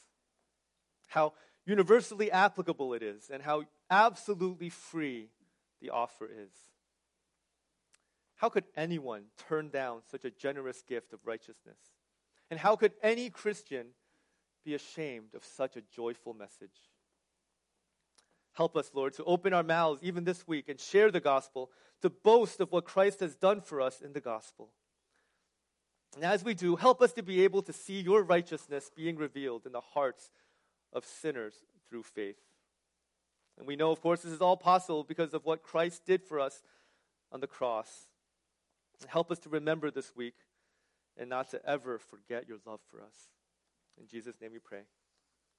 how 1.06 1.32
universally 1.66 2.30
applicable 2.30 2.94
it 2.94 3.02
is, 3.02 3.28
and 3.30 3.42
how 3.42 3.64
absolutely 3.90 4.70
free 4.70 5.28
the 5.82 5.90
offer 5.90 6.26
is. 6.26 6.52
How 8.36 8.48
could 8.48 8.64
anyone 8.76 9.24
turn 9.48 9.70
down 9.70 10.00
such 10.10 10.24
a 10.24 10.30
generous 10.30 10.82
gift 10.82 11.12
of 11.12 11.20
righteousness? 11.24 11.78
And 12.50 12.60
how 12.60 12.76
could 12.76 12.92
any 13.02 13.30
Christian 13.30 13.88
be 14.64 14.74
ashamed 14.74 15.34
of 15.34 15.44
such 15.44 15.76
a 15.76 15.82
joyful 15.94 16.34
message? 16.34 16.90
Help 18.52 18.76
us, 18.76 18.90
Lord, 18.94 19.14
to 19.14 19.24
open 19.24 19.52
our 19.52 19.62
mouths 19.62 20.00
even 20.02 20.24
this 20.24 20.46
week 20.46 20.68
and 20.68 20.78
share 20.78 21.10
the 21.10 21.20
gospel, 21.20 21.70
to 22.02 22.10
boast 22.10 22.60
of 22.60 22.72
what 22.72 22.84
Christ 22.84 23.20
has 23.20 23.34
done 23.34 23.60
for 23.60 23.80
us 23.80 24.00
in 24.00 24.12
the 24.12 24.20
gospel. 24.20 24.70
And 26.14 26.24
as 26.24 26.44
we 26.44 26.54
do, 26.54 26.76
help 26.76 27.02
us 27.02 27.12
to 27.14 27.22
be 27.22 27.42
able 27.44 27.62
to 27.62 27.72
see 27.72 28.00
your 28.00 28.22
righteousness 28.22 28.90
being 28.94 29.16
revealed 29.16 29.66
in 29.66 29.72
the 29.72 29.80
hearts 29.80 30.30
of 30.92 31.04
sinners 31.04 31.54
through 31.88 32.02
faith. 32.02 32.38
And 33.58 33.66
we 33.66 33.76
know, 33.76 33.90
of 33.90 34.00
course, 34.00 34.20
this 34.22 34.32
is 34.32 34.40
all 34.40 34.56
possible 34.56 35.04
because 35.04 35.32
of 35.34 35.44
what 35.44 35.62
Christ 35.62 36.04
did 36.04 36.22
for 36.22 36.40
us 36.40 36.62
on 37.32 37.40
the 37.40 37.46
cross. 37.46 38.06
Help 39.06 39.30
us 39.30 39.38
to 39.40 39.48
remember 39.48 39.90
this 39.90 40.14
week 40.16 40.34
and 41.18 41.28
not 41.28 41.50
to 41.50 41.64
ever 41.66 41.98
forget 41.98 42.48
your 42.48 42.58
love 42.66 42.80
for 42.90 43.00
us. 43.00 43.30
In 43.98 44.06
Jesus' 44.06 44.40
name 44.40 44.52
we 44.52 44.58
pray. 44.58 44.82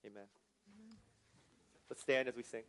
Amen. 0.06 0.24
Amen. 0.24 0.98
Let's 1.90 2.02
stand 2.02 2.28
as 2.28 2.36
we 2.36 2.44
sing. 2.44 2.64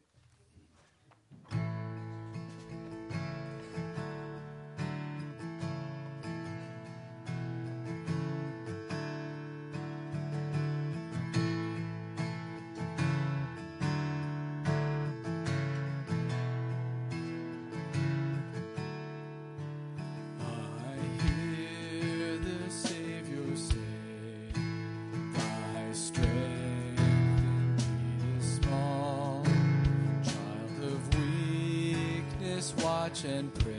Watch 33.09 33.25
and 33.25 33.55
pray. 33.55 33.78